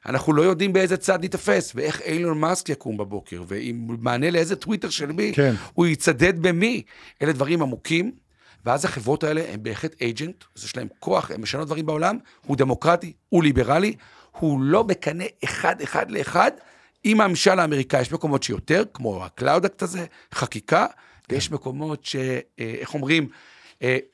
אנחנו 0.06 0.34
לא 0.34 0.42
יודעים 0.42 0.74
באיזה 0.74 0.98
צד 0.98 1.22
ניתפס, 1.22 1.72
ואיך 1.76 2.02
אילון 2.02 2.40
מאסק 2.40 2.70
יקום 2.70 2.98
בבוקר, 2.98 3.44
ועם 3.48 3.88
מענה 4.00 4.32
לאיזה 4.32 4.56
טוויטר 4.56 4.90
של 4.90 5.12
מי, 5.12 5.32
כן. 5.36 5.54
הוא 5.74 5.86
יצדד 5.86 6.40
במי. 6.40 6.82
אלה 7.22 7.34
דברים 7.34 7.62
עמוקים, 7.62 8.12
ואז 8.66 8.86
החברות 8.86 9.24
האלה 9.24 9.42
הן 9.54 9.64
בהחלט 9.64 9.96
agent, 10.02 10.44
יש 10.58 10.78
להם 10.78 10.88
כוח, 11.00 11.32
הן 11.32 11.42
משנות 11.42 11.66
דברים 11.68 11.86
בעולם, 11.86 12.18
הוא 12.46 12.58
דמוקרטי, 12.58 13.14
הוא 13.30 13.44
ליברלי, 13.44 13.96
הוא 14.32 14.62
לא 14.62 14.84
בקנה 14.84 15.24
אחד, 15.44 15.82
אחד 15.82 16.12
לאחד 16.12 16.52
עם 17.04 17.22
הממשל 17.22 17.60
האמריקאי. 17.60 18.02
יש 18.02 18.12
מקומות 18.12 18.44
שיותר, 18.44 18.84
כמו 18.94 19.26
ה 19.26 19.32
Cloud 19.32 19.63
Act 19.63 19.82
הזה, 19.82 20.06
חקיקה, 20.34 20.86
ויש 21.30 21.52
מקומות 21.52 22.06
ש... 22.06 22.16
אה, 22.16 22.42
איך 22.60 22.94
אומרים, 22.94 23.28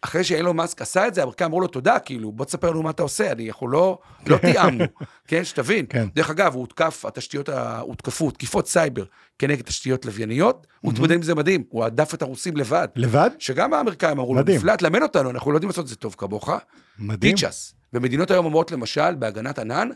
אחרי 0.02 0.24
שאילון 0.24 0.56
מאסק 0.56 0.82
עשה 0.82 1.08
את 1.08 1.14
זה, 1.14 1.22
האמריקאים 1.22 1.48
אמרו 1.48 1.62
לו 1.62 1.68
תודה, 1.68 2.00
כאילו, 2.00 2.32
בוא 2.32 2.46
תספר 2.46 2.70
לנו 2.70 2.84
מה 2.84 2.90
אתה 2.90 3.04
עושה, 3.04 3.32
אני, 3.32 3.50
אנחנו 3.50 3.68
לא, 3.68 3.98
לא 4.28 4.38
תאמנו, 4.38 4.86
כן, 5.28 5.46
שתבין. 5.46 5.86
כן. 5.90 6.08
דרך 6.16 6.30
אגב, 6.30 6.54
הוא 6.54 6.62
הותקף, 6.62 7.06
התשתיות, 7.06 7.50
הותקפו, 7.80 8.32
תקיפות 8.32 8.68
סייבר 8.68 9.04
כנגד 9.40 9.62
תשתיות 9.62 10.06
לווייניות, 10.06 10.68
הוא 10.82 10.92
התמודד 10.92 11.16
עם 11.16 11.22
זה 11.22 11.36
מדהים, 11.36 11.64
הוא 11.70 11.86
הדף 11.86 12.14
את 12.14 12.22
הרוסים 12.22 12.58
לבד. 12.58 12.88
לבד? 12.96 13.30
שגם 13.40 13.74
האמריקאים 13.74 14.20
אמרו 14.20 14.36
לו. 14.36 14.42
נפלא, 14.42 14.76
תלמד 14.76 15.02
אותנו, 15.02 15.30
אנחנו 15.30 15.52
לא 15.52 15.58
יודעים 15.58 15.70
לעשות 15.70 15.84
את 15.84 15.90
זה 15.90 15.96
טוב 15.96 16.16
כמוך. 16.18 16.50
מדהים. 17.00 17.36
features. 17.36 17.74
ומדינות 17.94 18.32
היום 18.32 18.46
אומרות, 18.46 18.72
למשל, 18.72 19.16
בהגנת 19.16 19.60
ענן, 19.60 19.90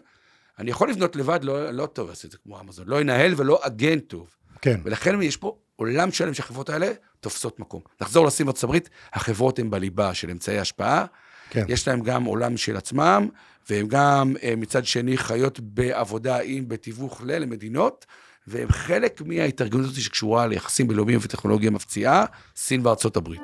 אני 0.59 0.71
יכול 0.71 0.89
לבנות 0.89 1.15
לבד, 1.15 1.43
לא, 1.43 1.71
לא 1.71 1.85
טוב 1.85 2.09
לעשות 2.09 2.25
את 2.25 2.31
זה 2.31 2.37
כמו 2.43 2.59
אמזון, 2.59 2.87
לא 2.87 3.01
ינהל 3.01 3.33
ולא 3.37 3.59
אגן 3.61 3.99
טוב. 3.99 4.27
כן, 4.61 4.79
ולכן 4.83 5.21
יש 5.21 5.37
פה 5.37 5.57
עולם 5.75 6.11
שלם 6.11 6.33
שהחברות 6.33 6.69
האלה 6.69 6.91
תופסות 7.23 7.59
מקום. 7.59 7.81
נחזור 8.01 8.25
לשים 8.25 8.47
ארצות 8.47 8.63
הברית, 8.63 8.89
החברות 9.13 9.59
הן 9.59 9.69
בליבה 9.69 10.13
של 10.13 10.29
אמצעי 10.29 10.59
השפעה, 10.59 11.05
כן. 11.49 11.65
יש 11.67 11.87
להם 11.87 12.01
גם 12.01 12.23
עולם 12.23 12.57
של 12.57 12.77
עצמם, 12.77 13.27
והן 13.69 13.87
גם 13.87 14.33
אה, 14.43 14.53
מצד 14.57 14.85
שני 14.85 15.17
חיות 15.17 15.59
בעבודה 15.59 16.39
עם, 16.43 16.67
בתיווך 16.67 17.21
ל- 17.25 17.37
למדינות, 17.37 18.05
והם 18.47 18.67
חלק 18.71 19.21
מההתארגנות 19.25 19.85
הזאת 19.85 20.01
שקשורה 20.01 20.47
ליחסים 20.47 20.87
בינלאומיים 20.87 21.19
וטכנולוגיה 21.21 21.71
מפציעה, 21.71 22.25
סין 22.55 22.85
וארצות 22.85 23.17
הברית. 23.17 23.41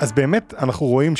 אז 0.00 0.12
באמת 0.12 0.54
אנחנו 0.58 0.86
רואים 0.86 1.14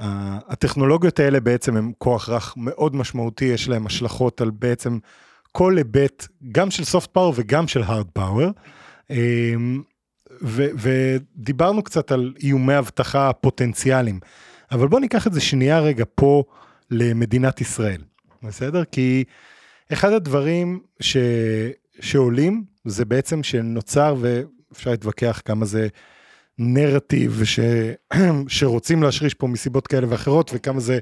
שהטכנולוגיות 0.00 1.20
האלה 1.20 1.40
בעצם 1.40 1.76
הם 1.76 1.92
כוח 1.98 2.28
רך 2.28 2.54
מאוד 2.56 2.96
משמעותי, 2.96 3.44
יש 3.44 3.68
להם 3.68 3.86
השלכות 3.86 4.40
על 4.40 4.50
בעצם 4.50 4.98
כל 5.58 5.76
היבט, 5.76 6.26
גם 6.52 6.70
של 6.70 6.84
סופט 6.84 7.10
פאוור 7.12 7.32
וגם 7.36 7.68
של 7.68 7.82
הארד 7.82 8.06
פאוור. 8.12 8.50
ודיברנו 10.42 11.82
קצת 11.82 12.12
על 12.12 12.34
איומי 12.42 12.78
אבטחה 12.78 13.32
פוטנציאליים, 13.32 14.20
אבל 14.72 14.88
בואו 14.88 15.00
ניקח 15.00 15.26
את 15.26 15.32
זה 15.32 15.40
שנייה 15.40 15.80
רגע 15.80 16.04
פה 16.14 16.44
למדינת 16.90 17.60
ישראל, 17.60 18.00
בסדר? 18.42 18.84
כי 18.84 19.24
אחד 19.92 20.12
הדברים 20.12 20.80
ש... 21.00 21.16
שעולים 22.00 22.64
זה 22.84 23.04
בעצם 23.04 23.42
שנוצר, 23.42 24.14
ואפשר 24.20 24.90
להתווכח 24.90 25.42
כמה 25.44 25.64
זה 25.64 25.88
נרטיב 26.58 27.44
ש... 27.44 27.60
שרוצים 28.48 29.02
להשריש 29.02 29.34
פה 29.34 29.46
מסיבות 29.46 29.86
כאלה 29.86 30.06
ואחרות, 30.10 30.50
וכמה 30.54 30.80
זה 30.80 30.98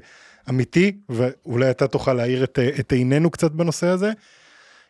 אמיתי, 0.49 0.97
ואולי 1.09 1.71
אתה 1.71 1.87
תוכל 1.87 2.13
להאיר 2.13 2.43
את, 2.43 2.59
את 2.79 2.91
עינינו 2.91 3.29
קצת 3.29 3.51
בנושא 3.51 3.87
הזה. 3.87 4.11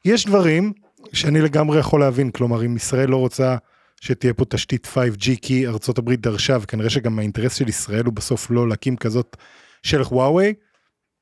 יש 0.06 0.26
דברים 0.26 0.74
שאני 1.14 1.42
לגמרי 1.42 1.80
יכול 1.80 2.00
להבין, 2.00 2.32
כלומר 2.32 2.66
אם 2.66 2.76
ישראל 2.76 3.10
לא 3.10 3.18
רוצה 3.18 3.56
שתהיה 4.02 4.34
פה 4.34 4.46
תשתית 4.46 4.88
5G 4.96 5.30
כי 5.42 5.68
ארצות 5.68 5.98
הברית 5.98 6.22
דרשה, 6.22 6.58
וכנראה 6.62 6.90
שגם 6.90 7.20
האינטרס 7.20 7.56
של 7.56 7.70
ישראל 7.70 8.06
הוא 8.06 8.14
בסוף 8.14 8.52
לא 8.52 8.68
להקים 8.68 8.96
כזאת 8.96 9.38
שלח 9.84 10.12
וואוי, 10.12 10.54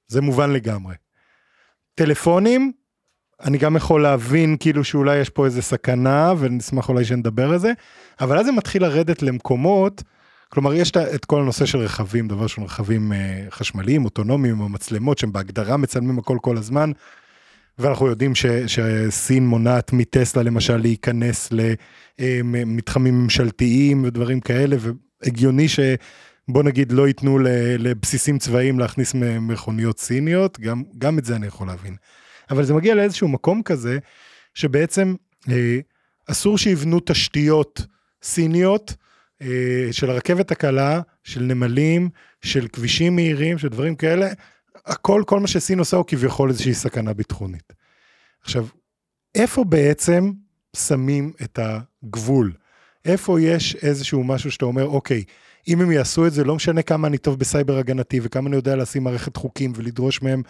זה 0.07 0.21
מובן 0.21 0.51
לגמרי. 0.51 0.95
טלפונים, 1.95 2.71
אני 3.43 3.57
גם 3.57 3.75
יכול 3.75 4.01
להבין 4.01 4.57
כאילו 4.59 4.84
שאולי 4.84 5.17
יש 5.17 5.29
פה 5.29 5.45
איזה 5.45 5.61
סכנה, 5.61 6.34
ונשמח 6.39 6.89
אולי 6.89 7.05
שנדבר 7.05 7.49
על 7.49 7.57
זה, 7.57 7.71
אבל 8.21 8.38
אז 8.38 8.45
זה 8.45 8.51
מתחיל 8.51 8.81
לרדת 8.81 9.21
למקומות, 9.21 10.03
כלומר 10.49 10.73
יש 10.73 10.91
את 10.91 11.25
כל 11.25 11.41
הנושא 11.41 11.65
של 11.65 11.77
רכבים, 11.77 12.27
דבר 12.27 12.43
ראשון 12.43 12.63
רכבים 12.63 13.13
אה, 13.13 13.45
חשמליים, 13.49 14.05
אוטונומיים, 14.05 14.59
או 14.59 14.69
מצלמות 14.69 15.17
שהם 15.17 15.31
בהגדרה 15.31 15.77
מצלמים 15.77 16.19
הכל 16.19 16.38
כל 16.41 16.57
הזמן, 16.57 16.91
ואנחנו 17.80 18.07
יודעים 18.07 18.36
ש, 18.36 18.45
שסין 18.67 19.47
מונעת 19.47 19.93
מטסלה 19.93 20.43
למשל 20.43 20.78
להיכנס 20.78 21.49
למתחמים 22.19 23.24
ממשלתיים 23.24 24.03
ודברים 24.03 24.39
כאלה, 24.39 24.76
והגיוני 24.80 25.67
שבוא 25.67 26.63
נגיד 26.63 26.91
לא 26.91 27.07
ייתנו 27.07 27.39
לבסיסים 27.80 28.38
צבאיים 28.38 28.80
להכניס 28.80 29.13
מכוניות 29.41 29.99
סיניות, 29.99 30.59
גם, 30.59 30.84
גם 30.97 31.19
את 31.19 31.26
זה 31.26 31.36
אני 31.36 31.47
יכול 31.47 31.67
להבין. 31.67 31.95
אבל 32.49 32.63
זה 32.63 32.74
מגיע 32.74 32.95
לאיזשהו 32.95 33.28
מקום 33.28 33.63
כזה, 33.63 33.97
שבעצם 34.53 35.15
אה, 35.49 35.80
אסור 36.28 36.57
שיבנו 36.57 36.99
תשתיות 37.05 37.86
סיניות 38.24 38.95
אה, 39.41 39.88
של 39.91 40.09
הרכבת 40.09 40.51
הקלה, 40.51 41.01
של 41.24 41.41
נמלים, 41.41 42.09
של 42.41 42.67
כבישים 42.67 43.15
מהירים, 43.15 43.57
של 43.57 43.67
דברים 43.67 43.95
כאלה, 43.95 44.28
הכל, 44.86 45.23
כל 45.25 45.39
מה 45.39 45.47
שסין 45.47 45.79
עושה 45.79 45.97
הוא 45.97 46.05
כביכול 46.07 46.49
איזושהי 46.49 46.73
סכנה 46.73 47.13
ביטחונית. 47.13 47.73
עכשיו, 48.41 48.67
איפה 49.36 49.63
בעצם 49.63 50.31
שמים 50.75 51.34
את 51.43 51.59
הגבול? 51.61 52.53
איפה 53.05 53.41
יש 53.41 53.75
איזשהו 53.75 54.23
משהו 54.23 54.51
שאתה 54.51 54.65
אומר, 54.65 54.86
אוקיי, 54.86 55.23
אם 55.67 55.81
הם 55.81 55.91
יעשו 55.91 56.27
את 56.27 56.34
זה, 56.34 56.43
לא 56.43 56.55
משנה 56.55 56.81
כמה 56.81 57.07
אני 57.07 57.17
טוב 57.17 57.39
בסייבר 57.39 57.77
הגנתי 57.77 58.19
וכמה 58.23 58.47
אני 58.47 58.55
יודע 58.55 58.75
לשים 58.75 59.03
מערכת 59.03 59.38
חוקים 59.38 59.73
ולדרוש 59.75 60.21
מהם 60.21 60.41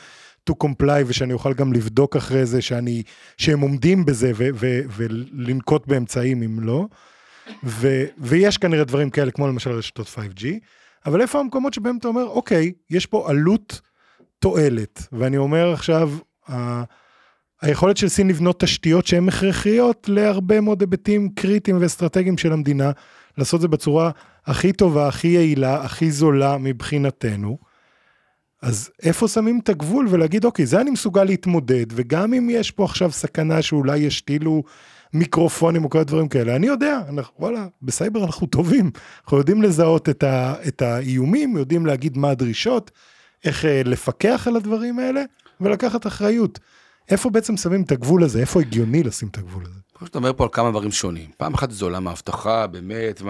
to 0.49 0.53
comply 0.63 1.03
ושאני 1.05 1.33
אוכל 1.33 1.53
גם 1.53 1.73
לבדוק 1.73 2.15
אחרי 2.15 2.45
זה 2.45 2.61
שאני, 2.61 3.03
שהם 3.37 3.59
עומדים 3.59 4.05
בזה 4.05 4.31
ו- 4.35 4.49
ו- 4.53 4.81
ולנקוט 4.95 5.87
באמצעים 5.87 6.43
אם 6.43 6.59
לא. 6.59 6.87
ו- 7.63 8.05
ויש 8.17 8.57
כנראה 8.57 8.83
דברים 8.83 9.09
כאלה 9.09 9.31
כמו 9.31 9.47
למשל 9.47 9.71
רשתות 9.71 10.07
5G, 10.07 10.45
אבל 11.05 11.21
איפה 11.21 11.39
המקומות 11.39 11.73
שבהם 11.73 11.97
אתה 11.97 12.07
אומר, 12.07 12.25
אוקיי, 12.27 12.71
יש 12.89 13.05
פה 13.05 13.29
עלות 13.29 13.81
תועלת, 14.43 15.07
ואני 15.11 15.37
אומר 15.37 15.73
עכשיו, 15.73 16.11
ה- 16.49 16.83
היכולת 17.61 17.97
של 17.97 18.07
סין 18.09 18.27
לבנות 18.27 18.59
תשתיות 18.59 19.07
שהן 19.07 19.27
הכרחיות 19.27 20.09
להרבה 20.09 20.61
מאוד 20.61 20.81
היבטים 20.81 21.29
קריטיים 21.29 21.77
ואסטרטגיים 21.81 22.37
של 22.37 22.53
המדינה, 22.53 22.91
לעשות 23.37 23.61
זה 23.61 23.67
בצורה 23.67 24.11
הכי 24.45 24.73
טובה, 24.73 25.07
הכי 25.07 25.27
יעילה, 25.27 25.83
הכי 25.83 26.11
זולה 26.11 26.57
מבחינתנו. 26.57 27.57
אז 28.61 28.89
איפה 29.03 29.27
שמים 29.27 29.59
את 29.63 29.69
הגבול 29.69 30.07
ולהגיד, 30.09 30.45
אוקיי, 30.45 30.65
זה 30.65 30.81
אני 30.81 30.91
מסוגל 30.91 31.23
להתמודד, 31.23 31.85
וגם 31.91 32.33
אם 32.33 32.47
יש 32.51 32.71
פה 32.71 32.83
עכשיו 32.83 33.11
סכנה 33.11 33.61
שאולי 33.61 33.97
ישתילו 33.97 34.63
מיקרופונים 35.13 35.83
או 35.83 35.89
כל 35.89 35.99
הדברים 35.99 36.27
כאלה, 36.27 36.55
אני 36.55 36.67
יודע, 36.67 36.99
אנחנו, 37.09 37.35
וואלה, 37.39 37.67
בסייבר 37.81 38.23
אנחנו 38.25 38.47
טובים, 38.47 38.91
אנחנו 39.23 39.37
יודעים 39.37 39.61
לזהות 39.61 40.09
את, 40.09 40.23
ה, 40.23 40.55
את 40.67 40.81
האיומים, 40.81 41.57
יודעים 41.57 41.85
להגיד 41.85 42.17
מה 42.17 42.29
הדרישות, 42.29 42.91
איך 43.43 43.65
אה, 43.65 43.81
לפקח 43.85 44.47
על 44.47 44.55
הדברים 44.55 44.99
האלה, 44.99 45.23
ולקחת 45.61 46.07
אחריות. 46.07 46.59
איפה 47.09 47.29
בעצם 47.29 47.57
שמים 47.57 47.81
את 47.81 47.91
הגבול 47.91 48.23
הזה? 48.23 48.39
איפה 48.39 48.61
הגיוני 48.61 49.03
לשים 49.03 49.27
את 49.27 49.37
הגבול 49.37 49.63
הזה? 49.65 49.79
אתה 50.03 50.17
אומר 50.17 50.33
פה 50.33 50.43
על 50.43 50.49
כמה 50.51 50.69
דברים 50.69 50.91
שונים. 50.91 51.29
פעם 51.37 51.53
אחת 51.53 51.71
זה 51.71 51.85
עולם 51.85 52.07
האבטחה, 52.07 52.67
באמת, 52.67 53.21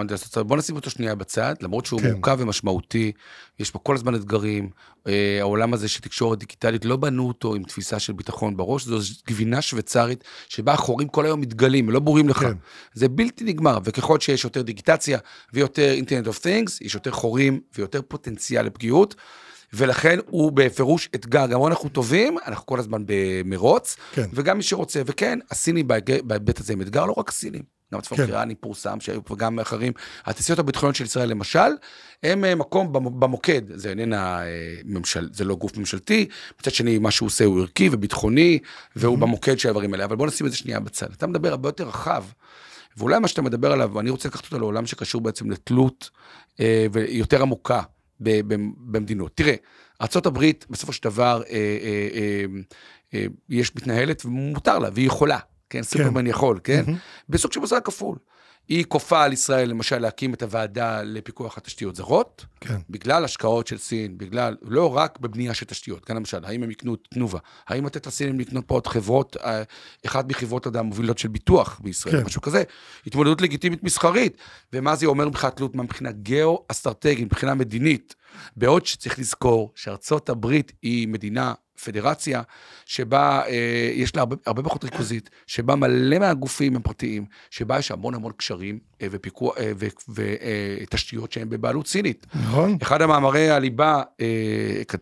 בוא 0.46 0.56
נשים 0.56 0.76
אותו 0.76 0.90
שנייה 0.90 1.14
בצד, 1.14 1.54
למרות 1.60 1.86
שהוא 1.86 2.00
כן. 2.00 2.12
מורכב 2.12 2.36
ומשמעותי, 2.38 3.12
יש 3.58 3.70
פה 3.70 3.78
כל 3.78 3.94
הזמן 3.94 4.14
אתגרים. 4.14 4.70
אה, 5.06 5.38
העולם 5.40 5.74
הזה 5.74 5.88
של 5.88 6.00
תקשורת 6.00 6.38
דיגיטלית, 6.38 6.84
לא 6.84 6.96
בנו 6.96 7.28
אותו 7.28 7.54
עם 7.54 7.62
תפיסה 7.62 7.98
של 7.98 8.12
ביטחון 8.12 8.56
בראש, 8.56 8.84
זו 8.84 8.98
גבינה 9.26 9.62
שוויצרית, 9.62 10.24
שבה 10.48 10.72
החורים 10.72 11.08
כל 11.08 11.24
היום 11.24 11.40
מתגלים, 11.40 11.90
לא 11.90 12.00
ברורים 12.00 12.28
לך. 12.28 12.38
כן. 12.38 12.52
זה 12.94 13.08
בלתי 13.08 13.44
נגמר, 13.44 13.78
וככל 13.84 14.20
שיש 14.20 14.44
יותר 14.44 14.62
דיגיטציה 14.62 15.18
ויותר 15.52 15.90
אינטרנט 15.92 16.26
אוף 16.26 16.38
תינגס, 16.38 16.80
יש 16.80 16.94
יותר 16.94 17.10
חורים 17.10 17.60
ויותר 17.76 18.00
פוטנציאל 18.08 18.66
לפגיעות. 18.66 19.14
ולכן 19.74 20.18
הוא 20.26 20.52
בפירוש 20.52 21.08
אתגר, 21.14 21.46
גם 21.46 21.66
אנחנו 21.66 21.88
טובים, 21.88 22.36
אנחנו 22.46 22.66
כל 22.66 22.78
הזמן 22.78 23.02
במרוץ, 23.06 23.96
כן. 24.12 24.26
וגם 24.32 24.56
מי 24.56 24.62
שרוצה, 24.62 25.02
וכן, 25.06 25.38
הסינים 25.50 25.88
בהיבט 26.24 26.60
הזה 26.60 26.72
הם 26.72 26.80
אתגר, 26.80 27.06
לא 27.06 27.14
רק 27.16 27.28
הסינים. 27.28 27.74
גם 27.92 27.98
הצפון 27.98 28.18
כן. 28.18 28.24
איראני 28.24 28.54
פורסם, 28.54 29.00
שהיו 29.00 29.24
פה 29.24 29.36
גם 29.36 29.60
אחרים. 29.60 29.92
התעשיות 30.24 30.58
הביטחוניות 30.58 30.96
של 30.96 31.04
ישראל, 31.04 31.28
למשל, 31.28 31.58
הם 32.22 32.44
אה, 32.44 32.54
מקום 32.54 32.92
במוקד, 32.92 33.62
זה 33.74 33.90
איננה 33.90 34.42
אה, 34.42 34.46
ממשל, 34.84 35.28
זה 35.32 35.44
לא 35.44 35.54
גוף 35.54 35.76
ממשלתי, 35.76 36.28
מצד 36.60 36.70
שני, 36.70 36.98
מה 36.98 37.10
שהוא 37.10 37.26
עושה 37.26 37.44
הוא 37.44 37.60
ערכי 37.60 37.88
וביטחוני, 37.92 38.58
והוא 38.96 39.16
mm-hmm. 39.16 39.20
במוקד 39.20 39.58
של 39.58 39.68
הדברים 39.68 39.92
האלה, 39.94 40.04
אבל 40.04 40.16
בוא 40.16 40.26
נשים 40.26 40.46
את 40.46 40.52
זה 40.52 40.58
שנייה 40.58 40.80
בצד. 40.80 41.12
אתה 41.12 41.26
מדבר 41.26 41.50
הרבה 41.50 41.68
יותר 41.68 41.88
רחב, 41.88 42.24
ואולי 42.96 43.18
מה 43.18 43.28
שאתה 43.28 43.42
מדבר 43.42 43.72
עליו, 43.72 43.90
ואני 43.94 44.10
רוצה 44.10 44.28
לקחת 44.28 44.44
אותו 44.44 44.58
לעולם 44.58 44.86
שקשור 44.86 45.20
בעצם 45.20 45.50
לתלות 45.50 46.10
אה, 46.60 46.86
ויותר 46.92 47.42
עמוקה 47.42 47.82
במדינות. 48.76 49.32
תראה, 49.34 49.54
ארה"ב 50.00 50.44
בסופו 50.70 50.92
של 50.92 51.02
דבר 51.02 51.42
אה, 51.50 51.54
אה, 51.54 52.08
אה, 52.14 52.44
אה, 53.14 53.26
יש 53.48 53.76
מתנהלת 53.76 54.24
ומותר 54.24 54.78
לה, 54.78 54.88
והיא 54.94 55.06
יכולה, 55.06 55.38
כן? 55.38 55.78
כן. 55.78 55.82
סופרמן 55.82 56.26
יכול, 56.26 56.60
כן? 56.64 56.84
Mm-hmm. 56.86 57.28
בסוג 57.28 57.52
של 57.52 57.60
מזל 57.60 57.80
כפול. 57.84 58.18
היא 58.68 58.84
כופה 58.88 59.24
על 59.24 59.32
ישראל, 59.32 59.68
למשל, 59.70 59.98
להקים 59.98 60.34
את 60.34 60.42
הוועדה 60.42 61.02
לפיקוח 61.02 61.58
התשתיות 61.58 61.96
זרות, 61.96 62.46
כן. 62.60 62.80
בגלל 62.90 63.24
השקעות 63.24 63.66
של 63.66 63.78
סין, 63.78 64.18
בגלל, 64.18 64.56
לא 64.62 64.96
רק 64.96 65.18
בבנייה 65.18 65.54
של 65.54 65.66
תשתיות, 65.66 66.04
כאן 66.04 66.16
למשל, 66.16 66.44
האם 66.44 66.62
הם 66.62 66.70
יקנו 66.70 66.96
תנובה, 66.96 67.38
האם 67.68 67.86
לתת 67.86 68.06
לסינים 68.06 68.40
לקנות 68.40 68.64
פה 68.66 68.74
עוד 68.74 68.86
חברות, 68.86 69.36
אה, 69.36 69.62
אחת 70.06 70.28
מחברות 70.28 70.76
המובילות 70.76 71.18
של 71.18 71.28
ביטוח 71.28 71.80
בישראל, 71.82 72.16
כן. 72.20 72.26
משהו 72.26 72.40
כזה, 72.40 72.62
התמודדות 73.06 73.40
לגיטימית 73.40 73.82
מסחרית, 73.82 74.36
ומה 74.72 74.96
זה 74.96 75.06
אומר 75.06 75.28
מבחינת 75.28 75.56
תלות, 75.56 75.74
מה 75.74 75.82
מבחינה 75.82 76.12
גיאו-אסטרטגית, 76.12 77.24
מבחינה 77.24 77.54
מדינית, 77.54 78.14
בעוד 78.56 78.86
שצריך 78.86 79.18
לזכור 79.18 79.72
שארצות 79.74 80.28
הברית 80.28 80.72
היא 80.82 81.08
מדינה 81.08 81.54
פדרציה, 81.84 82.42
שבה 82.86 83.42
אה, 83.46 83.90
יש 83.94 84.16
לה 84.16 84.22
הרבה, 84.22 84.36
הרבה 84.46 84.62
פחות 84.62 84.84
ריכוזית, 84.84 85.30
שבה 85.46 85.76
מלא 85.76 86.18
מהגופים 86.18 86.76
הם 86.76 86.82
פרטיים, 86.82 87.24
שבה 87.50 87.78
יש 87.78 87.90
המון 87.90 88.14
המון 88.14 88.32
קשרים 88.36 88.78
אה, 89.02 89.06
ופיקוח 89.10 89.58
אה, 89.58 89.72
ותשתיות 90.08 91.24
אה, 91.30 91.34
שהן 91.34 91.48
בבעלות 91.48 91.86
סינית. 91.86 92.26
נכון. 92.34 92.76
אחד 92.82 93.02
המאמרי 93.02 93.50
הליבה 93.50 94.02
אה, 94.20 94.26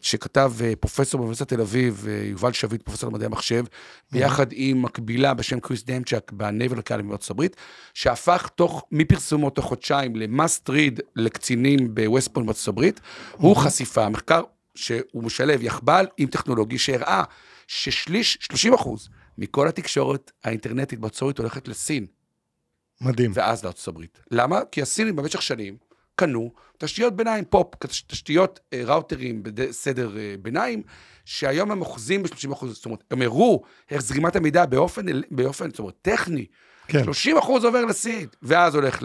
שכתב 0.00 0.52
אה, 0.60 0.72
פרופסור 0.80 1.18
באוניברסיטת 1.18 1.48
תל 1.48 1.60
אביב, 1.60 2.06
אה, 2.08 2.22
יובל 2.24 2.52
שביט, 2.52 2.82
פרופסור 2.82 3.10
למדעי 3.10 3.26
המחשב, 3.26 3.64
ביחד 4.12 4.46
עם 4.52 4.82
מקבילה 4.82 5.34
בשם 5.34 5.60
כריס 5.60 5.84
דמצ'ק 5.84 6.32
ב 6.32 6.40
Naval 6.40 6.80
College 6.80 7.02
בארצות 7.02 7.30
הברית, 7.30 7.56
שהפך 7.94 8.48
תוך, 8.54 8.84
מפרסומו 8.92 9.50
תוך 9.50 9.64
חודשיים 9.64 10.16
ל 10.16 10.27
must 10.27 10.70
read 10.70 11.00
לקצינים 11.16 11.94
בווסטפוינט 11.94 12.46
בארצות 12.46 12.68
הברית, 12.68 13.00
הוא 13.32 13.56
חשיפה, 13.56 14.08
מחקר 14.08 14.42
שהוא 14.74 15.24
משלב 15.24 15.62
יחבל 15.62 16.06
עם 16.16 16.28
טכנולוגי 16.28 16.78
שהראה 16.78 17.24
ששליש, 17.66 18.38
30 18.40 18.74
אחוז, 18.74 19.08
מכל 19.38 19.68
התקשורת 19.68 20.32
האינטרנטית 20.44 20.98
בארצות 20.98 21.22
הברית 21.22 21.38
הולכת 21.38 21.68
לסין. 21.68 22.06
מדהים. 23.00 23.30
ואז 23.34 23.64
לארצות 23.64 23.88
הברית. 23.88 24.20
למה? 24.30 24.60
כי 24.72 24.82
הסינים 24.82 25.16
במשך 25.16 25.42
שנים 25.42 25.76
קנו 26.16 26.52
תשתיות 26.78 27.16
ביניים, 27.16 27.44
פופ, 27.44 27.74
תשתיות 28.06 28.60
אה, 28.72 28.82
ראוטרים 28.84 29.42
בסדר 29.42 30.18
אה, 30.18 30.34
ביניים, 30.42 30.82
שהיום 31.24 31.70
הם 31.70 31.80
אוחזים 31.80 32.22
ב-30 32.22 32.52
אחוז, 32.52 32.74
זאת 32.74 32.84
אומרת, 32.84 33.04
הם 33.10 33.22
הראו 33.22 33.62
איך 33.90 34.02
זרימת 34.02 34.36
המידע 34.36 34.66
באופן, 34.66 35.06
באופן, 35.30 35.70
זאת 35.70 35.78
אומרת, 35.78 35.94
טכני, 36.02 36.46
כן. 36.86 37.04
30 37.04 37.38
אחוז 37.38 37.64
עובר 37.64 37.84
לסין, 37.84 38.26
ואז 38.42 38.74
הולך 38.74 38.98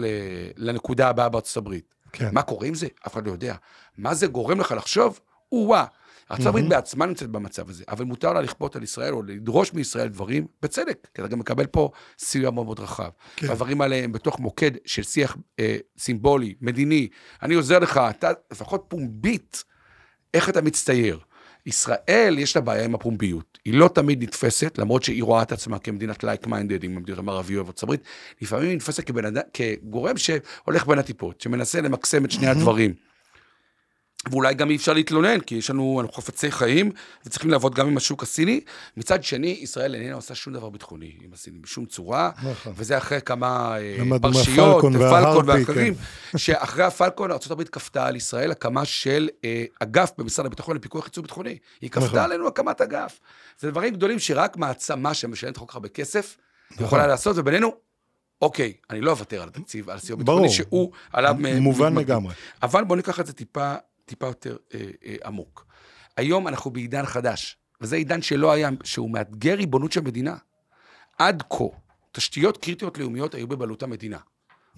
לנקודה 0.56 1.08
הבאה 1.08 1.28
בארצות 1.28 1.56
הברית. 1.56 1.94
כן. 2.12 2.28
מה 2.32 2.42
קורה 2.42 2.66
עם 2.66 2.74
זה? 2.74 2.86
אף 3.06 3.12
אחד 3.12 3.26
לא 3.26 3.32
יודע. 3.32 3.54
מה 3.98 4.14
זה 4.14 4.26
גורם 4.26 4.60
לך 4.60 4.74
לחשוב? 4.76 5.20
או-אה. 5.52 5.84
ארה"ב 6.30 6.56
mm-hmm. 6.56 6.68
בעצמה 6.68 7.06
נמצאת 7.06 7.30
במצב 7.30 7.70
הזה, 7.70 7.84
אבל 7.88 8.04
מותר 8.04 8.32
לה 8.32 8.40
לכפות 8.40 8.76
על 8.76 8.82
ישראל 8.82 9.12
או 9.12 9.22
לדרוש 9.22 9.74
מישראל 9.74 10.08
דברים, 10.08 10.46
בצדק, 10.62 11.08
כי 11.14 11.22
אתה 11.22 11.28
גם 11.28 11.38
מקבל 11.38 11.66
פה 11.66 11.90
סיוע 12.18 12.50
מאוד 12.50 12.66
מאוד 12.66 12.80
רחב. 12.80 13.08
כן. 13.36 13.50
הדברים 13.50 13.80
האלה 13.80 13.96
הם 13.96 14.12
בתוך 14.12 14.40
מוקד 14.40 14.70
של 14.84 15.02
שיח 15.02 15.36
אה, 15.58 15.76
סימבולי, 15.98 16.54
מדיני. 16.60 17.08
אני 17.42 17.54
עוזר 17.54 17.78
לך, 17.78 18.00
אתה 18.10 18.30
לפחות 18.52 18.84
פומבית, 18.88 19.64
איך 20.34 20.48
אתה 20.48 20.62
מצטייר. 20.62 21.18
ישראל, 21.66 22.38
יש 22.38 22.56
לה 22.56 22.62
בעיה 22.62 22.84
עם 22.84 22.94
הפומביות. 22.94 23.58
היא 23.64 23.74
לא 23.74 23.88
תמיד 23.88 24.22
נתפסת, 24.22 24.78
למרות 24.78 25.02
שהיא 25.02 25.22
רואה 25.22 25.42
את 25.42 25.52
עצמה 25.52 25.78
כמדינת 25.78 26.24
like-minded 26.24 26.84
עם 26.84 26.96
המדינות 26.96 27.18
המערביות 27.18 27.66
וארצות 27.66 27.82
הברית, 27.82 28.00
לפעמים 28.42 28.68
היא 28.68 28.76
נתפסת 28.76 29.04
כבן 29.04 29.24
אדם, 29.24 29.42
כגורם 29.52 30.16
שהולך 30.16 30.86
בין 30.86 30.98
הטיפות, 30.98 31.40
שמנסה 31.40 31.80
למקסם 31.80 32.24
את 32.24 32.30
שני 32.30 32.46
הדברים. 32.46 32.94
ואולי 34.30 34.54
גם 34.54 34.70
אי 34.70 34.76
אפשר 34.76 34.92
להתלונן, 34.92 35.40
כי 35.40 35.54
יש 35.54 35.70
לנו, 35.70 36.00
אנחנו 36.00 36.14
חפצי 36.14 36.50
חיים, 36.50 36.90
וצריכים 37.26 37.50
לעבוד 37.50 37.74
גם 37.74 37.86
עם 37.86 37.96
השוק 37.96 38.22
הסיני. 38.22 38.60
מצד 38.96 39.24
שני, 39.24 39.58
ישראל 39.60 39.94
איננה 39.94 40.14
עושה 40.14 40.34
שום 40.34 40.52
דבר 40.52 40.70
ביטחוני 40.70 41.12
עם 41.24 41.32
הסינים, 41.32 41.62
בשום 41.62 41.86
צורה, 41.86 42.30
נכון. 42.50 42.72
וזה 42.76 42.98
אחרי 42.98 43.20
כמה 43.20 43.76
אה, 43.78 44.18
פרשיות, 44.22 44.74
פלקון 44.74 44.96
וההרפי, 44.96 45.46
ואחרים, 45.46 45.94
שאחרי 46.36 46.84
הפלקון, 46.84 47.30
ארה"ב 47.30 47.62
כפתה 47.62 48.06
על 48.06 48.16
ישראל 48.16 48.50
הקמה 48.50 48.84
של 48.84 49.28
אה, 49.44 49.64
אגף 49.80 50.12
במשרד 50.18 50.46
הביטחון 50.46 50.76
לפיקוח 50.76 51.04
ייצוא 51.04 51.22
ביטחוני. 51.22 51.58
היא 51.80 51.90
נכון. 51.92 52.08
כפתה 52.08 52.24
עלינו 52.24 52.48
הקמת 52.48 52.80
אגף. 52.80 53.20
זה 53.58 53.70
דברים 53.70 53.94
גדולים 53.94 54.18
שרק 54.18 54.56
מעצמה 54.56 55.14
שמשלמת 55.14 55.58
כל 55.58 55.64
כך 55.68 55.74
הרבה 55.74 55.88
כסף, 55.88 56.36
נכון. 56.70 56.86
יכולה 56.86 57.06
לעשות, 57.06 57.36
ובינינו, 57.38 57.74
אוקיי, 58.42 58.72
אני 58.90 59.00
לא 59.00 59.10
אוותר 59.10 59.42
על 59.42 59.48
התקציב, 59.48 59.90
על 59.90 59.96
הסיוע. 59.96 60.18
ביטחוני, 60.18 60.50
שהוא 60.50 60.92
עליו... 61.12 61.34
מ- 61.38 61.58
מובן. 61.58 61.98
לגמרי. 61.98 62.34
אבל 62.62 62.84
בואו 62.84 62.96
ניקח 62.96 63.20
את 63.20 63.26
זה 63.26 63.32
טיפה, 63.32 63.74
טיפה 64.08 64.26
יותר 64.26 64.56
אה, 64.74 64.80
אה, 65.06 65.14
עמוק. 65.24 65.66
היום 66.16 66.48
אנחנו 66.48 66.70
בעידן 66.70 67.06
חדש, 67.06 67.56
וזה 67.80 67.96
עידן 67.96 68.22
שלא 68.22 68.52
היה, 68.52 68.70
שהוא 68.84 69.10
מאתגר 69.10 69.54
ריבונות 69.54 69.92
של 69.92 70.00
מדינה. 70.00 70.36
עד 71.18 71.42
כה, 71.50 71.64
תשתיות 72.12 72.56
קריטיות 72.56 72.98
לאומיות 72.98 73.34
היו 73.34 73.46
בבעלות 73.46 73.82
המדינה. 73.82 74.18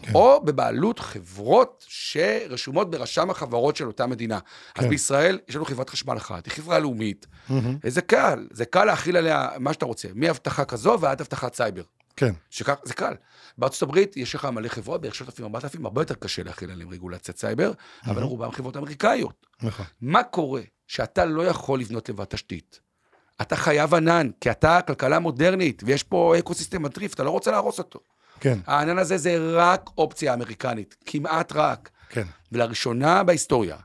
כן. 0.03 0.13
או 0.15 0.45
בבעלות 0.45 0.99
חברות 0.99 1.85
שרשומות 1.89 2.91
ברשם 2.91 3.31
החברות 3.31 3.77
של 3.77 3.87
אותה 3.87 4.07
מדינה. 4.07 4.39
אז 4.75 4.85
כן. 4.85 4.89
בישראל 4.89 5.39
יש 5.49 5.57
לנו 5.57 5.65
חברת 5.65 5.91
חשמל 5.91 6.17
אחת, 6.17 6.47
היא 6.47 6.53
חברה 6.53 6.79
לאומית, 6.79 7.27
מהמם. 7.49 7.77
וזה 7.85 8.01
קל, 8.01 8.47
זה 8.51 8.65
קל 8.65 8.85
להחיל 8.85 9.17
עליה 9.17 9.49
מה 9.59 9.73
שאתה 9.73 9.85
רוצה, 9.85 10.09
מאבטחה 10.15 10.65
כזו 10.65 10.97
ועד 11.01 11.21
אבטחת 11.21 11.55
סייבר. 11.55 11.83
כן, 12.21 12.35
שכך, 12.51 12.75
זה 12.85 12.95
קל. 12.95 13.15
בארצות 13.59 13.83
הברית 13.83 14.17
יש 14.17 14.35
לך 14.35 14.45
מלא 14.45 14.69
חברות, 14.69 15.01
בערך 15.01 15.15
3,000-4,000, 15.15 15.25
הרבה 15.85 16.01
יותר 16.03 16.15
קשה 16.15 16.43
להחיל 16.43 16.71
עליהם 16.71 16.91
רגולציית 16.91 17.39
סייבר, 17.39 17.73
אבל 18.07 18.23
רובם 18.23 18.51
חברות 18.53 18.77
אמריקאיות. 18.77 19.47
נכון. 19.63 19.87
מה 20.01 20.23
קורה 20.23 20.61
שאתה 20.87 21.25
לא 21.25 21.47
יכול 21.47 21.81
לבנות 21.81 22.09
לבד 22.09 22.25
תשתית? 22.25 22.81
אתה 23.43 23.57
חייב 23.57 23.95
ענן, 23.95 24.31
כי 24.41 24.51
אתה 24.51 24.81
כלכלה 24.87 25.19
מודרנית, 25.19 25.83
ויש 25.87 26.03
פה 26.03 26.35
ecosystem 26.39 26.83
מטריף, 26.83 27.15
אתה 27.15 27.23
לא 27.23 27.31
רוצה 27.31 27.51
להרוס 27.51 27.79
אותו. 27.79 28.01
כן, 28.41 28.59
הענן 28.67 28.99
הזה 28.99 29.19
זה 29.19 29.37
רק 29.53 29.91
אופציה 29.99 30.35
אמריקנית, 30.35 30.97
כמעט 31.07 31.53
רק. 31.53 31.91
כן. 32.09 32.27
ולראשונה 32.53 33.23
בהיסטוריה, 33.25 33.77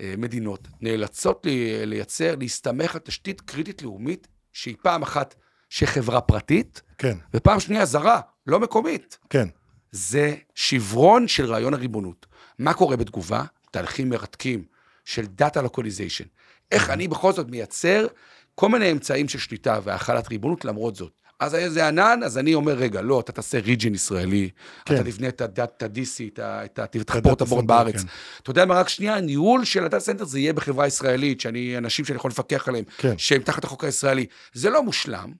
אה, 0.00 0.14
מדינות 0.18 0.68
נאלצות 0.80 1.46
לי- 1.46 1.86
לייצר, 1.86 2.34
להסתמך 2.38 2.94
על 2.94 3.00
תשתית 3.00 3.40
קריטית 3.40 3.82
לאומית, 3.82 4.28
שהיא 4.52 4.76
פעם 4.82 5.02
אחת 5.02 5.34
שחברה 5.76 6.20
פרטית, 6.20 6.82
כן, 6.98 7.16
ופעם 7.34 7.60
שנייה 7.60 7.84
זרה, 7.84 8.20
לא 8.46 8.60
מקומית. 8.60 9.18
כן. 9.30 9.48
זה 9.92 10.34
שברון 10.54 11.28
של 11.28 11.44
רעיון 11.46 11.74
הריבונות. 11.74 12.26
מה 12.58 12.74
קורה 12.74 12.96
בתגובה? 12.96 13.44
תהליכים 13.70 14.08
מרתקים 14.08 14.64
של 15.04 15.26
data 15.26 15.62
localization. 15.62 16.24
איך 16.72 16.90
אני 16.90 17.08
בכל 17.08 17.32
זאת 17.32 17.48
מייצר 17.50 18.06
כל 18.54 18.68
מיני 18.68 18.92
אמצעים 18.92 19.28
של 19.28 19.38
שליטה 19.38 19.80
והחלת 19.84 20.28
ריבונות 20.28 20.64
למרות 20.64 20.96
זאת. 20.96 21.12
אז 21.40 21.54
היה 21.54 21.70
זה 21.70 21.88
ענן, 21.88 22.20
אז 22.24 22.38
אני 22.38 22.54
אומר, 22.54 22.72
רגע, 22.72 23.00
לא, 23.02 23.20
אתה 23.20 23.32
תעשה 23.32 23.58
region 23.58 23.94
ישראלי, 23.94 24.50
כן. 24.84 24.94
אתה 24.94 25.04
תבנה 25.04 25.28
את 25.28 25.40
ה-DC, 25.82 26.40
את 26.40 26.78
ה- 26.78 26.86
תחבור 26.86 27.32
את 27.32 27.40
הבורד 27.40 27.66
בארץ. 27.66 27.94
כן. 27.96 28.06
אתה 28.42 28.50
יודע 28.50 28.64
מה, 28.64 28.74
רק 28.74 28.88
שנייה, 28.88 29.16
הניהול 29.16 29.64
של 29.64 29.84
ה 29.84 29.88
data 29.88 30.04
center 30.04 30.24
זה 30.24 30.38
יהיה 30.38 30.52
בחברה 30.52 30.86
ישראלית, 30.86 31.40
שאני, 31.40 31.78
אנשים 31.78 32.04
שאני 32.04 32.16
יכול 32.16 32.30
לפקח 32.30 32.68
עליהם, 32.68 32.84
כן. 32.98 33.14
שהם 33.18 33.42
תחת 33.42 33.64
החוק 33.64 33.84
הישראלי. 33.84 34.26
זה 34.52 34.70
לא 34.70 34.82
מושלם, 34.82 35.32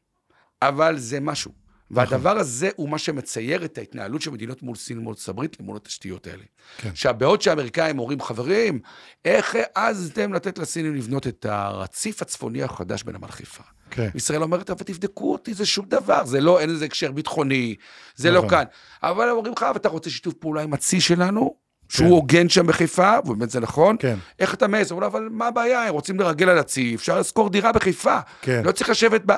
אבל 0.69 0.99
זה 0.99 1.21
משהו. 1.21 1.63
והדבר 1.93 2.39
הזה 2.39 2.71
הוא 2.77 2.89
מה 2.89 2.99
שמצייר 2.99 3.65
את 3.65 3.79
ההתנהלות 3.79 4.23
של 4.23 4.31
מדינות 4.31 4.63
מול 4.63 4.77
סין 4.77 4.99
ומול 4.99 5.13
ארצות 5.13 5.29
הברית 5.29 5.61
למול 5.61 5.77
התשתיות 5.77 6.27
האלה. 6.27 6.43
כן. 6.79 6.91
שבעוד 6.95 7.43
שהאמריקאים 7.43 7.99
אומרים, 7.99 8.21
חברים, 8.21 8.81
איך 9.25 9.57
העזתם 9.77 10.33
לתת 10.33 10.59
לסינים 10.59 10.95
לבנות 10.95 11.27
את 11.27 11.47
הרציף 11.49 12.23
הצפוני 12.23 12.63
החדש 12.63 13.03
בנמל 13.03 13.29
חיפה? 13.29 13.63
כן. 13.91 14.09
ישראל 14.15 14.43
אומרת, 14.43 14.71
אבל 14.71 14.83
תבדקו 14.85 15.33
אותי, 15.33 15.55
זה 15.55 15.67
שום 15.67 15.87
דבר, 15.89 16.25
זה 16.25 16.41
לא, 16.41 16.61
אין 16.61 16.71
לזה 16.71 16.85
הקשר 16.85 17.13
ביטחוני, 17.13 17.75
זה 18.17 18.31
לא 18.31 18.39
נכון. 18.39 18.51
כאן. 18.51 18.65
אבל 19.03 19.29
הם 19.29 19.37
אומרים 19.37 19.55
לך, 19.57 19.67
אתה 19.77 19.89
רוצה 19.89 20.11
שיתוף 20.11 20.35
פעולה 20.35 20.63
עם 20.63 20.75
הצי 20.75 21.01
שלנו, 21.01 21.55
כן. 21.89 21.97
שהוא 21.97 22.11
הוגן 22.11 22.49
שם 22.49 22.67
בחיפה, 22.67 23.13
ובאמת 23.25 23.51
זה 23.51 23.61
נכון, 23.61 23.97
כן. 23.99 24.19
איך 24.39 24.55
אתה 24.55 24.67
מעז? 24.67 24.93
אבל 24.93 25.29
מה 25.31 25.47
הבעיה, 25.47 25.83
הם 25.83 25.95
רוצים 25.95 26.21
לרגל 26.21 26.49
על 26.49 26.59
הצי, 26.59 26.95
אפשר 26.95 27.19
לשכור 27.19 27.51
דירה 27.51 27.73
בחיפה. 27.73 28.19
כן. 28.43 28.63
לא 28.65 28.73
צריך 28.73 28.91
לשבת 28.91 29.23
ב... 29.27 29.33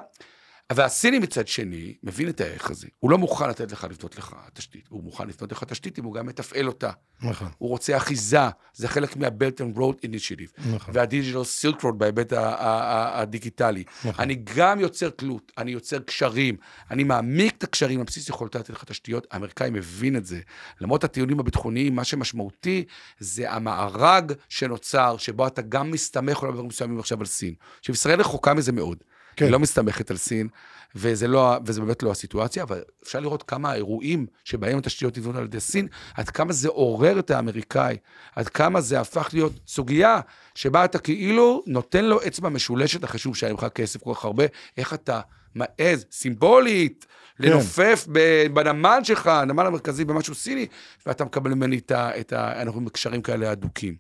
והסיני 0.72 1.18
מצד 1.18 1.48
שני, 1.48 1.94
מבין 2.02 2.28
את 2.28 2.40
הערך 2.40 2.70
הזה. 2.70 2.86
הוא 2.98 3.10
לא 3.10 3.18
מוכן 3.18 3.48
לתת 3.48 3.72
לך 3.72 3.86
לבנות 3.90 4.18
לך 4.18 4.36
תשתית, 4.54 4.84
הוא 4.88 5.04
מוכן 5.04 5.28
לבנות 5.28 5.52
לך 5.52 5.64
תשתית 5.64 5.98
אם 5.98 6.04
הוא 6.04 6.14
גם 6.14 6.26
מתפעל 6.26 6.66
אותה. 6.66 6.90
נכון. 7.22 7.48
הוא 7.58 7.68
רוצה 7.68 7.96
אחיזה, 7.96 8.38
זה 8.74 8.88
חלק 8.88 9.16
מה-Belt 9.16 9.58
and 9.60 9.78
Road 9.78 10.06
Initiative. 10.06 10.70
נכון. 10.74 10.94
וה-Digital 10.96 11.44
Silk 11.62 11.82
Road 11.82 11.92
בהיבט 11.92 12.32
הדיגיטלי. 12.36 13.84
נכון. 14.04 14.24
אני 14.24 14.42
גם 14.56 14.80
יוצר 14.80 15.10
תלות, 15.10 15.52
אני 15.58 15.70
יוצר 15.70 15.98
קשרים, 15.98 16.56
אני 16.90 17.04
מעמיק 17.04 17.54
את 17.58 17.64
הקשרים 17.64 17.98
על 18.00 18.06
בסיס 18.06 18.28
יכולתה 18.28 18.58
לתת 18.58 18.70
לך 18.70 18.84
תשתיות. 18.84 19.26
האמריקאי 19.30 19.70
מבין 19.70 20.16
את 20.16 20.26
זה. 20.26 20.40
למרות 20.80 21.04
הטיעונים 21.04 21.40
הביטחוניים, 21.40 21.94
מה 21.94 22.04
שמשמעותי 22.04 22.84
זה 23.18 23.52
המארג 23.52 24.32
שנוצר, 24.48 25.16
שבו 25.16 25.46
אתה 25.46 25.62
גם 25.62 25.90
מסתמך 25.90 26.38
אולי 26.42 26.52
בדברים 26.52 26.68
מסוימים 26.68 26.98
עכשיו 26.98 27.20
על 27.20 27.26
סין. 27.26 27.54
עכשיו, 27.78 27.94
ישראל 27.94 28.20
רחוקה 28.20 28.54
מזה 28.54 28.72
מאוד. 28.72 29.04
כן. 29.37 29.45
היא 29.45 29.53
לא 29.53 29.59
מסתמכת 29.59 30.11
על 30.11 30.16
סין, 30.16 30.49
וזה, 30.95 31.28
לא, 31.28 31.57
וזה 31.66 31.80
באמת 31.80 32.03
לא 32.03 32.11
הסיטואציה, 32.11 32.62
אבל 32.62 32.82
אפשר 33.03 33.20
לראות 33.20 33.43
כמה 33.43 33.70
האירועים 33.70 34.26
שבהם 34.45 34.78
התשתיות 34.78 35.18
נבנות 35.18 35.37
על 35.37 35.45
ידי 35.45 35.61
סין, 35.61 35.89
עד 36.14 36.30
כמה 36.30 36.53
זה 36.53 36.68
עורר 36.68 37.18
את 37.18 37.30
האמריקאי, 37.30 37.97
עד 38.37 38.49
כמה 38.49 38.80
זה 38.80 39.01
הפך 39.01 39.28
להיות 39.32 39.53
סוגיה 39.66 40.20
שבה 40.55 40.85
אתה 40.85 40.99
כאילו 40.99 41.62
נותן 41.66 42.05
לו 42.05 42.20
אצבע 42.26 42.49
משולשת 42.49 43.05
אחרי 43.05 43.18
שהוא 43.18 43.30
משלם 43.30 43.55
לך 43.55 43.64
כסף 43.64 44.03
כל 44.03 44.14
כך 44.14 44.24
הרבה, 44.24 44.45
איך 44.76 44.95
אתה 44.95 45.20
מעז, 45.55 46.07
סימבולית, 46.11 47.07
לנופף 47.41 48.07
ב- 48.12 48.47
בנמל 48.53 48.99
שלך, 49.03 49.26
הנמל 49.26 49.66
המרכזי 49.66 50.05
במשהו 50.05 50.35
סיני, 50.35 50.66
ואתה 51.07 51.24
מקבל 51.24 51.55
ממני 51.55 51.78
את 51.78 51.91
ה... 51.91 52.20
את 52.20 52.32
ה 52.32 52.62
אנחנו 52.62 52.85
בקשרים 52.85 53.22
כאלה 53.22 53.51
הדוקים. 53.51 53.97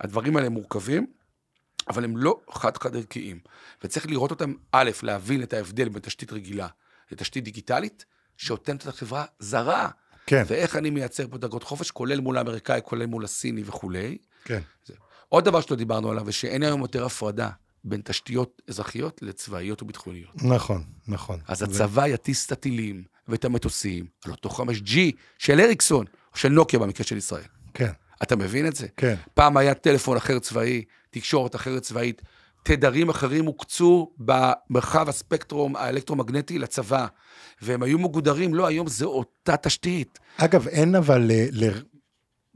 הדברים 0.00 0.36
האלה 0.36 0.48
מורכבים. 0.48 1.17
אבל 1.88 2.04
הם 2.04 2.16
לא 2.16 2.40
חד-חד 2.50 2.96
ערכיים. 2.96 3.38
וצריך 3.84 4.06
לראות 4.06 4.30
אותם, 4.30 4.52
א', 4.72 4.90
להבין 5.02 5.42
את 5.42 5.52
ההבדל 5.52 5.88
בין 5.88 6.02
תשתית 6.02 6.32
רגילה 6.32 6.68
לתשתית 7.12 7.44
דיגיטלית, 7.44 8.04
שנותנת 8.36 8.82
את 8.82 8.86
החברה 8.86 9.24
זרה. 9.38 9.88
כן. 10.26 10.42
ואיך 10.46 10.76
אני 10.76 10.90
מייצר 10.90 11.28
פה 11.30 11.38
דרגות 11.38 11.62
חופש, 11.62 11.90
כולל 11.90 12.20
מול 12.20 12.38
האמריקאי, 12.38 12.80
כולל 12.84 13.06
מול 13.06 13.24
הסיני 13.24 13.62
וכולי. 13.66 14.18
כן. 14.44 14.60
עוד 15.28 15.44
דבר 15.44 15.60
שלא 15.60 15.76
דיברנו 15.76 16.10
עליו, 16.10 16.24
זה 16.26 16.32
שאין 16.32 16.62
היום 16.62 16.80
יותר 16.80 17.04
הפרדה 17.04 17.50
בין 17.84 18.00
תשתיות 18.04 18.62
אזרחיות 18.68 19.22
לצבאיות 19.22 19.82
וביטחוניות. 19.82 20.42
נכון, 20.42 20.84
נכון. 21.08 21.40
אז 21.48 21.58
זה- 21.58 21.64
הצבא 21.64 22.06
יטיס 22.06 22.46
את 22.46 22.52
הטילים 22.52 23.04
ואת 23.28 23.44
המטוסים 23.44 24.06
על 24.24 24.30
אותו 24.32 24.48
5G 24.48 24.92
של 25.38 25.60
אריקסון, 25.60 26.06
או 26.32 26.38
של 26.38 26.48
נוקיה 26.48 26.78
במקרה 26.78 27.06
של 27.06 27.16
ישראל. 27.16 27.42
כן, 27.74 27.92
אתה 28.22 28.36
מבין 28.36 28.66
את 28.66 28.76
זה? 28.76 28.86
כן. 28.96 29.14
פעם 29.34 29.56
היה 29.56 29.74
טלפון 29.74 30.16
אחר 30.16 30.38
צבאי, 30.38 30.84
תקשורת 31.10 31.54
אחרת 31.54 31.82
צבאית, 31.82 32.22
תדרים 32.62 33.08
אחרים 33.08 33.44
הוקצו 33.44 34.10
במרחב 34.18 35.08
הספקטרום 35.08 35.76
האלקטרומגנטי 35.76 36.58
לצבא, 36.58 37.06
והם 37.62 37.82
היו 37.82 37.98
מגודרים, 37.98 38.54
לא, 38.54 38.66
היום 38.66 38.88
זו 38.88 39.06
אותה 39.06 39.56
תשתית. 39.56 40.18
אגב, 40.36 40.68
אין 40.68 40.94
אבל 40.94 41.30
אה, 41.30 41.46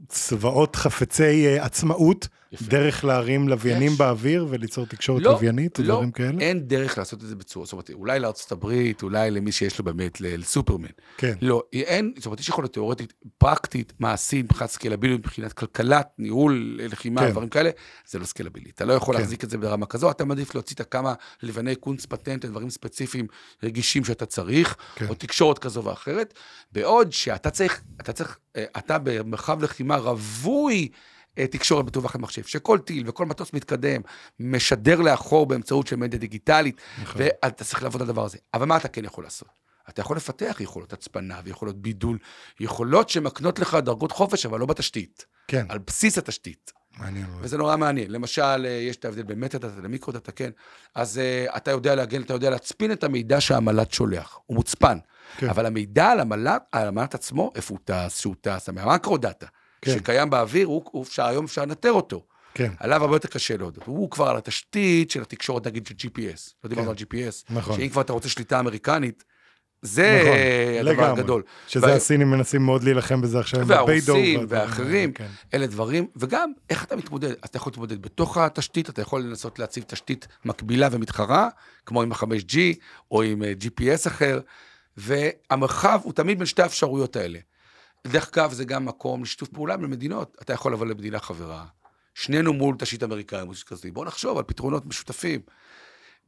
לצבאות 0.09 0.75
חפצי 0.75 1.47
אה, 1.47 1.65
עצמאות 1.65 2.27
יפה. 2.53 2.65
דרך 2.65 3.05
להרים 3.05 3.49
לוויינים 3.49 3.91
יש. 3.91 3.97
באוויר 3.97 4.47
וליצור 4.49 4.85
תקשורת 4.85 5.21
לא, 5.21 5.31
לוויינית, 5.31 5.79
לא, 5.79 5.85
דברים 5.85 6.11
כאלה? 6.11 6.41
אין 6.41 6.67
דרך 6.67 6.97
לעשות 6.97 7.23
את 7.23 7.27
זה 7.27 7.35
בצורה, 7.35 7.65
זאת 7.65 7.73
אומרת, 7.73 7.91
אולי 7.93 8.19
לארצות 8.19 8.51
הברית, 8.51 9.03
אולי 9.03 9.31
למי 9.31 9.51
שיש 9.51 9.79
לו 9.79 9.85
באמת, 9.85 10.21
לסופרמן. 10.21 10.87
כן, 11.17 11.33
לא, 11.41 11.63
אין, 11.73 12.13
זאת 12.17 12.25
אומרת, 12.25 12.39
יש 12.39 12.49
יכולת 12.49 12.73
תיאורטית, 12.73 13.13
פרקטית, 13.37 13.93
מעשית, 13.99 14.45
מבחינת 14.45 14.69
סקלביליות, 14.69 15.19
מבחינת 15.19 15.53
כלכלת, 15.53 16.07
ניהול, 16.17 16.79
לחימה, 16.83 17.21
כן. 17.21 17.31
דברים 17.31 17.49
כאלה, 17.49 17.69
זה 18.07 18.19
לא 18.19 18.25
סקלבילי. 18.25 18.69
אתה 18.69 18.85
לא 18.85 18.93
יכול 18.93 19.15
כן. 19.15 19.21
להחזיק 19.21 19.43
את 19.43 19.49
זה 19.49 19.57
ברמה 19.57 19.85
כזו, 19.85 20.11
אתה 20.11 20.25
מעדיף 20.25 20.55
להוציא 20.55 20.75
את 20.75 20.79
הכמה 20.79 21.13
לבני 21.43 21.75
קונץ 21.75 22.05
פטנט, 22.05 22.45
דברים 22.45 22.69
ספציפיים, 22.69 23.27
רגישים 23.63 24.05
שאתה 24.05 24.25
צריך, 24.25 24.75
כן. 24.95 25.07
או 25.07 25.13
תקשורת 25.15 25.59
כזו 25.59 25.83
ואחרת, 25.83 26.33
בעוד 26.71 27.11
שאתה 27.11 27.49
צריך, 27.49 27.81
אתה 28.01 28.13
צריך, 28.13 28.37
אה, 28.55 28.65
אתה 28.77 28.97
במרחב 28.97 29.63
לחימה 29.63 29.95
רווי 29.95 30.89
תקשורת 31.35 31.85
בטווח 31.85 32.15
המחשב, 32.15 32.43
שכל 32.43 32.79
טיל 32.79 33.09
וכל 33.09 33.25
מטוס 33.25 33.53
מתקדם, 33.53 34.01
משדר 34.39 35.01
לאחור 35.01 35.45
באמצעות 35.45 35.87
של 35.87 35.95
מדיה 35.95 36.19
דיגיטלית, 36.19 36.81
נכון. 37.01 37.21
ואתה 37.21 37.63
צריך 37.63 37.83
לעבוד 37.83 38.01
על 38.01 38.07
הדבר 38.07 38.25
הזה. 38.25 38.37
אבל 38.53 38.65
מה 38.65 38.77
אתה 38.77 38.87
כן 38.87 39.05
יכול 39.05 39.23
לעשות? 39.23 39.47
אתה 39.89 40.01
יכול 40.01 40.17
לפתח 40.17 40.57
יכולות 40.59 40.93
הצפנה 40.93 41.39
ויכולות 41.43 41.81
בידול, 41.81 42.17
יכולות 42.59 43.09
שמקנות 43.09 43.59
לך 43.59 43.77
דרגות 43.83 44.11
חופש, 44.11 44.45
אבל 44.45 44.59
לא 44.59 44.65
בתשתית, 44.65 45.25
כן, 45.47 45.65
על 45.69 45.77
בסיס 45.77 46.17
התשתית. 46.17 46.71
מעניין. 46.97 47.25
וזה 47.39 47.57
נורא 47.57 47.77
מעניין. 47.77 48.11
למשל, 48.11 48.65
אה, 48.65 48.69
יש 48.69 48.95
את 48.95 49.05
ההבדל 49.05 49.23
בין 49.23 49.39
metadata 49.39 49.81
ל 49.81 49.86
microdata, 49.86 50.31
כן? 50.31 50.49
אז 50.95 51.21
uh, 51.47 51.57
אתה 51.57 51.71
יודע 51.71 51.95
להגן, 51.95 52.21
אתה 52.21 52.33
יודע 52.33 52.49
להצפין 52.49 52.91
את 52.91 53.03
המידע 53.03 53.41
שהמל"ט 53.41 53.91
שולח. 53.91 54.39
הוא 54.45 54.55
מוצפן. 54.55 54.97
כן. 55.37 55.49
אבל 55.49 55.65
המידע 55.65 56.11
על 56.11 56.19
המל"ט, 56.19 56.63
על 56.71 56.87
המל"ט 56.87 57.15
עצמו, 57.15 57.51
איפה 57.55 57.73
הוא 57.73 57.79
טס, 57.83 58.19
שהוא 58.19 58.35
טס, 58.41 58.69
המקרו-דאטה, 58.69 59.47
כן. 59.85 59.91
שקיים 59.91 60.29
באוויר, 60.29 60.67
הוא, 60.67 60.83
הוא 60.91 61.03
אפשר, 61.03 61.25
היום 61.25 61.45
אפשר 61.45 61.61
לנטר 61.61 61.91
אותו. 61.91 62.23
כן, 62.53 62.71
עליו 62.79 63.01
הרבה 63.01 63.15
יותר 63.15 63.27
קשה 63.27 63.57
להודות. 63.57 63.83
הוא 63.85 64.09
כבר 64.11 64.27
על 64.27 64.37
התשתית 64.37 65.11
של 65.11 65.21
התקשורת, 65.21 65.67
נגיד, 65.67 65.87
של 65.87 65.95
GPS. 66.07 66.51
לא 66.63 66.69
דיברנו 66.69 66.89
על 66.89 66.95
GPS. 66.97 67.43
נכון. 67.53 67.75
שאם 67.77 67.89
כבר 67.89 68.01
אתה 68.01 68.13
רוצה 68.13 68.29
שליטה 68.29 68.59
אמריקנית, 68.59 69.23
זה 69.81 70.19
נכון, 70.21 70.37
הדבר 70.89 71.03
לגמרי. 71.03 71.21
הגדול. 71.21 71.43
שזה 71.67 71.85
וה- 71.85 71.95
הסינים 71.95 72.31
מנסים 72.31 72.61
מאוד 72.65 72.83
להילחם 72.83 73.21
בזה 73.21 73.39
עכשיו. 73.39 73.61
עם 73.61 73.69
והרוסים 73.69 73.95
הביידו 74.39 74.45
ואחרים, 74.49 75.11
כן. 75.13 75.27
אלה 75.53 75.67
דברים, 75.67 76.07
וגם 76.15 76.51
איך 76.69 76.83
אתה 76.83 76.95
מתמודד, 76.95 77.31
אתה 77.31 77.57
יכול 77.57 77.69
להתמודד 77.71 78.01
בתוך 78.01 78.37
התשתית, 78.37 78.89
אתה 78.89 79.01
יכול 79.01 79.21
לנסות 79.21 79.59
להציב 79.59 79.83
תשתית 79.87 80.27
מקבילה 80.45 80.87
ומתחרה, 80.91 81.49
כמו 81.85 82.01
עם 82.01 82.11
ה-5G 82.11 82.57
או 83.11 83.21
עם 83.21 83.43
אה, 83.43 83.53
GPS 83.61 84.07
אחר, 84.07 84.39
והמרחב 84.97 85.99
הוא 86.03 86.13
תמיד 86.13 86.37
בין 86.37 86.45
שתי 86.45 86.61
האפשרויות 86.61 87.15
האלה. 87.15 87.39
דרך 88.07 88.29
אגב, 88.33 88.53
זה 88.53 88.65
גם 88.65 88.85
מקום 88.85 89.23
לשיתוף 89.23 89.49
פעולה 89.49 89.77
בין 89.77 89.89
מדינות, 89.89 90.37
אתה 90.41 90.53
יכול 90.53 90.73
לבוא 90.73 90.85
למדינה 90.85 91.19
חברה, 91.19 91.65
שנינו 92.13 92.53
מול 92.53 92.75
תשתית 92.79 93.03
כזאת, 93.67 93.85
בואו 93.93 94.05
נחשוב 94.05 94.37
על 94.37 94.43
פתרונות 94.43 94.85
משותפים. 94.85 95.41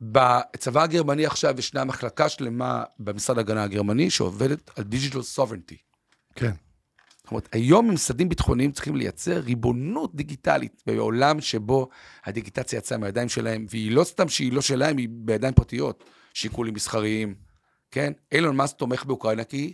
בצבא 0.01 0.83
הגרמני 0.83 1.25
עכשיו 1.25 1.55
ישנה 1.59 1.83
מחלקה 1.83 2.29
שלמה 2.29 2.83
במשרד 2.99 3.37
ההגנה 3.37 3.63
הגרמני 3.63 4.09
שעובדת 4.09 4.71
על 4.77 4.83
digital 4.83 5.21
sovereignty. 5.21 5.77
כן, 6.35 6.51
זאת 7.25 7.31
אומרת, 7.31 7.49
היום 7.51 7.89
ממסדים 7.89 8.29
ביטחוניים 8.29 8.71
צריכים 8.71 8.95
לייצר 8.95 9.39
ריבונות 9.39 10.15
דיגיטלית 10.15 10.83
בעולם 10.87 11.41
שבו 11.41 11.89
הדיגיטציה 12.25 12.77
יצאה 12.77 12.97
מהידיים 12.97 13.29
שלהם, 13.29 13.65
והיא 13.69 13.91
לא 13.91 14.03
סתם 14.03 14.29
שהיא 14.29 14.53
לא 14.53 14.61
שלהם, 14.61 14.97
היא 14.97 15.09
בידיים 15.11 15.53
פרטיות, 15.53 16.03
שיקולים 16.33 16.73
מסחריים, 16.73 17.35
כן? 17.91 18.13
אילון 18.31 18.55
מאסק 18.55 18.77
תומך 18.77 19.05
באוקראינה 19.05 19.43
כי 19.43 19.73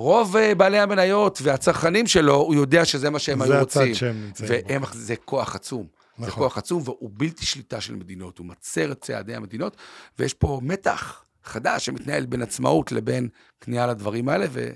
רוב 0.00 0.36
אה, 0.36 0.54
בעלי 0.54 0.78
המניות 0.78 1.38
והצרכנים 1.42 2.06
שלו, 2.06 2.34
הוא 2.34 2.54
יודע 2.54 2.84
שזה 2.84 3.10
מה 3.10 3.18
שהם 3.18 3.38
זה 3.38 3.44
היו 3.44 3.62
הצד 3.62 3.80
רוצים. 3.80 3.94
שהם 3.94 4.24
נמצאים 4.24 4.80
בו. 4.80 4.86
זה 4.92 5.16
כוח 5.16 5.54
עצום. 5.54 5.86
זה 6.18 6.26
נכון. 6.26 6.42
כוח 6.42 6.58
עצום, 6.58 6.82
והוא 6.84 7.10
בלתי 7.12 7.46
שליטה 7.46 7.80
של 7.80 7.94
מדינות, 7.94 8.38
הוא 8.38 8.46
מצר 8.46 8.92
את 8.92 9.00
צעדי 9.00 9.34
המדינות, 9.34 9.76
ויש 10.18 10.34
פה 10.34 10.60
מתח 10.62 11.24
חדש 11.44 11.86
שמתנהל 11.86 12.26
בין 12.26 12.42
עצמאות 12.42 12.92
לבין 12.92 13.28
כניעה 13.60 13.86
לדברים 13.86 14.28
האלה, 14.28 14.46
ו... 14.50 14.70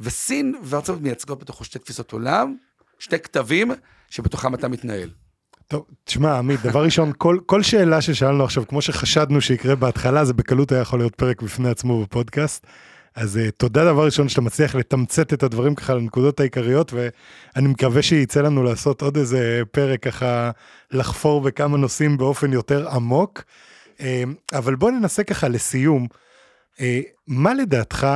וסין 0.00 0.54
וארצות 0.62 0.88
הברית 0.88 1.02
מייצגות 1.02 1.38
בתוכו 1.38 1.64
שתי 1.64 1.78
תפיסות 1.78 2.12
עולם, 2.12 2.56
שתי 2.98 3.18
כתבים 3.18 3.72
שבתוכם 4.10 4.54
אתה 4.54 4.68
מתנהל. 4.68 5.10
טוב, 5.68 5.84
תשמע, 6.04 6.38
עמית, 6.38 6.60
דבר 6.62 6.84
ראשון, 6.84 7.12
כל, 7.18 7.38
כל 7.46 7.62
שאלה 7.62 8.00
ששאלנו 8.00 8.44
עכשיו, 8.44 8.66
כמו 8.68 8.82
שחשדנו 8.82 9.40
שיקרה 9.40 9.74
בהתחלה, 9.74 10.24
זה 10.24 10.32
בקלות 10.32 10.72
היה 10.72 10.80
יכול 10.80 10.98
להיות 10.98 11.14
פרק 11.14 11.42
בפני 11.42 11.68
עצמו 11.68 12.02
בפודקאסט. 12.02 12.66
אז 13.14 13.36
uh, 13.36 13.50
תודה 13.50 13.84
דבר 13.84 14.04
ראשון 14.04 14.28
שאתה 14.28 14.40
מצליח 14.40 14.74
לתמצת 14.74 15.32
את 15.32 15.42
הדברים 15.42 15.74
ככה 15.74 15.94
לנקודות 15.94 16.40
העיקריות, 16.40 16.92
ואני 16.92 17.68
מקווה 17.68 18.02
שיצא 18.02 18.40
לנו 18.40 18.62
לעשות 18.62 19.02
עוד 19.02 19.16
איזה 19.16 19.62
פרק 19.72 20.02
ככה 20.02 20.50
לחפור 20.90 21.40
בכמה 21.40 21.76
נושאים 21.76 22.16
באופן 22.16 22.52
יותר 22.52 22.88
עמוק. 22.88 23.42
Uh, 23.98 24.02
אבל 24.52 24.74
בוא 24.74 24.90
ננסה 24.90 25.24
ככה 25.24 25.48
לסיום, 25.48 26.06
uh, 26.76 26.80
מה 27.26 27.54
לדעתך 27.54 28.06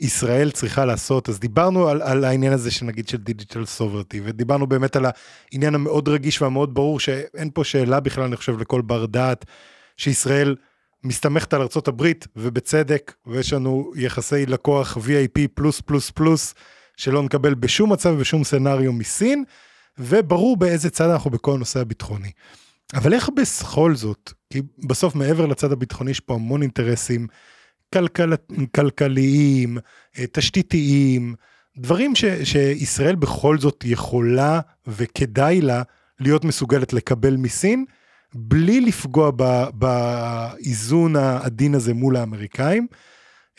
ישראל 0.00 0.50
צריכה 0.50 0.84
לעשות? 0.84 1.28
אז 1.28 1.40
דיברנו 1.40 1.88
על, 1.88 2.02
על 2.02 2.24
העניין 2.24 2.52
הזה 2.52 2.70
שנגיד 2.70 3.08
של 3.08 3.18
דיגיטל 3.18 3.64
סוברטי, 3.64 4.20
ודיברנו 4.24 4.66
באמת 4.66 4.96
על 4.96 5.06
העניין 5.52 5.74
המאוד 5.74 6.08
רגיש 6.08 6.42
והמאוד 6.42 6.74
ברור 6.74 7.00
שאין 7.00 7.50
פה 7.54 7.64
שאלה 7.64 8.00
בכלל, 8.00 8.24
אני 8.24 8.36
חושב, 8.36 8.60
לכל 8.60 8.80
בר 8.80 9.06
דעת, 9.06 9.44
שישראל 9.96 10.56
מסתמכת 11.04 11.54
על 11.54 11.62
הברית, 11.88 12.26
ובצדק, 12.36 13.14
ויש 13.26 13.52
לנו 13.52 13.92
יחסי 13.96 14.46
לקוח 14.46 14.96
VIP 14.96 15.40
פלוס 15.54 15.80
פלוס 15.80 16.10
פלוס, 16.10 16.54
שלא 16.96 17.22
נקבל 17.22 17.54
בשום 17.54 17.92
מצב 17.92 18.10
ובשום 18.10 18.44
סצנריו 18.44 18.92
מסין, 18.92 19.44
וברור 19.98 20.56
באיזה 20.56 20.90
צד 20.90 21.08
אנחנו 21.10 21.30
בכל 21.30 21.52
הנושא 21.54 21.80
הביטחוני. 21.80 22.30
אבל 22.94 23.14
איך 23.14 23.28
בכל 23.28 23.94
זאת, 23.94 24.32
כי 24.52 24.62
בסוף 24.88 25.14
מעבר 25.14 25.46
לצד 25.46 25.72
הביטחוני 25.72 26.10
יש 26.10 26.20
פה 26.20 26.34
המון 26.34 26.62
אינטרסים 26.62 27.26
כלכל, 27.92 28.32
כלכליים, 28.76 29.78
אה, 30.18 30.24
תשתיתיים, 30.32 31.34
דברים 31.76 32.14
ש, 32.14 32.24
שישראל 32.44 33.14
בכל 33.14 33.58
זאת 33.58 33.84
יכולה 33.84 34.60
וכדאי 34.86 35.60
לה 35.60 35.82
להיות 36.20 36.44
מסוגלת 36.44 36.92
לקבל 36.92 37.36
מסין, 37.36 37.84
בלי 38.34 38.80
לפגוע 38.80 39.30
באיזון 39.74 41.16
העדין 41.16 41.74
הזה 41.74 41.94
מול 41.94 42.16
האמריקאים. 42.16 42.86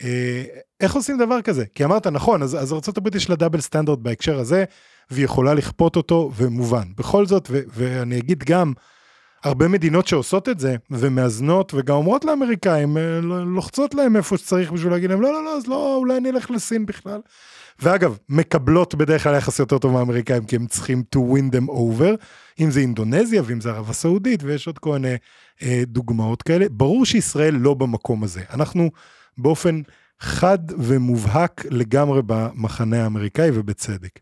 אה, 0.04 0.44
איך 0.82 0.96
עושים 0.96 1.18
דבר 1.18 1.42
כזה? 1.42 1.66
כי 1.76 1.86
אמרת 1.86 2.08
נכון, 2.08 2.44
אז, 2.44 2.56
אז 2.56 2.74
ארה"ב 2.74 3.16
יש 3.16 3.30
לה 3.30 3.36
דאבל 3.36 3.62
סטנדרט 3.62 4.00
בהקשר 4.00 4.40
הזה, 4.40 4.64
והיא 5.12 5.26
יכולה 5.26 5.54
לכפות 5.54 5.96
אותו, 5.96 6.32
ומובן. 6.36 6.88
בכל 6.98 7.26
זאת, 7.26 7.48
ו- 7.52 7.62
ואני 7.68 8.18
אגיד 8.18 8.44
גם, 8.44 8.74
הרבה 9.44 9.68
מדינות 9.68 10.08
שעושות 10.08 10.50
את 10.50 10.60
זה, 10.60 10.76
ומאזנות, 10.92 11.74
וגם 11.74 11.96
אומרות 11.96 12.26
לאמריקאים, 12.26 12.98
אה, 12.98 13.20
לוחצות 13.46 13.94
להם 13.94 14.16
איפה 14.16 14.38
שצריך 14.38 14.72
בשביל 14.72 14.92
להגיד 14.92 15.10
להם, 15.10 15.22
לא, 15.22 15.34
לא, 15.34 15.44
לא, 15.44 15.58
אז 15.58 15.68
לא, 15.68 15.96
אולי 15.96 16.18
אני 16.18 16.30
אלך 16.30 16.52
לסין 16.52 16.86
בכלל. 16.86 17.20
ואגב, 17.80 18.18
מקבלות 18.30 18.96
בדרך 18.96 19.24
כלל 19.24 19.36
יחס 19.36 19.60
יותר 19.60 19.78
טוב 19.78 19.94
מהאמריקאים, 19.94 20.46
כי 20.46 20.56
הם 20.56 20.68
צריכים 20.68 21.04
to 21.16 21.20
win 21.20 21.56
them 21.56 21.70
over, 21.70 22.24
אם 22.60 22.72
זה 22.72 22.80
אינדונזיה 22.80 23.42
ואם 23.46 23.62
זה 23.62 23.70
ערב 23.70 23.90
הסעודית, 23.90 24.44
ויש 24.44 24.68
עוד 24.68 24.80
כל 24.80 24.92
מיני 24.92 25.16
אה, 25.62 25.84
דוגמאות 25.88 26.44
כאלה. 26.44 26.66
ברור 26.72 27.06
שישראל 27.06 27.54
לא 27.54 27.74
במקום 27.74 28.24
הזה. 28.24 28.42
אנחנו 28.54 28.92
באופן 29.38 29.82
חד 30.20 30.60
ומובהק 30.80 31.66
לגמרי 31.70 32.22
במחנה 32.26 33.04
האמריקאי, 33.04 33.50
ובצדק. 33.54 34.20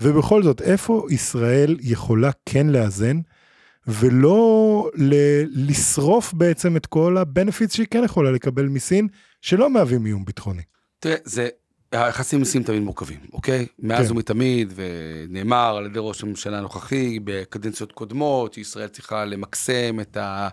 ובכל 0.00 0.42
זאת, 0.42 0.60
איפה 0.60 1.06
ישראל 1.10 1.76
יכולה 1.80 2.30
כן 2.46 2.66
לאזן, 2.66 3.20
ולא 3.86 4.90
ל- 4.94 5.70
לשרוף 5.70 6.32
בעצם 6.32 6.76
את 6.76 6.86
כל 6.86 7.16
הבנפיטס 7.16 7.74
שהיא 7.74 7.86
כן 7.90 8.04
יכולה 8.04 8.30
לקבל 8.30 8.66
מסין, 8.66 9.08
שלא 9.40 9.70
מהווים 9.70 10.06
איום 10.06 10.24
ביטחוני. 10.24 10.62
תראה, 10.98 11.16
זה, 11.24 11.48
היחסים 11.92 12.38
עם 12.38 12.44
סין 12.44 12.62
תמיד 12.62 12.82
מורכבים, 12.82 13.20
אוקיי? 13.32 13.66
מאז 13.78 14.06
כן. 14.06 14.12
ומתמיד, 14.12 14.72
ונאמר 14.74 15.76
על 15.76 15.86
ידי 15.86 15.98
ראש 16.02 16.22
הממשלה 16.22 16.58
הנוכחי 16.58 17.18
בקדנציות 17.24 17.92
קודמות, 17.92 18.54
שישראל 18.54 18.88
צריכה 18.88 19.24
למקסם 19.24 20.00
את, 20.00 20.16
ה, 20.16 20.48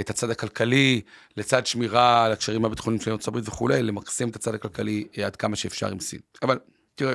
את 0.00 0.10
הצד 0.10 0.30
הכלכלי, 0.30 1.00
לצד 1.36 1.66
שמירה 1.66 2.24
על 2.24 2.32
הקשרים 2.32 2.64
הביטחוניים 2.64 3.00
של 3.00 3.10
ארצות 3.10 3.28
הברית 3.28 3.48
וכולי, 3.48 3.82
למקסם 3.82 4.28
את 4.28 4.36
הצד 4.36 4.54
הכלכלי 4.54 5.04
עד 5.24 5.36
כמה 5.36 5.56
שאפשר 5.56 5.88
עם 5.88 6.00
סין. 6.00 6.20
אבל 6.42 6.58
תראה, 6.94 7.12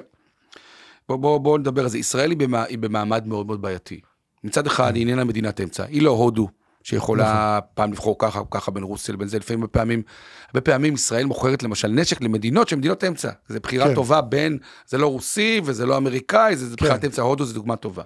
בוא, 1.10 1.18
בוא, 1.18 1.38
בוא 1.38 1.60
נדבר 1.60 1.82
על 1.82 1.90
זה. 1.90 1.98
ישראל 1.98 2.30
היא, 2.30 2.38
במע, 2.38 2.64
היא 2.64 2.78
במעמד 2.78 3.28
מאוד 3.28 3.48
מאוד 3.48 3.62
בעייתי. 3.62 4.02
מצד 4.44 4.68
אחד, 4.68 4.96
היא 4.96 5.08
איננה 5.08 5.24
מדינת 5.24 5.62
אמצע, 5.62 5.86
היא 5.86 6.02
לא 6.02 6.12
הודו. 6.12 6.48
שיכולה 6.84 7.60
פעם 7.74 7.92
לבחור 7.92 8.16
ככה 8.20 8.40
או 8.40 8.50
ככה 8.50 8.72
בין 8.72 8.84
רוסיה 8.84 9.14
לבין 9.14 9.28
זה, 9.28 9.40
לפעמים 9.40 9.62
הרבה 9.62 9.72
פעמים, 9.72 10.02
הרבה 10.48 10.62
פעמים 10.62 10.94
ישראל 10.94 11.26
מוכרת 11.26 11.64
למשל 11.64 11.88
נשק 11.88 12.22
למדינות 12.22 12.68
שהן 12.68 12.80
מדינות 12.80 13.04
אמצע. 13.04 13.30
זו 13.50 13.60
בחירה 13.64 13.88
כן. 13.88 13.96
טובה 13.96 14.22
בין, 14.22 14.58
זה 14.88 14.98
לא 14.98 15.08
רוסי 15.08 15.62
וזה 15.64 15.86
לא 15.86 15.98
אמריקאי, 15.98 16.56
זה, 16.56 16.70
זה 16.70 16.78
כן. 16.78 16.86
בחירת 16.86 17.06
אמצע, 17.06 17.22
הודו 17.22 17.46
זו 17.46 17.54
דוגמה 17.54 17.76
טובה. 17.76 18.04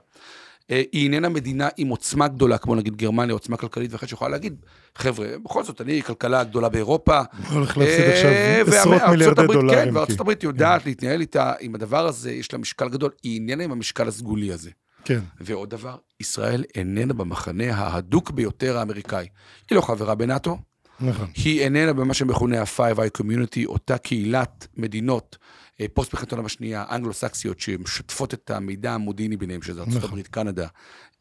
אה, 0.71 0.82
היא 0.91 1.03
איננה 1.03 1.30
מדינה 1.30 1.69
עם 1.78 1.88
עוצמה 1.88 2.28
גדולה, 2.28 2.57
כמו 2.57 2.76
נגיד 2.76 2.95
גרמניה, 2.95 3.34
עוצמה 3.34 3.57
כלכלית 3.57 3.93
ואחת 3.93 4.07
שיכולה 4.09 4.32
להגיד, 4.32 4.55
חבר'ה, 4.95 5.28
בכל 5.43 5.63
זאת, 5.63 5.82
אני 5.82 6.01
כלכלה 6.01 6.43
גדולה 6.43 6.69
באירופה. 6.69 7.21
הולך 7.51 7.78
להפסיד 7.78 7.99
אה, 7.99 8.13
עכשיו 8.13 8.76
עשרות 8.76 9.01
מיליארדי 9.09 9.47
דולרים. 9.47 9.86
כן, 9.86 9.97
וארצות 9.97 10.19
הברית 10.19 10.43
יודעת 10.43 10.86
להתנהל 10.86 11.21
איתה, 11.21 11.53
עם 11.59 11.76
הדבר 11.76 12.05
הזה, 12.07 12.32
יש 12.32 12.53
לה 12.53 12.59
משקל 12.59 12.89
גדול, 12.89 13.11
היא 13.24 13.34
איננה 13.34 13.63
עם 13.63 13.71
המשקל 13.71 14.07
הסגולי 14.07 14.51
הזה. 14.51 14.69
כן, 15.06 15.20
ועוד 15.41 15.70
דבר, 15.70 15.97
ישראל 16.20 16.64
איננה 16.76 17.14
במחנה 17.14 17.76
ההדוק 17.76 18.32
ביותר 18.32 18.78
האמריקאי. 18.78 19.28
היא 19.70 19.76
לא 19.76 19.82
חברה 19.82 20.16
בנאטו, 20.16 20.58
נכון. 20.99 21.28
היא 21.36 21.62
איננה 21.62 21.93
במה 21.93 22.14
שמכונה 22.14 22.62
ה-Five 22.62 22.97
Eye 22.97 23.22
Community, 23.22 23.66
אותה 23.66 23.97
קהילת 23.97 24.68
מדינות 24.78 25.38
אה, 25.82 25.86
פוסט 25.93 26.14
מלחמת 26.14 26.32
העולם 26.32 26.45
השנייה, 26.45 26.86
אנגלו-סקסיות, 26.91 27.60
שמשתפות 27.60 28.34
את 28.34 28.51
המידע 28.51 28.93
המודיעיני 28.93 29.38
ביניהם, 29.38 29.62
שזה 29.62 29.80
ארצות 29.80 29.95
נכון. 29.95 30.10
הברית, 30.10 30.28
קנדה, 30.28 30.68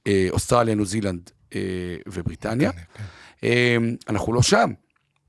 אה, 0.07 0.27
אוסטרליה, 0.31 0.75
ניו 0.75 0.87
זילנד 0.87 1.31
אה, 1.55 1.61
ובריטניה. 2.09 2.73
כן. 2.73 3.03
אה, 3.45 3.77
אנחנו 4.09 4.33
לא 4.33 4.43
שם. 4.43 4.73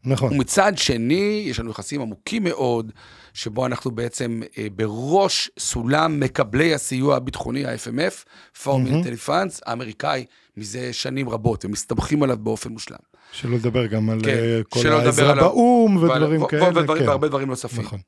נכון, 0.06 0.34
ומצד 0.34 0.74
שני, 0.78 1.46
יש 1.48 1.60
לנו 1.60 1.72
יחסים 1.72 2.02
עמוקים 2.02 2.44
מאוד, 2.44 2.92
שבו 3.34 3.66
אנחנו 3.66 3.92
בעצם 3.92 4.42
אה, 4.58 4.68
בראש 4.76 5.50
סולם 5.60 6.20
מקבלי 6.20 6.74
הסיוע 6.74 7.16
הביטחוני, 7.16 7.66
ה-FMF, 7.66 8.26
Foreign 8.64 9.28
Funds, 9.28 9.60
האמריקאי, 9.66 10.26
מזה 10.58 10.94
שנים 10.94 11.30
רבות, 11.30 11.66
ומסתמכים 11.66 12.24
עליו 12.24 12.38
באופן 12.38 12.70
מושלם. 12.72 12.98
שלא 13.32 13.56
לדבר 13.56 13.86
גם 13.86 14.10
על 14.10 14.22
כן, 14.24 14.30
אה, 14.30 14.62
כל 14.70 14.80
העזרה 14.88 15.36
באו"ם 15.36 15.98
ודברים 15.98 16.42
ו- 16.42 16.48
כאלה. 16.48 16.70
ודברים- 16.70 17.04
כן. 17.04 17.08
והרבה 17.10 17.28
דברים 17.28 17.48
נוספים. 17.48 17.84
נכון, 17.84 18.00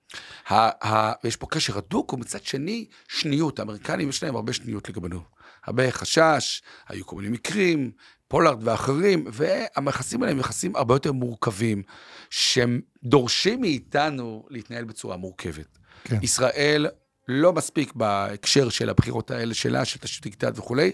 ה- 0.50 0.88
ה- 0.88 1.14
ויש 1.24 1.36
פה 1.36 1.48
קשר 1.48 1.78
הדוק, 1.78 2.14
ומצד 2.14 2.44
שני, 2.44 2.86
שניות. 3.08 3.60
האמריקנים 3.60 4.10
יש 4.10 4.24
להם 4.24 4.36
הרבה 4.36 4.54
שניות 4.54 4.90
לגבינו. 4.90 5.20
הרבה 5.68 5.92
חשש, 5.92 6.62
היו 6.90 7.06
כל 7.06 7.16
מיני 7.16 7.30
מקרים, 7.30 7.92
פולארד 8.28 8.68
ואחרים, 8.68 9.26
והיחסים 9.32 10.22
האלה 10.22 10.32
הם 10.32 10.40
יחסים 10.40 10.76
הרבה 10.76 10.96
יותר 10.96 11.12
מורכבים, 11.12 11.84
שהם 12.30 12.82
דורשים 13.04 13.62
מאיתנו 13.62 14.46
להתנהל 14.50 14.84
בצורה 14.84 15.18
מורכבת. 15.18 15.78
כן. 16.04 16.18
ישראל 16.22 16.88
לא 17.28 17.54
מספיק 17.54 17.94
בהקשר 17.94 18.70
של 18.70 18.90
הבחירות 18.90 19.32
האלה 19.32 19.54
שלה, 19.54 19.86
של 19.86 20.00
תשתית 20.00 20.24
דיגיטלית 20.24 20.60
וכולי, 20.60 20.92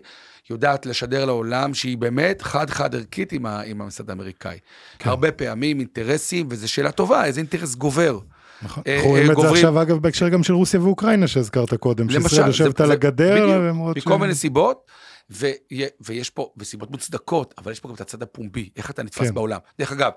יודעת 0.50 0.86
לשדר 0.86 1.26
לעולם 1.26 1.74
שהיא 1.74 1.98
באמת 1.98 2.42
חד-חד 2.42 2.96
ערכית 2.96 3.32
עם, 3.32 3.46
ה- 3.46 3.62
עם 3.62 3.82
הממסד 3.82 4.10
האמריקאי. 4.10 4.58
כן. 5.00 5.10
הרבה 5.10 5.32
פעמים 5.32 5.80
אינטרסים, 5.80 6.48
וזו 6.50 6.68
שאלה 6.72 6.92
טובה, 6.92 7.26
איזה 7.26 7.40
אינטרס 7.40 7.76
גובר. 7.76 8.20
נכון. 8.62 8.84
אה, 8.88 8.96
אנחנו 8.96 9.10
רואים 9.10 9.28
אה, 9.28 9.32
את 9.34 9.38
זה 9.42 9.50
עכשיו 9.50 9.82
אגב 9.82 9.98
בהקשר 9.98 10.30
גם 10.30 10.44
של 10.44 10.54
רוסיה 10.54 10.82
ואוקראינה 10.82 11.28
שהזכרת 11.28 11.74
קודם, 11.74 12.10
שישראל 12.10 12.48
יושבת 12.48 12.82
על 12.82 12.92
הגדר, 12.92 13.72
מכל 13.96 14.18
מיני 14.18 14.36
סיבות, 14.36 14.92
ו- 15.32 15.76
ויש 16.02 16.30
פה, 16.30 16.54
וסיבות 16.58 16.92
מוצדקות, 16.92 17.54
אבל 17.58 17.72
יש 17.72 17.80
פה 17.80 17.88
גם 17.88 17.96
את 17.96 18.02
הצד 18.02 18.24
הפומבי, 18.24 18.70
איך 18.76 18.92
אתה 18.92 19.04
נתפס 19.04 19.28
כן. 19.28 19.34
בעולם. 19.34 19.60
דרך 19.80 19.92
אגב, 19.92 20.12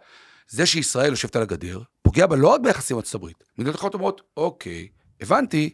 זה 0.48 0.66
שישראל 0.66 1.10
יושבת 1.10 1.36
על 1.36 1.42
הגדר, 1.42 1.82
פוגע 2.02 2.26
בה 2.26 2.36
לא 2.36 2.48
רק 2.48 2.60
ביחסים 2.60 2.96
עם 2.96 2.98
ארצות 2.98 3.14
הברית. 3.14 3.44
מדינות 3.58 3.76
אחרות 3.76 3.94
אומרות, 3.94 4.20
אוקיי, 4.36 4.88
הבנתי, 5.20 5.70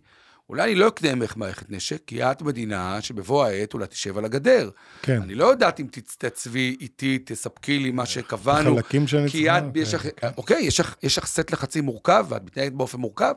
אולי 0.49 0.63
אני 0.63 0.75
לא 0.75 0.89
אקנה 0.89 1.15
ממך 1.15 1.37
מערכת 1.37 1.71
נשק, 1.71 2.03
כי 2.07 2.23
את 2.23 2.43
מדינה 2.43 3.01
שבבוא 3.01 3.45
העת 3.45 3.75
אולי 3.75 3.87
תשב 3.87 4.19
על 4.19 4.25
הגדר. 4.25 4.71
כן. 5.03 5.23
אני 5.23 5.35
לא 5.35 5.45
יודעת 5.45 5.81
אם 5.81 5.87
תתייצבי 5.91 6.77
איתי, 6.81 7.19
תספקי 7.19 7.79
לי 7.79 7.91
מה 7.91 8.07
שקבענו, 8.07 8.77
חלקים 8.77 9.07
שאני 9.07 9.31
כי 9.31 9.51
את, 9.51 9.63
יש 9.75 9.95
לך, 9.95 10.07
כן. 10.17 10.29
אוקיי, 10.37 10.63
יש 10.63 10.81
לך, 10.81 10.95
יש 11.03 11.19
לך 11.19 11.27
סט 11.27 11.53
לחצים 11.53 11.85
מורכב, 11.85 12.27
ואת 12.29 12.45
מתנהגת 12.45 12.73
באופן 12.73 12.99
מורכב, 12.99 13.33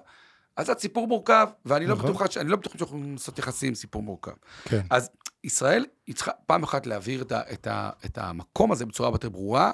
אז 0.58 0.70
את 0.70 0.80
סיפור 0.80 1.08
מורכב, 1.08 1.48
ואני 1.66 1.86
לא 1.86 1.96
נכון. 1.96 2.10
בטוחה, 2.10 2.26
אני 2.38 2.50
לא 2.50 2.58
בטוח 2.58 2.74
שאנחנו 2.78 3.12
לעשות 3.12 3.40
יחסים 3.40 3.70
עם 3.70 3.76
סיפור 3.76 4.04
מורכב. 4.04 4.32
כן. 4.64 4.82
אז 4.90 5.10
ישראל, 5.44 5.86
היא 6.08 6.16
צריכה 6.16 6.32
פעם 6.46 6.64
אחת 6.64 6.88
להעביר 6.88 7.22
את, 7.22 7.32
ה, 7.32 7.42
את, 7.54 7.68
ה, 7.68 7.90
את 8.06 8.18
המקום 8.18 8.72
הזה 8.72 8.86
בצורה 8.86 9.10
יותר 9.10 9.30
ברורה. 9.30 9.72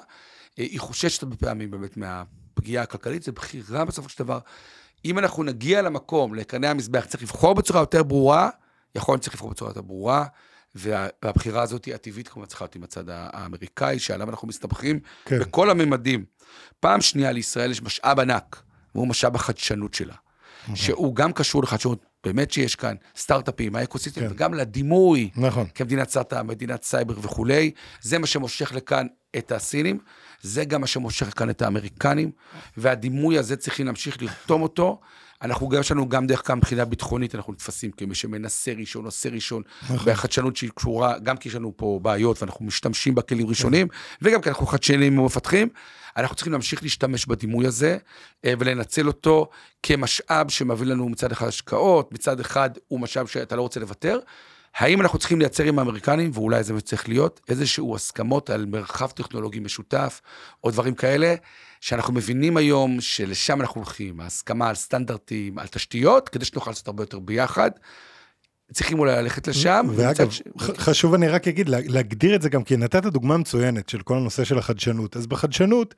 אה, 0.58 0.64
היא 0.64 0.80
חוששת 0.80 1.22
הרבה 1.22 1.36
פעמים 1.36 1.70
באמת 1.70 1.96
מהפגיעה 1.96 2.82
הכלכלית, 2.82 3.22
זו 3.22 3.32
בחירה 3.32 3.84
בסופו 3.84 4.08
של 4.08 4.24
דבר. 4.24 4.38
אם 5.04 5.18
אנחנו 5.18 5.42
נגיע 5.42 5.82
למקום, 5.82 6.34
לקרני 6.34 6.68
המזבח, 6.68 7.04
צריך 7.04 7.22
לבחור 7.22 7.54
בצורה 7.54 7.80
יותר 7.80 8.02
ברורה, 8.02 8.50
יכול 8.94 9.12
להיות 9.12 9.22
שצריך 9.22 9.34
לבחור 9.34 9.50
בצורה 9.50 9.70
יותר 9.70 9.82
ברורה, 9.82 10.24
וה, 10.74 11.06
והבחירה 11.22 11.62
הזאת 11.62 11.84
היא 11.84 11.94
הטבעית 11.94 12.28
כמובן 12.28 12.48
צריכה 12.48 12.64
להיות 12.64 12.74
עם 12.74 12.82
הצד 12.82 13.04
האמריקאי, 13.08 13.98
שעליו 13.98 14.30
אנחנו 14.30 14.48
מסתבכים 14.48 15.00
כן. 15.24 15.38
בכל 15.38 15.70
הממדים. 15.70 16.24
פעם 16.80 17.00
שנייה 17.00 17.32
לישראל 17.32 17.70
יש 17.70 17.82
משאב 17.82 18.20
ענק, 18.20 18.62
והוא 18.94 19.08
משאב 19.08 19.34
החדשנות 19.34 19.94
שלה. 19.94 20.14
שהוא 20.74 21.14
גם 21.14 21.32
קשור 21.32 21.62
לחדשנות, 21.62 22.06
באמת 22.24 22.50
שיש 22.50 22.76
כאן 22.76 22.94
סטארט-אפים, 23.16 23.76
ה 23.76 23.80
ecosystem, 23.80 24.20
כן. 24.20 24.26
וגם 24.30 24.54
לדימוי 24.54 25.30
נכון. 25.36 25.66
כמדינת 25.74 26.10
סטארט-אפ, 26.10 26.42
מדינת 26.42 26.82
סייבר 26.82 27.14
וכולי. 27.22 27.70
זה 28.00 28.18
מה 28.18 28.26
שמושך 28.26 28.72
לכאן 28.74 29.06
את 29.38 29.52
הסינים, 29.52 29.98
זה 30.42 30.64
גם 30.64 30.80
מה 30.80 30.86
שמושך 30.86 31.28
לכאן 31.28 31.50
את 31.50 31.62
האמריקנים, 31.62 32.30
והדימוי 32.76 33.38
הזה 33.38 33.56
צריכים 33.56 33.86
להמשיך 33.86 34.22
לרתום 34.22 34.62
אותו. 34.62 35.00
אנחנו 35.42 35.68
גם, 35.68 35.80
יש 35.80 35.92
לנו 35.92 36.08
גם 36.08 36.26
דרך 36.26 36.46
כלל 36.46 36.56
מבחינה 36.56 36.84
ביטחונית, 36.84 37.34
אנחנו 37.34 37.52
נתפסים 37.52 37.90
כמי 37.90 38.14
שמנסה 38.14 38.72
ראשון, 38.78 39.04
עושה 39.04 39.28
ראשון, 39.28 39.62
והחדשנות 40.04 40.56
שהיא 40.56 40.70
קשורה, 40.74 41.18
גם 41.18 41.36
כי 41.36 41.48
יש 41.48 41.54
לנו 41.54 41.72
פה 41.76 41.98
בעיות 42.02 42.42
ואנחנו 42.42 42.64
משתמשים 42.64 43.14
בכלים 43.14 43.46
ראשונים, 43.46 43.88
וגם 44.22 44.40
כי 44.42 44.48
אנחנו 44.48 44.66
חדשניים 44.66 45.18
ומפתחים, 45.18 45.68
אנחנו 46.16 46.36
צריכים 46.36 46.52
להמשיך 46.52 46.82
להשתמש 46.82 47.26
בדימוי 47.26 47.66
הזה, 47.66 47.98
אה, 48.44 48.52
ולנצל 48.58 49.06
אותו 49.06 49.50
כמשאב 49.82 50.50
שמביא 50.50 50.86
לנו 50.86 51.08
מצד 51.08 51.32
אחד 51.32 51.46
השקעות, 51.46 52.12
מצד 52.12 52.40
אחד 52.40 52.70
הוא 52.88 53.00
משאב 53.00 53.26
שאתה 53.26 53.56
לא 53.56 53.62
רוצה 53.62 53.80
לוותר. 53.80 54.18
האם 54.76 55.00
אנחנו 55.00 55.18
צריכים 55.18 55.38
לייצר 55.38 55.64
עם 55.64 55.78
האמריקנים, 55.78 56.30
ואולי 56.34 56.62
זה 56.64 56.72
מה 56.72 56.78
שצריך 56.78 57.08
להיות, 57.08 57.40
איזשהו 57.48 57.94
הסכמות 57.96 58.50
על 58.50 58.66
מרחב 58.66 59.10
טכנולוגי 59.10 59.60
משותף, 59.60 60.20
או 60.64 60.70
דברים 60.70 60.94
כאלה, 60.94 61.34
שאנחנו 61.80 62.14
מבינים 62.14 62.56
היום 62.56 63.00
שלשם 63.00 63.60
אנחנו 63.60 63.80
הולכים, 63.80 64.20
ההסכמה 64.20 64.68
על 64.68 64.74
סטנדרטים, 64.74 65.58
על 65.58 65.66
תשתיות, 65.66 66.28
כדי 66.28 66.44
שנוכל 66.44 66.70
לעשות 66.70 66.86
הרבה 66.86 67.02
יותר 67.02 67.18
ביחד. 67.18 67.70
צריכים 68.72 68.98
אולי 68.98 69.12
ללכת 69.22 69.48
לשם. 69.48 69.86
ואגב, 69.94 70.30
ש- 70.30 70.42
חשוב 70.58 71.14
אני 71.14 71.28
רק 71.28 71.48
אגיד, 71.48 71.68
לה- 71.68 71.78
להגדיר 71.84 72.34
את 72.34 72.42
זה 72.42 72.48
גם, 72.48 72.64
כי 72.64 72.76
נתת 72.76 73.02
דוגמה 73.02 73.36
מצוינת 73.36 73.88
של 73.88 74.02
כל 74.02 74.16
הנושא 74.16 74.44
של 74.44 74.58
החדשנות. 74.58 75.16
אז 75.16 75.26
בחדשנות, 75.26 75.94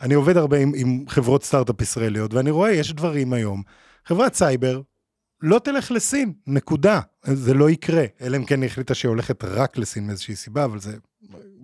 אני 0.00 0.14
עובד 0.14 0.36
הרבה 0.36 0.58
עם, 0.58 0.72
עם 0.76 1.04
חברות 1.08 1.44
סטארט-אפ 1.44 1.80
ישראליות, 1.82 2.34
ואני 2.34 2.50
רואה, 2.50 2.72
יש 2.72 2.92
דברים 2.92 3.32
היום. 3.32 3.62
חברת 4.06 4.34
סייבר 4.34 4.80
לא 5.42 5.58
תלך 5.58 5.90
לסין, 5.90 6.32
נקודה. 6.46 7.00
זה 7.24 7.54
לא 7.54 7.70
יקרה, 7.70 8.04
אלא 8.20 8.36
אם 8.36 8.44
כן 8.44 8.62
היא 8.62 8.70
החליטה 8.70 8.94
שהיא 8.94 9.08
הולכת 9.08 9.44
רק 9.44 9.78
לסין 9.78 10.06
מאיזושהי 10.06 10.36
סיבה, 10.36 10.64
אבל 10.64 10.80
זה 10.80 10.96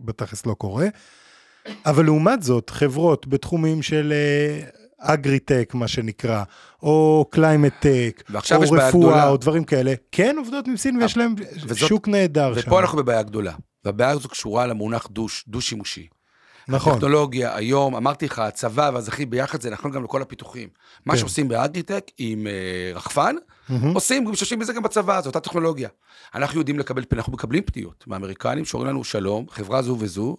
בתכלס 0.04 0.46
לא 0.46 0.54
קורה. 0.54 0.86
אבל 1.86 2.04
לעומת 2.04 2.42
זאת, 2.42 2.70
חברות 2.70 3.26
בתחומים 3.26 3.82
של 3.82 4.12
אגריטק, 4.98 5.70
מה 5.74 5.88
שנקרא, 5.88 6.42
או 6.82 7.26
climate 7.30 7.72
tech, 7.80 8.22
ועכשיו 8.30 8.58
או 8.58 8.62
רפואה, 8.62 8.88
גדולה. 8.90 9.28
או 9.28 9.36
דברים 9.36 9.64
כאלה, 9.64 9.94
כן 10.12 10.36
עובדות 10.38 10.66
עם 10.68 10.76
סין 10.76 10.96
ויש 10.96 11.16
להם 11.16 11.34
וזאת- 11.66 11.88
שוק 11.88 12.08
נהדר 12.08 12.54
שם. 12.60 12.68
ופה 12.68 12.80
אנחנו 12.80 12.98
בבעיה 12.98 13.22
גדולה. 13.22 13.52
והבעיה 13.84 14.10
הזו 14.10 14.28
קשורה 14.28 14.66
למונח 14.66 15.06
דוש, 15.10 15.44
דו-שימושי. 15.48 16.06
נכון, 16.68 16.94
טכנולוגיה 16.94 17.56
היום, 17.56 17.94
אמרתי 17.96 18.26
לך, 18.26 18.38
הצבא 18.38 18.90
והאזרחי 18.92 19.26
ביחד, 19.26 19.60
זה 19.60 19.70
נכון 19.70 19.90
גם 19.90 20.04
לכל 20.04 20.22
הפיתוחים. 20.22 20.68
מה 21.06 21.12
כן. 21.14 21.18
שעושים 21.20 21.48
באגריטק 21.48 22.04
עם 22.18 22.46
אה, 22.46 22.52
רחפן, 22.94 23.36
מהמם. 23.68 23.94
עושים, 23.94 24.28
משתמשים 24.28 24.58
בזה 24.58 24.72
גם 24.72 24.82
בצבא, 24.82 25.20
זו 25.20 25.26
אותה 25.28 25.40
טכנולוגיה. 25.40 25.88
אנחנו 26.34 26.58
יודעים 26.58 26.78
לקבל, 26.78 27.02
אנחנו 27.12 27.32
מקבלים 27.32 27.62
פניות 27.62 28.04
מהאמריקנים 28.06 28.64
שאומרים 28.64 28.90
לנו 28.90 29.04
שלום, 29.04 29.46
חברה 29.50 29.82
זו 29.82 29.96
וזו, 30.00 30.36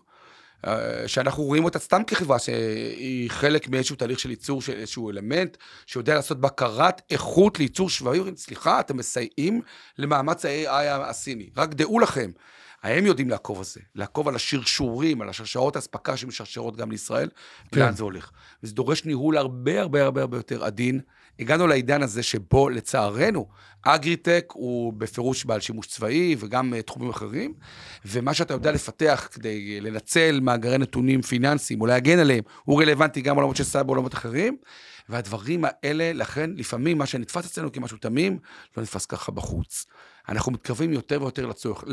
אה, 0.68 1.08
שאנחנו 1.08 1.44
רואים 1.44 1.64
אותה 1.64 1.80
סתם 1.80 2.02
כחברה 2.08 2.40
שהיא 2.40 3.30
חלק 3.30 3.70
מאיזשהו 3.70 3.96
תהליך 3.96 4.20
של 4.20 4.30
ייצור 4.30 4.62
של 4.62 4.74
איזשהו 4.74 5.10
אלמנט, 5.10 5.58
שיודע 5.86 6.16
לעשות 6.16 6.42
בקרת 6.42 7.02
איכות 7.10 7.60
לייצור 7.60 7.90
שבבים, 7.90 8.20
אומרים, 8.20 8.36
סליחה, 8.36 8.80
אתם 8.80 8.98
מסייעים 8.98 9.62
למאמץ 9.98 10.46
ה-AI 10.46 11.10
הסיני, 11.10 11.50
רק 11.58 11.74
דעו 11.74 12.00
לכם. 12.00 12.32
הם 12.84 13.06
יודעים 13.06 13.30
לעקוב 13.30 13.58
על 13.58 13.64
זה, 13.64 13.80
לעקוב 13.96 14.28
על 14.28 14.36
השרשורים, 14.36 15.22
על 15.22 15.30
השרשרות 15.30 15.76
האספקה 15.76 16.18
שמשרשרות 16.18 16.78
גם 16.78 16.92
לישראל, 16.92 17.30
כן. 17.72 17.80
ולאן 17.80 17.94
זה 17.94 18.04
הולך. 18.04 18.32
וזה 18.64 18.74
דורש 18.74 19.06
ניהול 19.06 19.38
הרבה 19.38 19.82
הרבה 19.82 20.04
הרבה 20.04 20.22
הרבה 20.22 20.38
יותר 20.38 20.64
עדין. 20.66 21.00
הגענו 21.40 21.68
לעידן 21.68 22.02
הזה 22.02 22.24
שבו 22.24 22.70
לצערנו, 22.70 23.48
אגריטק 23.82 24.54
הוא 24.54 24.94
בפירוש 24.94 25.46
בעל 25.46 25.60
שימוש 25.60 25.88
צבאי 25.88 26.36
וגם 26.40 26.74
uh, 26.74 26.82
תחומים 26.82 27.10
אחרים, 27.10 27.54
ומה 28.06 28.34
שאתה 28.34 28.54
יודע 28.54 28.72
לפתח 28.72 29.28
כדי 29.32 29.82
לנצל 29.82 30.40
מאגרי 30.42 30.78
נתונים 30.78 31.22
פיננסיים 31.22 31.82
או 31.82 31.86
להגן 31.86 32.20
עליהם, 32.20 32.44
הוא 32.64 32.82
רלוונטי 32.82 33.22
גם 33.22 33.36
בעולמות 33.36 33.56
של 33.56 33.64
סייבר 33.64 33.88
בעולמות 33.88 34.14
אחרים, 34.14 34.58
והדברים 35.10 35.64
האלה, 35.66 36.14
לכן 36.14 36.50
לפעמים 36.56 36.98
מה 36.98 37.06
שנתפס 37.06 37.46
אצלנו 37.46 37.72
כמשהו 37.72 37.98
תמים, 37.98 38.40
לא 38.78 38.84
נתפס 38.84 39.06
ככה 39.06 39.32
בחוץ. 39.32 39.86
אנחנו 40.30 40.52
מתקרבים 40.52 40.94
יותר 40.94 41.22
ויותר 41.22 41.46
לצורך 41.46 41.84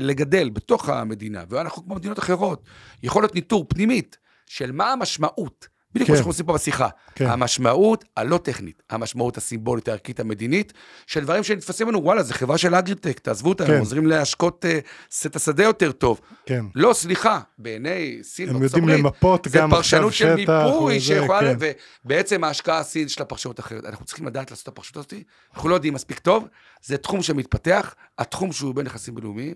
לגדל 0.00 0.50
בתוך 0.50 0.88
המדינה, 0.88 1.44
ואנחנו 1.48 1.84
כמו 1.84 1.94
מדינות 1.94 2.18
אחרות, 2.18 2.62
יכול 3.02 3.22
להיות 3.22 3.34
ניטור 3.34 3.64
פנימית 3.68 4.16
של 4.46 4.72
מה 4.72 4.92
המשמעות, 4.92 5.68
בדיוק 5.94 6.06
כמו 6.06 6.14
כן. 6.14 6.16
שאנחנו 6.16 6.30
עושים 6.30 6.46
פה 6.46 6.52
בשיחה, 6.52 6.88
כן. 7.14 7.26
המשמעות 7.26 8.04
הלא 8.16 8.38
טכנית, 8.38 8.82
המשמעות 8.90 9.36
הסימבולית, 9.36 9.88
הערכית, 9.88 10.20
המדינית, 10.20 10.72
של 11.06 11.20
דברים 11.20 11.42
שנתפסים 11.42 11.88
לנו, 11.88 12.04
וואלה, 12.04 12.22
זה 12.22 12.34
חברה 12.34 12.58
של 12.58 12.74
אגריטק, 12.74 13.18
תעזבו 13.18 13.48
אותנו, 13.48 13.66
כן. 13.66 13.78
עוזרים 13.78 14.06
להשקות 14.06 14.64
אה, 14.64 14.78
את 15.26 15.36
השדה 15.36 15.62
יותר 15.62 15.92
טוב. 15.92 16.20
כן. 16.46 16.64
לא, 16.74 16.92
סליחה, 16.92 17.40
בעיני 17.58 18.18
סין 18.22 18.48
הם 18.48 18.62
יודעים 18.62 18.84
הברית, 18.84 18.98
למפות 18.98 19.46
זה 19.50 19.58
גם 19.58 19.70
פרשנות 19.70 20.08
עכשיו 20.08 20.28
של 20.36 20.42
שטח 20.42 20.52
מיפוי 20.52 20.96
וזה, 20.96 21.04
שיכולה, 21.04 21.54
כן. 21.54 21.70
ובעצם 22.04 22.44
ההשקעה 22.44 22.78
הסינית 22.78 23.08
יש 23.08 23.18
לה 23.20 23.24
פרשנות 23.24 23.60
אחרת. 23.60 23.84
אנחנו 23.84 24.04
צריכים 24.04 24.26
לדעת 24.26 24.50
לעשות 24.50 24.62
את 24.62 24.68
הפרשנות 24.68 24.96
הזאת, 24.96 25.24
אנחנו 25.54 25.68
לא 25.68 25.74
יודעים 25.74 25.94
מספיק 25.94 26.18
טוב, 26.18 26.48
זה 26.82 26.96
תחום 26.96 27.22
שמתפתח, 27.22 27.94
התחום 28.18 28.52
שהוא 28.52 28.74
בין 28.74 28.86
יחסים 28.86 29.14
בינלאומיים, 29.14 29.54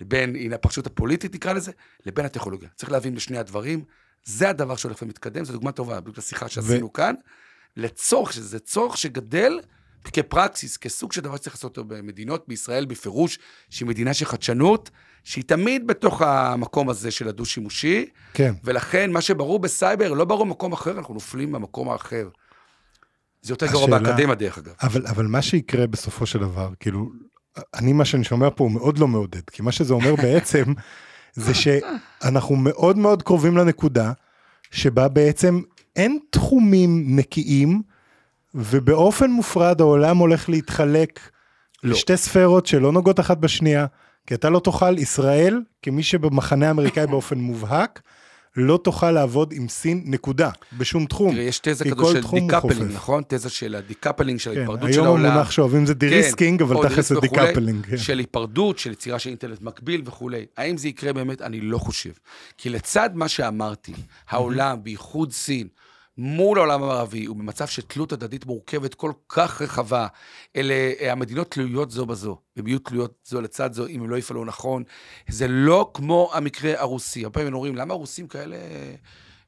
לבין, 0.00 0.36
הנה 0.36 0.54
הפרשנות 0.54 0.86
הפוליטית 0.86 1.34
נקרא 1.34 1.52
לזה, 1.52 1.72
לבין 2.06 2.24
הטכנולוגיה. 2.24 2.68
צריך 2.76 2.92
להבין 2.92 3.14
לשני 3.14 3.38
הדברים, 3.38 3.84
זה 4.24 4.48
הדבר 4.50 4.76
שהולך 4.76 5.02
ומתקדם, 5.02 5.44
זו 5.44 5.52
דוגמה 5.52 5.72
טובה, 5.72 6.00
בדיוק 6.00 6.18
לשיחה 6.18 6.48
שעשינו 6.48 6.92
כאן, 6.92 7.14
לצורך, 7.76 8.32
שזה 8.32 8.58
צורך 8.58 8.96
שגדל 8.98 9.60
כפרקסיס, 10.12 10.76
כסוג 10.76 11.12
של 11.12 11.20
דבר 11.20 11.36
שצריך 11.36 11.56
לעשות 11.56 11.76
אותו 11.78 11.88
במדינות, 11.88 12.44
בישראל 12.48 12.84
בפירוש, 12.84 13.38
שהיא 13.70 13.88
מדינה 13.88 14.14
של 14.14 14.24
חדשנות, 14.24 14.90
שהיא 15.24 15.44
תמיד 15.44 15.86
בתוך 15.86 16.22
המקום 16.22 16.88
הזה 16.90 17.10
של 17.10 17.28
הדו-שימושי, 17.28 18.06
כן. 18.34 18.54
ולכן 18.64 19.10
מה 19.10 19.20
שברור 19.20 19.58
בסייבר 19.58 20.12
לא 20.12 20.24
ברור 20.24 20.44
במקום 20.44 20.72
אחר, 20.72 20.98
אנחנו 20.98 21.14
נופלים 21.14 21.52
במקום 21.52 21.88
האחר. 21.88 22.28
זה 23.42 23.52
יותר 23.52 23.66
גרוע 23.66 23.84
השאלה- 23.84 23.98
באקדמיה 23.98 24.34
דרך 24.34 24.58
אגב. 24.58 24.72
אבל, 24.82 25.06
אבל 25.06 25.26
מה 25.26 25.42
שיקרה 25.42 25.86
בסופו 25.86 26.26
של 26.26 26.38
דבר, 26.38 26.70
כאילו, 26.80 27.10
אני 27.74 27.92
מה 27.92 28.04
שאני 28.04 28.24
שומע 28.24 28.48
פה 28.56 28.64
הוא 28.64 28.72
מאוד 28.72 28.98
לא 28.98 29.08
מעודד, 29.08 29.50
כי 29.50 29.62
מה 29.62 29.72
שזה 29.72 29.94
אומר 29.94 30.16
בעצם, 30.16 30.64
זה 31.34 31.52
שאנחנו 31.54 32.56
מאוד 32.56 32.98
מאוד 32.98 33.22
קרובים 33.22 33.56
לנקודה, 33.56 34.12
שבה 34.70 35.08
בעצם 35.08 35.60
אין 35.96 36.18
תחומים 36.30 37.16
נקיים, 37.16 37.82
ובאופן 38.54 39.30
מופרד 39.30 39.80
העולם 39.80 40.16
הולך 40.16 40.48
להתחלק 40.48 41.20
לא. 41.82 41.90
לשתי 41.90 42.16
ספרות 42.16 42.66
שלא 42.66 42.92
נוגעות 42.92 43.20
אחת 43.20 43.38
בשנייה, 43.38 43.86
כי 44.26 44.34
אתה 44.34 44.50
לא 44.50 44.58
תוכל, 44.58 44.98
ישראל, 44.98 45.62
כמי 45.82 46.02
שבמחנה 46.02 46.68
האמריקאי 46.68 47.06
באופן 47.06 47.38
מובהק, 47.38 48.00
לא 48.56 48.80
תוכל 48.84 49.10
לעבוד 49.10 49.52
עם 49.52 49.68
סין 49.68 50.02
נקודה, 50.04 50.50
בשום 50.78 51.06
תחום. 51.06 51.32
תראה, 51.32 51.44
יש 51.44 51.58
תזה 51.58 51.84
כזו 51.84 52.12
של 52.12 52.20
decoupling. 52.32 52.92
נכון? 52.92 53.22
תזה 53.28 53.50
של 53.50 53.74
ה 53.74 53.79
decoupling, 53.79 54.38
של 54.38 54.50
כן, 54.50 54.58
ההיפרדות 54.58 54.92
של 54.92 54.98
היום 54.98 55.06
העולם. 55.06 55.24
המונח 55.26 55.50
שאוהבים 55.50 55.86
זה 55.86 55.94
de-risking, 55.94 56.58
כן, 56.58 56.64
אבל 56.64 56.88
תכלס 56.88 57.08
זה 57.08 57.20
decoupling. 57.20 57.86
כן. 57.86 57.96
של 57.96 58.18
היפרדות, 58.18 58.78
של 58.78 58.92
יצירה 58.92 59.18
של 59.18 59.30
אינטרנט 59.30 59.62
מקביל 59.62 60.02
וכולי. 60.04 60.46
האם 60.56 60.76
זה 60.76 60.88
יקרה 60.88 61.12
באמת? 61.12 61.42
אני 61.42 61.60
לא 61.60 61.78
חושב. 61.78 62.12
כי 62.58 62.70
לצד 62.70 63.10
מה 63.14 63.28
שאמרתי, 63.28 63.92
העולם, 64.28 64.82
בייחוד 64.82 65.32
סין, 65.32 65.68
מול 66.18 66.58
העולם 66.58 66.82
המערבי, 66.82 67.24
הוא 67.24 67.36
במצב 67.36 67.66
של 67.66 67.82
תלות 67.82 68.12
הדדית 68.12 68.46
מורכבת 68.46 68.94
כל 68.94 69.12
כך 69.28 69.62
רחבה. 69.62 70.06
אלה, 70.56 70.74
אה, 71.00 71.12
המדינות 71.12 71.50
תלויות 71.50 71.90
זו 71.90 72.06
בזו, 72.06 72.38
הן 72.56 72.66
יהיו 72.66 72.78
תלויות 72.78 73.14
זו 73.24 73.40
לצד 73.40 73.72
זו, 73.72 73.86
אם 73.86 74.02
הם 74.02 74.10
לא 74.10 74.16
יפעלו 74.16 74.44
נכון. 74.44 74.82
זה 75.28 75.48
לא 75.48 75.90
כמו 75.94 76.30
המקרה 76.34 76.72
הרוסי. 76.80 77.24
הרבה 77.24 77.34
פעמים 77.34 77.54
אומרים, 77.54 77.76
למה 77.76 77.94
הרוסים 77.94 78.26
כאלה, 78.26 78.56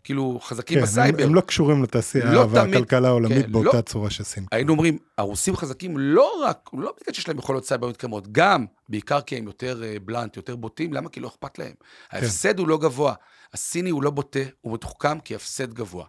כאילו, 0.04 0.38
חזקים 0.42 0.74
כן, 0.74 0.80
הם, 0.80 0.86
בסייבר? 0.86 1.22
הם 1.24 1.34
לא 1.34 1.40
קשורים 1.40 1.82
לתעשייה 1.82 2.24
לא 2.24 2.44
תמיד- 2.44 2.74
והכלכלה 2.74 3.08
העולמית 3.08 3.46
כן, 3.46 3.52
באותה 3.52 3.76
לא. 3.76 3.80
צורה 3.82 4.10
שסין. 4.10 4.46
היינו 4.52 4.72
אומרים, 4.72 4.98
הרוסים 5.18 5.56
חזקים 5.56 5.98
לא 5.98 6.42
רק, 6.44 6.70
לא 6.72 6.94
בגלל 7.00 7.14
שיש 7.14 7.28
להם 7.28 7.38
יכולות 7.38 7.64
סייבר 7.66 7.88
מתקדמות, 7.88 8.32
גם, 8.32 8.66
בעיקר 8.88 9.20
כי 9.20 9.36
הם 9.36 9.44
יותר 9.46 9.82
אה, 9.84 9.96
blunt, 10.04 10.36
יותר 10.36 10.56
בוטים, 10.56 10.92
למה? 10.92 11.08
כי 11.08 11.20
לא 11.20 11.28
אכפת 11.28 11.58
להם. 11.58 11.72
ההפסד 12.10 12.58
הוא 12.58 12.68
לא 12.68 12.78
גבוה. 12.78 13.14
הסיני 13.54 13.90
הוא 13.90 14.02
לא 14.02 14.10
בוטה, 14.10 14.40
הוא 14.60 14.74
מתוחכם 14.74 15.20
כי 15.20 15.34
הפסד 15.34 15.74
גבוה. 15.74 16.06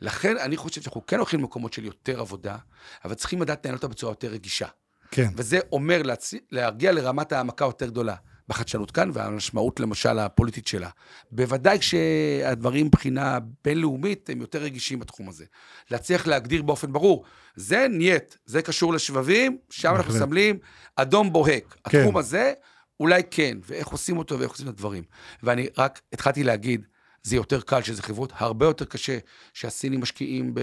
לכן 0.00 0.36
אני 0.36 0.56
חושב 0.56 0.82
שאנחנו 0.82 1.06
כן 1.06 1.16
הולכים 1.16 1.40
למקומות 1.40 1.72
של 1.72 1.84
יותר 1.84 2.20
עבודה, 2.20 2.56
אבל 3.04 3.14
צריכים 3.14 3.42
לדעת 3.42 3.66
לנהל 3.66 3.76
אותה 3.76 3.88
בצורה 3.88 4.12
יותר 4.12 4.28
רגישה. 4.28 4.66
כן, 5.10 5.28
וזה 5.36 5.58
אומר 5.72 6.02
להצ... 6.02 6.34
להגיע 6.50 6.92
לרמת 6.92 7.32
העמקה 7.32 7.64
יותר 7.64 7.86
גדולה 7.86 8.14
בחדשנות 8.48 8.90
כאן, 8.90 9.10
והמשמעות 9.14 9.80
למשל 9.80 10.18
הפוליטית 10.18 10.66
שלה. 10.66 10.88
בוודאי 11.30 11.78
כשהדברים 11.78 12.86
מבחינה 12.86 13.38
בינלאומית 13.64 14.30
הם 14.30 14.40
יותר 14.40 14.58
רגישים 14.62 14.98
בתחום 14.98 15.28
הזה. 15.28 15.44
להצליח 15.90 16.26
להגדיר 16.26 16.62
באופן 16.62 16.92
ברור, 16.92 17.24
זה 17.56 17.86
נייט, 17.90 18.36
זה 18.46 18.62
קשור 18.62 18.94
לשבבים, 18.94 19.58
שם 19.70 19.94
אנחנו. 19.96 20.14
מסמלים 20.14 20.58
אדום 20.96 21.32
בוהק. 21.32 21.76
כן. 21.88 21.98
התחום 21.98 22.16
הזה, 22.16 22.52
אולי 23.00 23.22
כן, 23.30 23.58
ואיך 23.66 23.88
עושים 23.88 24.18
אותו 24.18 24.38
ואיך 24.38 24.50
עושים 24.50 24.68
את 24.68 24.72
הדברים. 24.72 25.02
ואני 25.42 25.66
רק 25.78 26.00
התחלתי 26.12 26.44
להגיד, 26.44 26.86
זה 27.22 27.36
יותר 27.36 27.60
קל, 27.60 27.82
שזה 27.82 28.02
חברות 28.02 28.32
הרבה 28.36 28.66
יותר 28.66 28.84
קשה, 28.84 29.18
שהסינים 29.54 30.00
משקיעים 30.00 30.54
ב... 30.54 30.60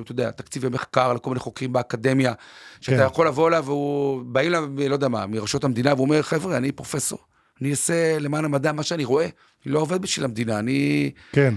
אתה 0.00 0.12
יודע, 0.12 0.30
תקציבי 0.30 0.68
מחקר 0.68 1.12
לכל 1.12 1.30
מיני 1.30 1.40
חוקרים 1.40 1.72
באקדמיה, 1.72 2.32
שאתה 2.80 2.98
כן. 2.98 3.06
יכול 3.06 3.26
לבוא 3.26 3.48
אליו, 3.48 3.64
והוא... 3.66 4.22
באים 4.26 4.48
אליו, 4.48 4.68
לא 4.88 4.94
יודע 4.94 5.08
מה, 5.08 5.26
מרשויות 5.26 5.64
המדינה, 5.64 5.94
והוא 5.94 6.04
אומר, 6.04 6.22
חבר'ה, 6.22 6.56
אני 6.56 6.72
פרופסור. 6.72 7.18
אני 7.62 7.70
אעשה 7.70 8.18
למען 8.18 8.44
המדע 8.44 8.72
מה 8.72 8.82
שאני 8.82 9.04
רואה. 9.04 9.28
אני 9.66 9.72
לא 9.74 9.78
עובד 9.78 10.02
בשביל 10.02 10.24
המדינה, 10.24 10.58
אני... 10.58 11.10
כן, 11.32 11.54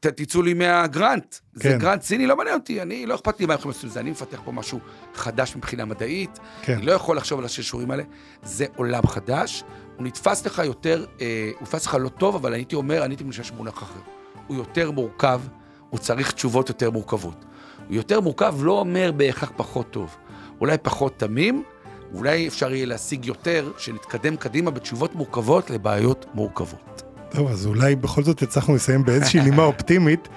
ת, 0.00 0.06
תצאו 0.06 0.42
לי 0.42 0.54
מהגרנט. 0.54 1.34
זה 1.54 1.62
כן. 1.62 1.78
גרנט 1.78 2.02
סיני, 2.02 2.26
לא 2.26 2.36
מעניין 2.36 2.56
אותי, 2.56 2.82
אני, 2.82 3.06
לא 3.06 3.14
אכפת 3.14 3.40
לי 3.40 3.46
מה 3.46 3.54
יכולים 3.54 3.70
לעשות 3.70 3.84
עם 3.84 3.90
זה, 3.90 4.00
אני 4.00 4.10
מפתח 4.10 4.40
פה 4.44 4.52
משהו 4.52 4.78
חדש 5.14 5.56
מבחינה 5.56 5.84
מדעית, 5.84 6.38
כן. 6.62 6.72
אני 6.72 6.86
לא 6.86 6.92
יכול 6.92 7.16
לחשוב 7.16 7.38
על 7.38 7.44
השרשורים 7.44 7.90
האלה, 7.90 8.02
זה 8.42 8.66
עולם 8.76 9.06
חדש, 9.06 9.64
הוא 9.96 10.06
נתפס 10.06 10.46
לך 10.46 10.62
יותר, 10.64 11.06
אה, 11.20 11.50
הוא 11.54 11.62
נתפס 11.62 11.86
לך 11.86 11.96
לא 12.00 12.08
טוב, 12.08 12.34
אבל 12.34 12.52
הייתי 12.52 12.76
אומר, 12.76 13.04
אני 13.04 13.12
הייתי 13.12 13.24
משתמש 13.24 13.50
במונח 13.50 13.82
אחר. 13.82 14.00
הוא 14.46 14.56
יותר 14.56 14.90
מורכב, 14.90 15.40
הוא 15.90 15.98
צריך 15.98 16.32
תשובות 16.32 16.68
יותר 16.68 16.90
מורכבות. 16.90 17.44
הוא 17.88 17.96
יותר 17.96 18.20
מורכב 18.20 18.54
לא 18.60 18.72
אומר 18.72 19.12
בהכרח 19.12 19.52
פחות 19.56 19.90
טוב, 19.90 20.16
אולי 20.60 20.78
פחות 20.82 21.18
תמים, 21.18 21.62
אולי 22.14 22.48
אפשר 22.48 22.72
יהיה 22.74 22.86
להשיג 22.86 23.26
יותר, 23.26 23.70
שנתקדם 23.78 24.36
קדימה 24.36 24.70
בתשובות 24.70 25.14
מורכבות 25.14 25.70
לבעיות 25.70 26.26
מורכבות. 26.34 27.02
טוב, 27.30 27.48
אז 27.48 27.66
אולי 27.66 27.96
בכל 27.96 28.22
זאת 28.22 28.42
הצלחנו 28.42 28.74
לסיים 28.74 29.04
באיזושהי 29.04 29.40
נימה 29.40 29.64
אופטימית, 29.72 30.28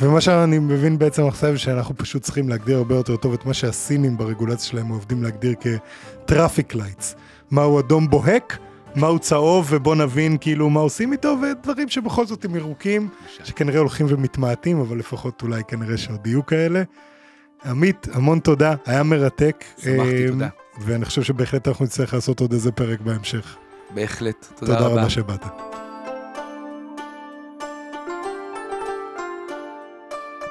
ומה 0.00 0.20
שאני 0.20 0.58
מבין 0.58 0.98
בעצם 0.98 1.26
עכשיו, 1.26 1.58
שאנחנו 1.58 1.96
פשוט 1.96 2.22
צריכים 2.22 2.48
להגדיר 2.48 2.76
הרבה 2.78 2.94
יותר 2.94 3.16
טוב 3.16 3.32
את 3.32 3.44
מה 3.44 3.54
שהסינים 3.54 4.16
ברגולציה 4.16 4.66
שלהם 4.66 4.90
אוהבים 4.90 5.22
להגדיר 5.22 5.54
כ 5.60 5.85
traffic 5.85 6.74
lights. 6.74 7.14
מהו 7.50 7.80
אדום 7.80 8.10
בוהק, 8.10 8.58
מהו 8.94 9.18
צהוב, 9.18 9.66
ובוא 9.70 9.94
נבין 9.94 10.36
כאילו 10.40 10.70
מה 10.70 10.80
עושים 10.80 11.12
איתו, 11.12 11.36
ודברים 11.42 11.88
שבכל 11.88 12.26
זאת 12.26 12.44
הם 12.44 12.56
ירוקים, 12.56 13.08
שכנראה 13.44 13.78
הולכים 13.78 14.06
ומתמעטים, 14.08 14.80
אבל 14.80 14.98
לפחות 14.98 15.42
אולי 15.42 15.62
כנראה 15.68 15.96
שעוד 15.96 16.26
יהיו 16.26 16.46
כאלה. 16.46 16.82
עמית, 17.64 18.08
המון 18.12 18.38
תודה, 18.38 18.74
היה 18.86 19.02
מרתק. 19.02 19.64
שמחתי, 19.78 20.24
אה, 20.24 20.28
תודה. 20.28 20.48
ואני 20.80 21.04
חושב 21.04 21.22
שבהחלט 21.22 21.68
אנחנו 21.68 21.84
נצטרך 21.84 22.14
לעשות 22.14 22.40
עוד 22.40 22.52
איזה 22.52 22.72
פרק 22.72 23.00
בהמשך. 23.00 23.56
בהחלט, 23.94 24.46
תודה, 24.54 24.72
תודה 24.72 24.86
רבה. 24.86 25.00
רבה 25.00 25.10
שבאת. 25.10 25.44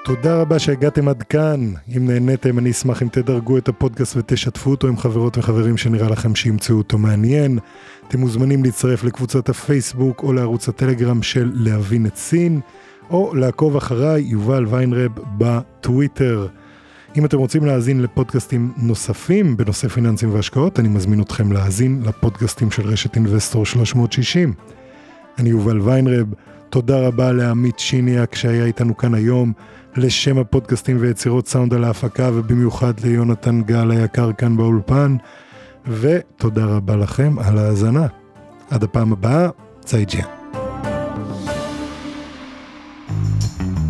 תודה 0.05 0.41
רבה 0.41 0.59
שהגעתם 0.59 1.07
עד 1.07 1.23
כאן. 1.23 1.73
אם 1.97 2.07
נהניתם, 2.07 2.59
אני 2.59 2.71
אשמח 2.71 3.01
אם 3.01 3.07
תדרגו 3.07 3.57
את 3.57 3.67
הפודקאסט 3.67 4.17
ותשתפו 4.17 4.71
אותו 4.71 4.87
עם 4.87 4.97
חברות 4.97 5.37
וחברים 5.37 5.77
שנראה 5.77 6.09
לכם 6.09 6.35
שימצאו 6.35 6.77
אותו 6.77 6.97
מעניין. 6.97 7.59
אתם 8.07 8.19
מוזמנים 8.19 8.63
להצטרף 8.63 9.03
לקבוצת 9.03 9.49
הפייסבוק 9.49 10.23
או 10.23 10.33
לערוץ 10.33 10.69
הטלגרם 10.69 11.23
של 11.23 11.51
להבין 11.55 12.05
את 12.05 12.15
סין, 12.15 12.61
או 13.09 13.35
לעקוב 13.35 13.75
אחריי, 13.75 14.21
יובל 14.21 14.65
ויינרב, 14.67 15.11
בטוויטר. 15.37 16.47
אם 17.17 17.25
אתם 17.25 17.37
רוצים 17.37 17.65
להאזין 17.65 18.01
לפודקאסטים 18.01 18.71
נוספים 18.77 19.57
בנושא 19.57 19.87
פיננסים 19.87 20.33
והשקעות, 20.33 20.79
אני 20.79 20.87
מזמין 20.87 21.21
אתכם 21.21 21.51
להאזין 21.51 22.01
לפודקאסטים 22.05 22.71
של 22.71 22.87
רשת 22.87 23.15
אינבסטור 23.15 23.65
360. 23.65 24.53
אני 25.39 25.49
יובל 25.49 25.81
ויינרב, 25.81 26.27
תודה 26.69 27.07
רבה 27.07 27.31
לעמית 27.31 27.79
שיניאק 27.79 28.35
שהיה 28.35 28.65
איתנו 28.65 28.97
כאן 28.97 29.13
היום, 29.13 29.53
לשם 29.95 30.37
הפודקאסטים 30.37 30.97
ויצירות 30.99 31.47
סאונד 31.47 31.73
על 31.73 31.83
ההפקה, 31.83 32.29
ובמיוחד 32.33 32.99
ליונתן 32.99 33.61
גל 33.61 33.91
היקר 33.91 34.31
כאן 34.33 34.57
באולפן, 34.57 35.15
ותודה 35.87 36.65
רבה 36.65 36.95
לכם 36.95 37.39
על 37.39 37.57
ההאזנה. 37.57 38.07
עד 38.69 38.83
הפעם 38.83 39.13
הבאה, 39.13 39.49
צייג'יה. 39.79 40.44